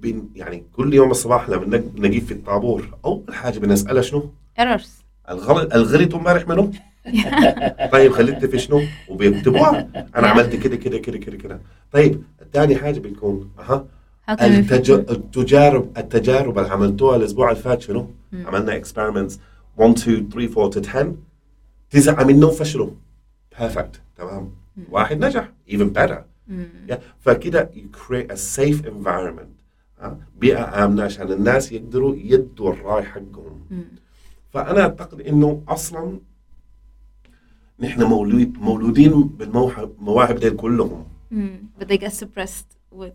بن 0.00 0.28
يعني 0.34 0.64
كل 0.72 0.94
يوم 0.94 1.10
الصباح 1.10 1.48
لما 1.48 1.76
نقيف 1.96 2.26
في 2.26 2.34
الطابور 2.34 2.98
أول 3.04 3.34
حاجة 3.34 3.58
بنسألها 3.58 4.02
شنو؟ 4.02 4.30
errors 4.58 5.04
الغلط 5.30 5.74
الغلط 5.74 6.14
امبارح 6.14 6.48
منو؟ 6.48 6.70
طيب 7.92 8.12
خليت 8.12 8.44
في 8.44 8.58
شنو؟ 8.58 8.80
وبيكتبوها 9.08 9.88
أنا 10.16 10.26
عملت 10.26 10.56
كده 10.56 10.76
كده 10.76 10.98
كده 10.98 11.18
كده 11.18 11.36
كده 11.36 11.60
طيب 11.92 12.22
ثاني 12.54 12.76
حاجة 12.76 12.98
بتكون 13.00 13.50
أها؟ 13.58 13.86
التج... 14.30 14.90
التجارب 14.90 15.90
التجارب 15.98 16.58
اللي 16.58 16.70
عملتوها 16.70 17.16
الأسبوع 17.16 17.50
اللي 17.50 17.62
فات 17.62 17.82
شنو؟ 17.82 18.10
مم. 18.32 18.46
عملنا 18.46 18.80
experiments. 18.82 19.32
1 19.76 19.98
2 19.98 20.28
3 20.28 20.62
4 20.62 20.70
to 20.70 20.86
10 20.88 21.14
تسعه 21.90 22.24
منهم 22.24 22.50
فشلوا. 22.50 22.90
Perfect 23.58 24.00
تمام؟ 24.16 24.50
واحد 24.90 25.24
نجح. 25.24 25.52
Even 25.70 25.98
better. 25.98 26.18
Yeah. 26.90 26.94
فكده 27.20 27.70
you 27.74 27.96
create 27.98 28.30
a 28.32 28.36
safe 28.36 28.86
environment. 28.86 29.50
ها؟ 30.00 30.18
بيئة 30.38 30.84
آمنة 30.84 31.02
عشان 31.02 31.32
الناس 31.32 31.72
يقدروا 31.72 32.14
يدوا 32.16 32.72
الرأي 32.72 33.02
حقهم. 33.02 33.60
مم. 33.70 33.84
فأنا 34.52 34.80
أعتقد 34.80 35.20
إنه 35.20 35.62
أصلا 35.68 36.18
نحن 37.80 38.02
مولود 38.02 38.52
مولودين 38.60 39.22
بالمواهب 39.22 39.92
مواهب 39.98 40.36
دي 40.38 40.50
كلهم. 40.50 41.04
مم. 41.34 41.62
but 41.80 41.84
they 41.84 41.96
get 41.98 42.12
suppressed 42.24 42.98
with 42.98 43.12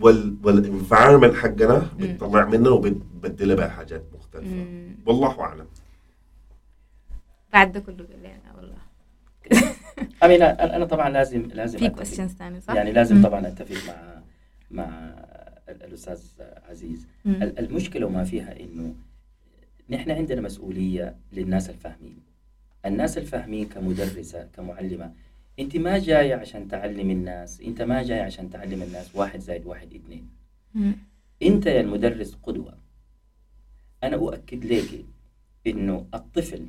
وال 0.00 0.36
وال 0.44 0.58
environment 0.58 1.34
حقنا 1.34 1.90
بتطلع 1.98 2.44
منه 2.44 2.70
وبتبدلها 2.70 3.54
بحاجات 3.66 4.02
مختلفة 4.14 4.46
مم. 4.54 4.96
والله 5.06 5.40
أعلم 5.40 5.66
بعد 7.52 7.72
ده 7.72 7.80
كله 7.80 7.96
قال 8.06 8.22
لي 8.22 8.28
أنا 8.34 8.56
والله 8.56 8.76
أمين 10.24 10.42
أنا 10.42 10.76
أنا 10.76 10.84
طبعا 10.84 11.08
لازم 11.10 11.42
لازم 11.42 11.78
في 11.78 11.86
أتفق. 11.86 12.04
questions 12.04 12.28
ثاني 12.38 12.60
صح؟ 12.60 12.74
يعني 12.74 12.92
لازم 12.92 13.16
مم. 13.16 13.22
طبعا 13.22 13.46
أتفق 13.48 13.76
مع 13.94 14.20
مع 14.70 14.88
ال- 15.68 15.82
الأستاذ 15.82 16.20
عزيز 16.70 17.06
مم. 17.24 17.34
ال- 17.42 17.58
المشكلة 17.58 18.06
وما 18.06 18.24
فيها 18.24 18.60
إنه 18.60 18.94
نحن 19.90 20.10
عندنا 20.10 20.40
مسؤولية 20.40 21.16
للناس 21.32 21.70
الفاهمين 21.70 22.18
الناس 22.86 23.18
الفاهمين 23.18 23.68
كمدرسة 23.68 24.48
كمعلمة 24.56 25.12
انت 25.60 25.76
ما 25.76 25.98
جاية 25.98 26.34
عشان 26.34 26.68
تعلم 26.68 27.10
الناس 27.10 27.60
انت 27.60 27.82
ما 27.82 28.02
جاي 28.02 28.20
عشان 28.20 28.50
تعلم 28.50 28.82
الناس 28.82 29.16
واحد 29.16 29.40
زائد 29.40 29.66
واحد 29.66 29.94
اثنين. 29.94 30.28
انت 31.42 31.66
يا 31.66 31.80
المدرس 31.80 32.34
قدوة 32.42 32.74
أنا 34.02 34.16
أؤكد 34.16 34.64
لك 34.64 35.04
انه 35.66 36.06
الطفل 36.14 36.66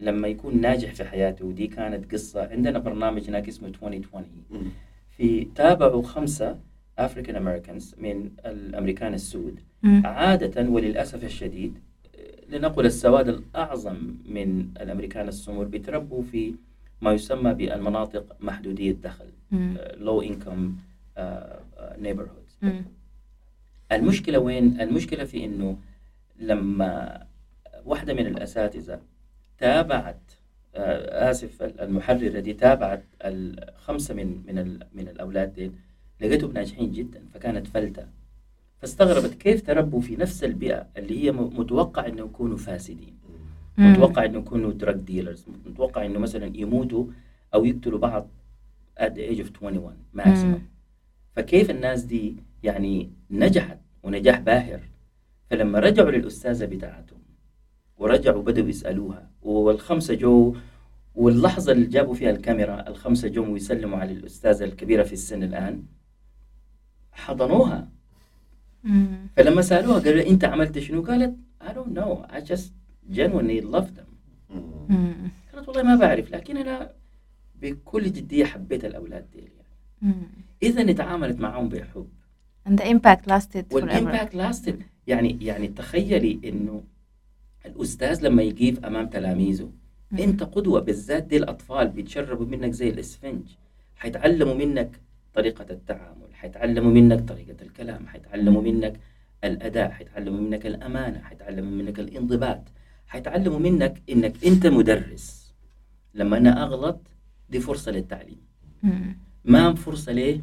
لما 0.00 0.28
يكون 0.28 0.60
ناجح 0.60 0.94
في 0.94 1.04
حياته 1.04 1.44
ودي 1.44 1.66
كانت 1.66 2.12
قصة 2.12 2.48
عندنا 2.50 2.78
برنامج 2.78 3.28
هناك 3.28 3.48
اسمه 3.48 3.68
2020 3.68 4.24
مم. 4.50 4.62
في 5.10 5.44
تابعوا 5.54 6.02
خمسة 6.02 6.58
African 6.98 7.36
Americans 7.36 7.94
من 7.98 8.30
الأمريكان 8.46 9.14
السود. 9.14 9.60
عادة 10.04 10.70
وللأسف 10.70 11.24
الشديد 11.24 11.78
لنقل 12.48 12.86
السواد 12.86 13.28
الأعظم 13.28 14.14
من 14.28 14.68
الأمريكان 14.80 15.28
السمر 15.28 15.64
بيتربوا 15.64 16.22
في 16.22 16.54
ما 17.00 17.12
يسمى 17.12 17.54
بالمناطق 17.54 18.36
محدودية 18.40 18.90
الدخل 18.90 19.26
مم. 19.50 19.76
low 19.98 20.24
income 20.24 20.70
آه، 21.18 21.60
neighborhoods 22.02 22.62
مم. 22.62 22.84
المشكلة 23.92 24.38
وين؟ 24.38 24.80
المشكلة 24.80 25.24
في 25.24 25.44
إنه 25.44 25.78
لما 26.38 27.22
واحدة 27.84 28.14
من 28.14 28.26
الأساتذة 28.26 29.00
تابعت 29.58 30.20
آه، 30.74 31.30
آسف 31.30 31.62
المحررة 31.62 32.40
دي 32.40 32.52
تابعت 32.52 33.04
الخمسة 33.24 34.14
من 34.14 34.42
من 34.46 34.78
من 34.92 35.08
الأولاد 35.08 35.52
دي 35.52 35.72
لقيتهم 36.20 36.52
ناجحين 36.52 36.92
جدا 36.92 37.22
فكانت 37.34 37.66
فلتة 37.66 38.06
فاستغربت 38.78 39.34
كيف 39.34 39.66
تربوا 39.66 40.00
في 40.00 40.16
نفس 40.16 40.44
البيئة 40.44 40.86
اللي 40.96 41.24
هي 41.24 41.32
متوقع 41.32 42.06
إنه 42.06 42.24
يكونوا 42.24 42.56
فاسدين. 42.56 43.16
متوقع 43.78 44.24
إنه 44.24 44.38
يكونوا 44.38 44.72
دراج 44.72 44.96
ديلرز 44.96 45.46
متوقع 45.66 46.06
إنه 46.06 46.18
مثلا 46.18 46.50
يموتوا 46.54 47.06
أو 47.54 47.64
يقتلوا 47.64 47.98
بعض 47.98 48.28
at 49.00 49.10
the 49.12 49.30
age 49.32 49.40
of 49.44 49.50
21 49.62 49.96
maximum. 50.14 50.58
فكيف 51.36 51.70
الناس 51.70 52.02
دي 52.02 52.36
يعني 52.62 53.10
نجحت 53.30 53.78
ونجاح 54.02 54.40
باهر 54.40 54.80
فلما 55.50 55.78
رجعوا 55.78 56.10
للأستاذة 56.10 56.64
بتاعتهم 56.64 57.18
ورجعوا 57.98 58.42
بدأوا 58.42 58.68
يسألوها 58.68 59.30
والخمسة 59.42 60.14
جو 60.14 60.56
واللحظة 61.14 61.72
اللي 61.72 61.86
جابوا 61.86 62.14
فيها 62.14 62.30
الكاميرا 62.30 62.88
الخمسة 62.88 63.28
جو 63.28 63.52
ويسلموا 63.52 63.98
على 63.98 64.12
الأستاذة 64.12 64.64
الكبيرة 64.64 65.02
في 65.02 65.12
السن 65.12 65.42
الآن 65.42 65.82
حضنوها 67.12 67.88
مم. 68.84 69.06
فلما 69.36 69.62
سألوها 69.62 69.98
قالوا 69.98 70.26
أنت 70.30 70.44
عملت 70.44 70.78
شنو؟ 70.78 71.02
قالت 71.02 71.36
I 71.62 71.66
don't 71.68 71.92
know 71.98 72.26
I 72.36 72.40
just 72.40 72.72
genuinely 73.12 73.62
love 73.74 73.88
them. 73.96 74.06
مم. 74.88 75.30
قالت 75.54 75.68
والله 75.68 75.82
ما 75.82 75.96
بعرف 75.96 76.30
لكن 76.30 76.56
أنا 76.56 76.92
بكل 77.54 78.04
جدية 78.04 78.44
حبيت 78.44 78.84
الأولاد 78.84 79.30
دي 79.30 79.38
يعني. 79.38 79.52
مم. 80.02 80.26
إذا 80.62 80.92
تعاملت 80.92 81.40
معهم 81.40 81.68
بحب 81.68 82.08
and 82.68 82.78
the 82.80 82.84
impact 82.84 83.26
lasted 83.30 83.64
forever 83.70 83.74
وال 83.74 83.89
impact 83.89 84.34
lasted 84.34 84.82
يعني 85.06 85.38
يعني 85.40 85.68
تخيلي 85.68 86.40
إنه 86.44 86.82
الأستاذ 87.66 88.26
لما 88.26 88.42
يقيف 88.42 88.84
أمام 88.84 89.06
تلاميذه 89.08 89.70
أنت 90.12 90.42
قدوة 90.42 90.80
بالذات 90.80 91.22
دي 91.22 91.36
الاطفال 91.36 91.88
بيتشربوا 91.88 92.46
منك 92.46 92.70
زي 92.72 92.88
الإسفنج 92.88 93.42
حيتعلموا 93.96 94.54
منك 94.54 95.00
طريقة 95.34 95.66
التعامل 95.70 96.34
حيتعلموا 96.34 96.92
منك 96.92 97.28
طريقة 97.28 97.56
الكلام 97.62 98.06
حيتعلموا 98.06 98.62
منك 98.62 99.00
الأداء 99.44 99.90
حيتعلموا 99.90 100.40
منك 100.40 100.66
الأمانة 100.66 101.20
حيتعلموا 101.20 101.70
منك 101.82 102.00
الانضباط 102.00 102.62
حيتعلموا 103.06 103.58
منك 103.58 104.02
إنك 104.10 104.44
أنت 104.44 104.66
مدرس 104.66 105.54
لما 106.14 106.36
أنا 106.38 106.62
أغلط 106.62 107.00
دي 107.50 107.60
فرصة 107.60 107.92
للتعليم 107.92 108.40
مم. 108.82 109.16
ما 109.44 109.74
فرصة 109.74 110.12
ليه 110.12 110.40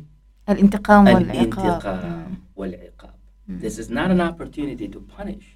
الانتقام 0.50 1.06
والعقاب 1.08 1.32
الانتقام 1.32 2.38
والعقاب 2.56 3.14
This 3.50 3.78
is 3.78 3.90
not 3.90 4.10
an 4.16 4.22
opportunity 4.22 4.88
to 4.96 5.00
punish. 5.18 5.48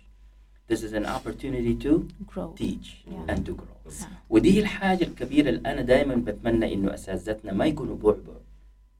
This 0.72 0.82
is 0.88 0.92
an 1.00 1.06
opportunity 1.18 1.74
to 1.86 1.92
grow 2.32 2.48
teach 2.62 2.88
Yeah. 3.12 3.32
and 3.32 3.46
to 3.46 3.54
grow. 3.56 3.92
ودي 4.30 4.60
الحاجة 4.60 5.04
الكبيرة 5.04 5.50
اللي 5.50 5.72
أنا 5.72 5.82
دائما 5.82 6.16
بتمنى 6.16 6.74
إنه 6.74 6.94
أساتذتنا 6.94 7.54
ما 7.54 7.66
يكونوا 7.66 7.96
بعبع. 7.98 8.34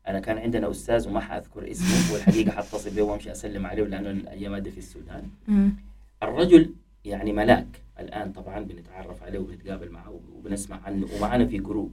أنا 0.08 0.20
كان 0.20 0.38
عندنا 0.38 0.72
أستاذ 0.72 1.08
وما 1.08 1.20
حأذكر 1.20 1.72
اسمه 1.72 1.88
والحقيقة 2.14 2.52
حتصل 2.52 2.90
به 2.90 3.02
وأمشي 3.02 3.32
أسلم 3.32 3.66
عليه 3.66 3.84
لأنه 3.84 4.10
الأيام 4.10 4.56
دي 4.58 4.72
في 4.72 4.78
السودان. 4.78 5.24
مم. 5.48 5.74
الرجل 6.24 6.74
يعني 7.06 7.34
ملاك 7.34 7.68
الآن 8.00 8.32
طبعا 8.32 8.60
بنتعرف 8.60 9.24
عليه 9.24 9.40
وبنتقابل 9.40 9.90
معه 9.90 10.20
وبنسمع 10.36 10.80
عنه 10.84 11.08
ومعنا 11.18 11.46
في 11.46 11.58
جروب. 11.58 11.92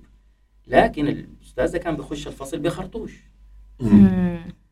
لكن 0.66 1.08
الأستاذ 1.08 1.72
ده 1.72 1.78
كان 1.78 1.96
بيخش 1.96 2.26
الفصل 2.28 2.58
بخرطوش. 2.58 3.12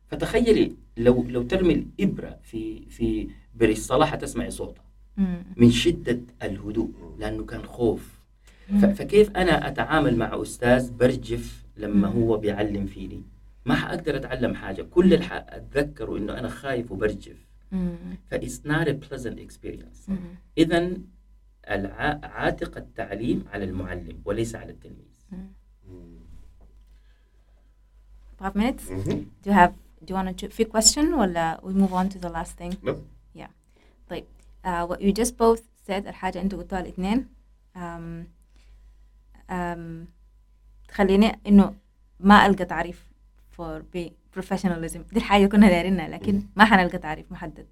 فتخيلي 0.07 0.71
لو 0.97 1.25
لو 1.29 1.43
ترمي 1.43 1.73
الإبرة 1.73 2.39
في 2.43 2.85
في 2.89 3.27
بريستالة 3.55 4.05
حتسمعي 4.05 4.51
صوتها. 4.51 4.83
مم. 5.17 5.43
من 5.57 5.71
شدة 5.71 6.19
الهدوء 6.43 6.91
لأنه 7.19 7.45
كان 7.45 7.63
خوف 7.65 8.19
فكيف 8.79 9.29
أنا 9.37 9.67
أتعامل 9.67 10.17
مع 10.17 10.41
أستاذ 10.41 10.91
برجف 10.91 11.63
لما. 11.77 12.07
هو 12.07 12.37
بيعلم 12.37 12.85
فيني 12.85 13.21
ما 13.65 13.75
حأقدر 13.75 14.15
أتعلم 14.15 14.55
حاجة 14.55 14.81
كل 14.81 15.13
اللي 15.13 15.45
أتذكره 15.49 16.17
إنه 16.17 16.39
أنا 16.39 16.47
خايف 16.49 16.91
وبرجف 16.91 17.37
مم. 17.71 17.95
ف 18.29 18.35
it's 18.35 18.59
not 18.67 18.87
a 18.87 18.93
pleasant 18.93 19.39
عاتق 21.67 22.77
التعليم 22.77 23.45
على 23.53 23.63
المعلم 23.65 24.21
وليس 24.25 24.55
على 24.55 24.71
التلميذ 24.71 25.13
Five 28.39 28.55
minutes? 28.55 28.83
Mhm. 28.89 29.17
Do 29.43 29.49
you 29.49 29.53
have 29.61 29.73
do 30.05 30.07
you 30.13 30.15
want 30.15 30.37
to 30.37 30.47
في 30.47 30.65
question 30.65 31.13
ولا 31.13 31.61
we 31.63 31.73
move 31.73 31.93
on 31.93 32.09
to 32.09 32.19
the 32.19 32.29
last 32.29 32.57
thing? 32.57 32.73
No. 32.83 32.95
Yeah. 33.35 33.49
طيب 34.09 34.23
uh, 34.65 34.87
what 34.87 35.01
you 35.01 35.11
just 35.13 35.37
both 35.37 35.61
said 35.87 36.07
الحاجة 36.07 36.41
أنتوا 36.41 36.59
قلتوها 36.59 36.81
الاثنين 36.81 37.27
um, 37.75 38.25
um, 39.51 40.07
تخليني 40.87 41.39
إنه 41.47 41.75
ما 42.19 42.45
ألقى 42.45 42.65
تعريف 42.65 43.09
for 43.57 43.81
be 43.95 44.09
professionalism 44.39 44.97
دي 45.13 45.17
الحاجة 45.17 45.47
كنا 45.47 45.67
دايرينها 45.67 46.07
لكن 46.07 46.43
ما 46.55 46.65
حنلقى 46.65 46.97
تعريف 46.97 47.31
محدد 47.31 47.65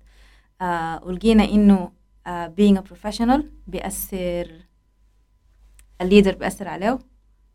uh, 0.62 0.64
ولقينا 1.04 1.44
إنه 1.44 1.92
being 2.28 2.78
a 2.78 2.82
professional 2.82 3.42
بيأثر 3.68 4.52
الليدر 6.02 6.36
بيأثر 6.36 6.68
عليه 6.68 7.00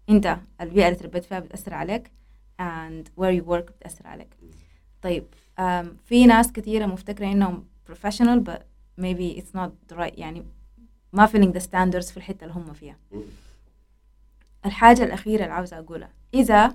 أنت 0.08 0.38
البيئة 0.60 0.86
اللي 0.88 0.98
تربيت 0.98 1.24
فيها 1.24 1.40
بتأثر 1.40 1.74
عليك 1.74 2.10
and 2.62 3.04
where 3.20 3.32
you 3.40 3.44
work 3.44 3.72
بتأثر 3.72 4.06
عليك 4.06 4.28
طيب 5.02 5.24
um, 5.58 5.86
في 6.04 6.26
ناس 6.26 6.52
كثيرة 6.52 6.86
مفتكرة 6.86 7.26
إنهم 7.26 7.64
professional 7.90 8.40
but 8.48 8.60
maybe 9.00 9.40
it's 9.40 9.54
not 9.58 9.70
the 9.92 9.96
right 9.96 10.18
يعني 10.18 10.44
ما 11.12 11.26
feeling 11.26 11.52
the 11.58 11.62
standards 11.62 12.10
في 12.10 12.16
الحتة 12.16 12.44
اللي 12.44 12.54
هم 12.54 12.72
فيها. 12.72 12.96
الحاجة 14.66 15.04
الأخيرة 15.04 15.42
اللي 15.42 15.54
عاوزة 15.54 15.78
أقولها 15.78 16.10
إذا 16.34 16.68
um, 16.68 16.74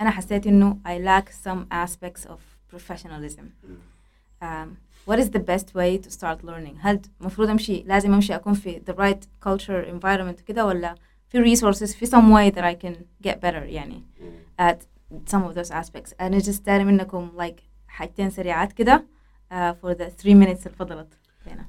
أنا 0.00 0.10
حسيت 0.10 0.46
إنه 0.46 0.78
I 0.86 0.90
lack 1.04 1.28
some 1.32 1.66
aspects 1.72 2.26
of 2.26 2.38
professionalism 2.74 3.44
um, 4.42 4.68
what 5.06 5.18
is 5.18 5.28
the 5.30 5.38
best 5.40 5.74
way 5.74 5.98
to 5.98 6.10
start 6.10 6.44
learning? 6.44 6.76
هل 6.80 7.00
المفروض 7.20 7.48
أمشي 7.48 7.82
لازم 7.82 8.12
أمشي 8.12 8.34
أكون 8.34 8.54
في 8.54 8.80
the 8.90 8.92
right 8.94 9.48
culture 9.48 9.86
environment 10.00 10.42
كده 10.44 10.66
ولا 10.66 10.94
في 11.28 11.56
resources 11.56 11.96
في 11.96 12.06
some 12.06 12.32
way 12.34 12.54
that 12.54 12.64
I 12.64 12.74
can 12.86 12.94
get 13.28 13.36
better 13.40 13.62
يعني 13.62 14.02
at 14.60 14.76
some 15.32 15.42
of 15.44 15.54
those 15.54 15.70
aspects. 15.70 16.14
أنا 16.20 16.38
just 16.40 16.62
دايرة 16.62 16.84
منكم 16.84 17.30
like 17.38 17.60
حاجتين 17.88 18.30
سريعات 18.30 18.72
كده 18.72 19.04
uh, 19.52 19.54
for 19.54 19.94
the 19.94 20.06
three 20.22 20.34
minutes 20.34 20.66
اللي 20.66 20.76
فضلت 20.78 21.18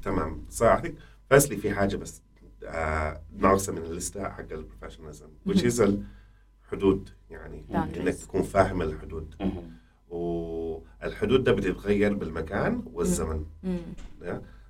تمام. 0.03 0.45
صراحتك 0.49 0.95
فاسلي 1.29 1.57
في 1.57 1.73
حاجة 1.73 1.95
بس 1.95 2.21
آه 2.65 3.21
ناقصة 3.37 3.71
من 3.73 3.77
الليستة 3.77 4.29
حق 4.29 4.39
ال 4.51 4.56
professionalism 4.56 5.27
which 5.49 5.59
is 5.61 5.81
الحدود 5.81 7.09
يعني. 7.29 7.65
إنك 7.71 8.13
تكون 8.15 8.41
فاهم 8.41 8.81
الحدود. 8.81 9.35
والحدود 10.13 11.43
ده 11.43 11.51
بتتغير 11.51 12.13
بالمكان 12.13 12.83
والزمن 12.93 13.45
مم. 13.63 13.77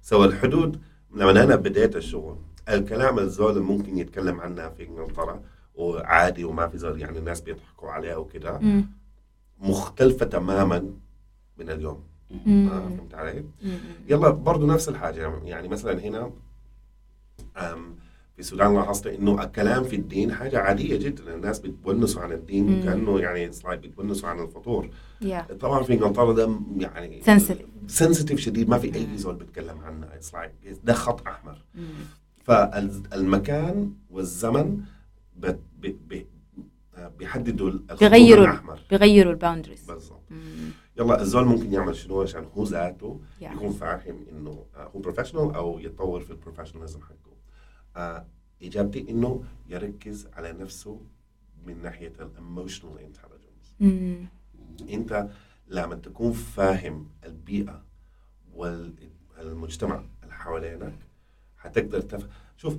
so 0.01 0.24
الحدود 0.26 0.82
لما 1.16 1.32
أنا 1.44 1.56
بديت 1.56 1.96
الشغل 1.96 2.38
الكلام 2.70 3.20
الزول 3.20 3.62
ممكن 3.62 3.98
يتكلم 3.98 4.41
عنها 4.41 4.70
في 4.70 4.88
إنجلترا 4.88 5.41
وعادي 5.76 6.44
وما 6.44 6.68
في 6.68 6.78
زول 6.78 7.02
يعني 7.02 7.18
الناس 7.20 7.41
بيضحكوا 7.41 7.89
عليها 7.91 8.16
وكده. 8.16 8.60
مختلفة 9.60 10.26
تماما 10.26 10.80
من 11.58 11.70
اليوم. 11.70 12.04
آه 12.48 12.80
فهمت 12.89 13.14
علي؟ 13.14 13.44
يلا 14.10 14.30
برضو 14.30 14.66
نفس 14.66 14.89
الحاجة 14.89 15.34
يعني 15.44 15.68
مثلا 15.68 16.00
هنا 16.00 16.32
في 18.34 18.40
السودان 18.40 18.76
لاحظت 18.76 19.08
إنه 19.08 19.44
الكلام 19.44 19.84
في 19.84 19.96
الدين 19.96 20.34
حاجة 20.34 20.60
عادية 20.60 20.98
جدا. 20.98 21.36
الناس 21.36 21.60
بتونسوا 21.60 22.22
عن 22.22 22.32
الدين 22.32 22.66
مم. 22.68 22.84
كأنه 22.84 23.20
يعني 23.20 23.52
بتونسوا 23.66 24.30
عن 24.30 24.40
الفطور. 24.40 24.90
Yeah. 25.24 25.54
طبعا 25.60 25.84
في 25.84 25.94
إنجلترا 25.94 26.34
ده 26.34 26.60
يعني. 26.78 27.22
sensitive 27.88 28.39
شديد. 28.40 28.70
ما 28.70 28.78
في 28.78 28.96
أي 28.96 29.18
زول 29.18 29.36
بيتكلم 29.36 29.78
عنه. 29.80 30.08
ده 30.84 30.94
خط 30.94 31.28
أحمر. 31.28 31.58
مم. 31.76 31.84
فالمكان 32.44 33.94
والزمن 34.10 34.78
بيحددوا 37.18 37.72
بيغيروا 38.00 38.46
الأحمر. 38.46 38.80
بيغيروا 38.90 39.32
ال 39.32 39.36
boundaries 39.36 39.86
بالضبط. 39.86 40.22
يلا 40.98 41.22
الزول 41.22 41.46
ممكن 41.46 41.74
يعمل 41.74 41.96
شنو 41.96 42.22
عشان 42.22 42.46
هو 42.58 42.64
ذاته 42.64 43.20
Yeah. 43.42 43.44
يكون 43.44 43.72
فاهم 43.72 44.26
إنه 44.32 44.66
آه، 44.76 44.92
هو 44.96 45.00
professional 44.99 45.56
أو 45.56 45.80
يتطور 45.80 46.20
في 46.22 46.32
ال 46.32 46.36
professionalism 46.36 47.01
حقه. 47.02 47.33
اجابتي 48.62 49.10
إنه 49.10 49.44
يركز 49.70 50.28
على 50.34 50.52
نفسه 50.54 51.02
من 51.66 51.82
ناحية 51.82 52.14
ال 52.20 52.27
emotional 52.27 52.91
intelligence 52.99 53.76
أنت 54.89 55.28
لما 55.68 55.96
تكون 55.96 56.32
فاهم 56.32 57.10
البيئة 57.26 57.84
والمجتمع 58.54 60.04
اللي 60.24 60.34
حوالينك 60.34 60.94
حتقدر 61.58 62.02
تف... 62.02 62.28
شوف 62.58 62.76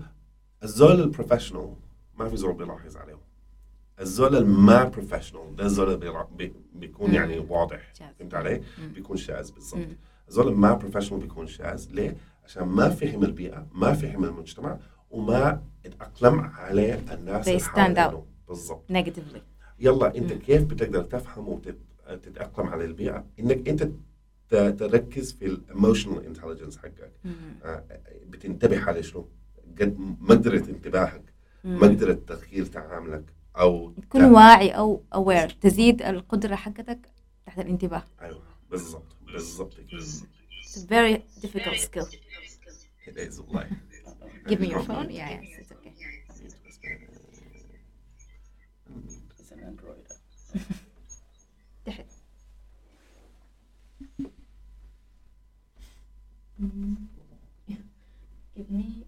الزول 0.63 1.01
ال 1.01 1.06
professional 1.06 1.75
ما 2.19 2.29
في 2.29 2.37
زول 2.37 2.55
بيلاحظ 2.55 2.97
عليه 2.97 3.19
الزول 4.01 4.37
الما 4.37 4.85
professional 4.85 5.57
ده 5.57 5.65
الزول 5.65 5.95
اللي 5.95 6.27
بي... 6.37 6.53
بيكون. 6.75 7.15
يعني 7.15 7.39
واضح. 7.39 7.93
فهمت 8.19 8.35
علي؟ 8.35 8.63
بيكون 8.95 9.17
شاذ 9.17 9.53
بالضبط. 9.53 9.87
الزول 10.29 10.49
الما 10.49 10.75
professional 10.75 11.21
بيكون 11.21 11.47
شاذ 11.47 11.87
ليه؟ 11.91 12.17
عشان 12.45 12.63
ما 12.65 12.89
فهم 12.89 13.25
البيئة 13.25 13.67
ما 13.73 13.93
فهم 13.93 14.25
المجتمع 14.25 14.79
وما 15.15 15.63
أتأقلم 15.87 16.41
عليه 16.41 16.95
الناس 17.13 17.45
they 17.45 17.49
اللي 17.49 17.61
stand 17.61 17.69
حوالينه. 17.69 18.25
بالضبط. 18.49 18.93
Negatively. 18.93 19.39
يلا 19.79 20.17
أنت. 20.17 20.33
كيف 20.33 20.63
بتقدر 20.65 21.03
تفهم 21.03 21.49
وتتاقلم 21.49 22.67
على 22.67 22.85
البيئة؟ 22.85 23.25
إنك 23.41 23.69
أنت 23.69 23.89
تركز 24.79 25.33
في 25.33 25.47
ال 25.47 25.55
emotional 25.55 26.27
intelligence 26.27 26.77
حقك. 26.79 27.13
آه، 27.65 27.85
بتنتبه 28.27 28.81
على 28.85 29.03
شنو؟ 29.03 29.29
قد 29.81 29.97
مقدرة 29.99 30.59
انتباهك. 30.71 31.23
مقدرة 31.65 32.13
تغيير 32.13 32.67
تعاملك 32.67 33.25
أو 33.57 33.91
تكون 33.93 34.25
واعي 34.25 34.71
أو 34.71 35.03
aware. 35.15 35.53
تزيد 35.61 36.03
القدرة 36.03 36.55
حقتك 36.55 37.09
تحت 37.47 37.59
الانتباه. 37.59 38.05
أيوه. 38.23 38.43
بالضبط. 38.71 39.17
بالضبط. 39.33 39.75
It's 39.75 40.77
a 40.77 40.87
very 40.87 41.23
difficult 41.47 41.79
skill. 41.79 42.07
It 43.09 43.17
is. 43.17 43.39
والله. 43.41 43.69
Give 44.49 44.61
me 44.61 44.69
your 44.69 44.81
phone? 44.83 45.11
yeah 45.11 45.31
yes 45.31 45.59
it's 45.61 45.73
okay. 45.73 45.93
It's 49.41 49.51
an 49.53 49.61
Android. 49.61 50.07
تحت 51.87 52.07
give 58.57 58.71
me 58.71 59.05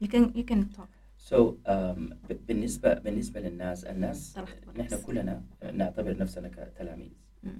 you 0.00 0.08
can 0.08 0.32
you 0.34 0.44
can 0.44 0.68
talk. 0.70 0.88
So, 1.18 1.58
um, 1.66 2.14
بالنسبة 2.48 2.94
بالنسبة 2.94 3.40
للناس 3.40 3.84
الناس 3.84 4.38
نحن. 4.76 5.02
كلنا 5.02 5.42
نعتبر 5.72 6.16
نفسنا 6.16 6.48
كتلاميذ. 6.48 7.10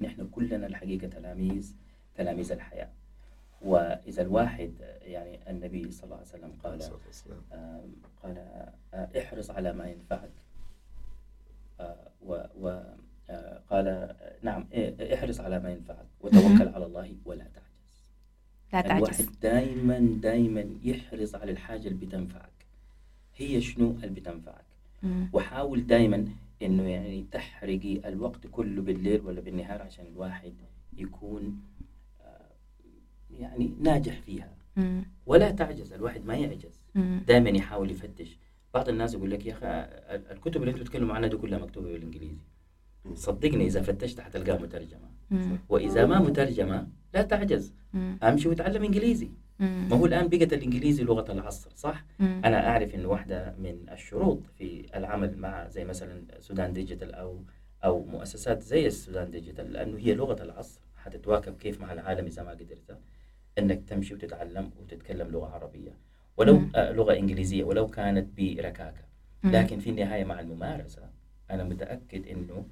نحن 0.01 0.29
كلنا 0.29 0.67
الحقيقة 0.67 1.07
تلاميذ. 1.09 1.75
تلاميذ 2.19 2.53
الحياة. 2.53 2.89
وإذا 3.63 4.23
الواحد 4.23 4.73
يعني 5.03 5.51
النبي 5.51 5.91
صلى 5.91 6.05
الله 6.05 6.17
عليه 6.17 6.27
وسلم 6.27 6.53
قال 6.65 6.83
قال 8.23 8.39
آه، 8.95 9.09
احرص 9.19 9.51
على 9.51 9.73
ما 9.73 9.87
ينفعك. 9.89 10.31
آه، 11.81 12.09
و 12.27 12.43
و 12.61 12.83
آه، 13.31 13.63
قال 13.71 14.15
نعم 14.43 14.67
إيه، 14.73 15.15
احرص 15.15 15.41
على 15.41 15.59
ما 15.61 15.71
ينفعك. 15.71 16.07
وتوكل 16.21 16.69
على 16.69 16.87
الله 16.87 17.17
ولا 17.25 17.45
تعجز. 17.45 18.09
لا 18.73 18.81
تعجز. 18.81 18.97
الواحد 18.97 19.41
دائما 19.43 19.99
دائما 20.23 20.65
يحرص 20.83 21.35
على 21.35 21.53
الحاجة 21.53 21.89
اللي 21.89 22.07
بتنفعك. 22.07 22.59
هي 23.37 23.61
شنو 23.61 23.91
اللي 23.91 24.21
بتنفعك. 24.21 24.65
وحاول 25.33 25.87
دائما 25.87 26.29
إنه 26.63 26.83
يعني 26.83 27.27
تحرقي 27.33 28.09
الوقت 28.09 28.47
كله 28.47 28.83
بالليل 28.83 29.21
ولا 29.21 29.41
بالنهار 29.41 29.83
عشان 29.83 30.07
الواحد 30.07 30.55
يكون 30.97 31.63
يعني 33.39 33.73
ناجح 33.81 34.21
فيها. 34.21 34.55
ولا 35.27 35.51
تعجز 35.51 35.93
الواحد 35.93 36.25
ما 36.25 36.35
يعجز. 36.37 36.85
دائما 37.27 37.51
يحاول 37.51 37.91
يفتش 37.91 38.39
بعض 38.75 38.89
الناس 38.89 39.15
يقول 39.15 39.31
لك 39.31 39.47
يا 39.47 39.53
أخي 39.53 39.67
ال- 39.67 40.31
الكتب 40.33 40.61
اللي 40.61 40.71
أنتم 40.71 40.83
تتكلموا 40.85 41.15
عنها 41.15 41.29
دي 41.29 41.37
كلها 41.37 41.59
مكتوبة 41.59 41.93
بالإنجليزي 41.93 42.39
صدقني 43.15 43.67
إذا 43.67 43.83
فتشت 43.83 44.21
حتلقاها 44.21 44.59
مترجمة. 44.63 45.09
وإذا 45.69 46.07
ما 46.07 46.19
مترجمة 46.21 46.89
لا 47.15 47.23
تعجز. 47.23 47.73
أمشي 48.23 48.49
وتعلم 48.49 48.85
إنجليزي. 48.85 49.31
ما 49.61 49.97
هو 49.97 50.07
الآن 50.07 50.29
بقت 50.29 50.53
الإنجليزي 50.53 51.03
لغة 51.03 51.33
العصر 51.33 51.71
صح. 51.75 52.05
أنا 52.21 52.69
أعرف 52.69 52.95
انه 52.95 53.09
واحدة 53.09 53.55
من 53.59 53.87
الشروط 53.93 54.47
في 54.59 54.87
العمل 54.95 55.39
مع 55.39 55.69
زي 55.69 55.85
مثلا 55.85 56.23
سودان 56.41 56.73
ديجيتال 56.73 57.15
أو 57.15 57.43
أو 57.85 58.05
مؤسسات 58.05 58.63
زي 58.63 58.87
السودان 58.87 59.31
ديجيتال 59.31 59.73
لأنه 59.73 59.99
هي 59.99 60.15
لغة 60.15 60.43
العصر 60.43 60.81
حتتواكب 60.97 61.57
كيف 61.57 61.81
مع 61.81 61.93
العالم 61.93 62.27
إذا 62.27 62.43
ما 62.43 62.51
قدرت 62.51 62.99
إنك 63.59 63.83
تمشي 63.89 64.15
وتتعلم 64.15 64.71
وتتكلم 64.81 65.29
لغة 65.29 65.47
عربية 65.47 65.91
ولو 66.37 66.59
مم. 66.59 66.71
آه 66.77 66.93
لغة 66.93 67.17
إنجليزية 67.17 67.65
ولو 67.65 67.87
كانت 67.87 68.27
بركاكة 68.39 69.05
مم. 69.43 69.51
لكن 69.53 69.79
في 69.79 69.91
النهاية 69.91 70.25
مع 70.25 70.41
الممارسة 70.41 71.03
أنا 71.51 71.65
متأكد 71.65 72.27
إنه 72.29 72.67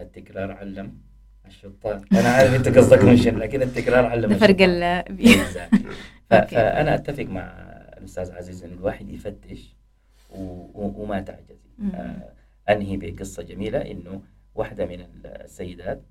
التكرار 0.00 0.52
علم 0.52 0.98
الشطار 1.46 2.04
أنا 2.12 2.28
عارف 2.28 2.54
أنت 2.54 2.78
قصدك 2.78 3.04
مش 3.04 3.26
لكن 3.28 3.62
التكرار 3.62 4.06
علم 4.06 4.30
ده 4.30 4.36
فرق 4.38 4.60
الشطار. 4.62 5.04
ال 5.10 5.16
Exactly. 5.46 5.86
ف- 6.30 6.32
أوكي. 6.32 6.54
فأنا 6.56 6.94
أتفق 6.94 7.24
مع 7.24 7.42
الأستاذ 7.98 8.32
عزيز 8.32 8.64
إن 8.64 8.72
الواحد 8.72 9.08
يفتش 9.10 9.76
و... 10.30 10.40
و... 10.74 10.92
وما 11.02 11.20
تعجزي 11.20 11.68
مم. 11.78 11.90
آه 11.94 12.32
أنهي 12.72 12.96
بقصة 12.96 13.42
جميلة 13.42 13.78
إنه 13.90 14.22
واحدة 14.54 14.86
من 14.86 15.06
السيدات 15.24 16.02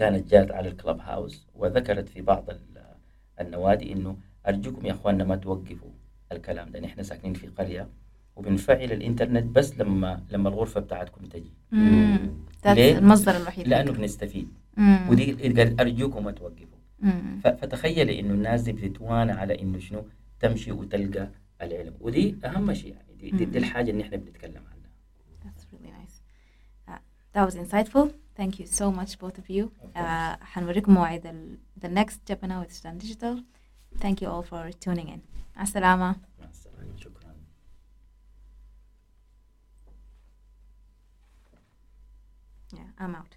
كانت 0.00 0.30
جات 0.30 0.50
على 0.50 0.68
الكلب 0.68 1.00
هاوس 1.00 1.46
وذكرت 1.54 2.08
في 2.08 2.22
بعض 2.22 2.50
ال- 2.50 2.94
النوادي 3.40 3.92
إنه 3.92 4.16
أرجوكم 4.48 4.86
يا 4.86 4.92
أخواننا 4.92 5.24
ما 5.24 5.36
توقفوا 5.36 5.90
الكلام 6.32 6.70
ده 6.70 6.80
نحن 6.80 7.02
ساكنين 7.02 7.34
في 7.34 7.46
قرية 7.46 7.88
وبنفعل 8.36 8.92
الإنترنت 8.92 9.44
بس 9.56 9.78
لما 9.78 10.22
لما 10.30 10.48
الغرفة 10.48 10.80
بتاعتكم 10.80 11.24
تجي 11.26 11.52
ليه؟ 12.66 12.98
المصدر 12.98 13.36
الوحيد 13.36 13.68
لأنه 13.68 13.92
بنستفيد. 13.92 14.48
ودي 15.08 15.32
قال 15.32 15.80
أرجوكم 15.80 16.24
ما 16.24 16.30
توقفوا 16.32 16.78
فتخيلي 17.44 18.20
إنه 18.20 18.34
الناس 18.34 18.62
دي 18.62 18.72
بتتوانى 18.72 19.32
على 19.32 19.62
إنه 19.62 19.78
شنو 19.78 20.04
تمشي 20.40 20.72
وتلقى 20.72 21.28
العلم 21.62 21.94
ودي 22.00 22.36
أهم 22.44 22.74
شيء 22.74 22.92
يعني 22.94 23.14
دي, 23.20 23.30
دي, 23.30 23.44
دي. 23.44 23.58
الحاجة 23.58 23.90
اللي 23.90 24.02
إحنا 24.02 24.16
بنتكلم 24.16 24.62
عنها 24.72 24.90
That's 25.44 25.64
really 25.72 25.90
nice. 26.00 26.16
Uh, 26.88 26.98
that 27.34 27.44
was 27.48 27.54
insightful. 27.62 28.06
Thank 28.39 28.59
you 28.59 28.65
so 28.79 28.91
much, 28.91 29.11
both 29.19 29.37
of 29.37 29.49
you. 29.49 29.63
Of 29.83 29.93
course. 29.93 29.95
Uh, 29.95 30.43
حنوريكم 30.43 30.93
موعد 30.93 31.25
ال- 31.25 31.57
the 31.85 31.87
next 31.89 32.17
Japan 32.31 32.49
with 32.63 32.71
Sudan 32.73 32.97
Digital. 32.97 33.43
Thank 33.99 34.21
you 34.21 34.27
all 34.29 34.43
for 34.43 34.71
tuning 34.85 35.07
in. 35.09 35.19
مع 35.55 35.61
السلامة. 35.61 36.15
مع 36.39 36.49
السلامه 36.49 36.95
شكرا 36.97 37.35
Yeah, 42.73 42.81
I'm 42.99 43.15
out. 43.15 43.35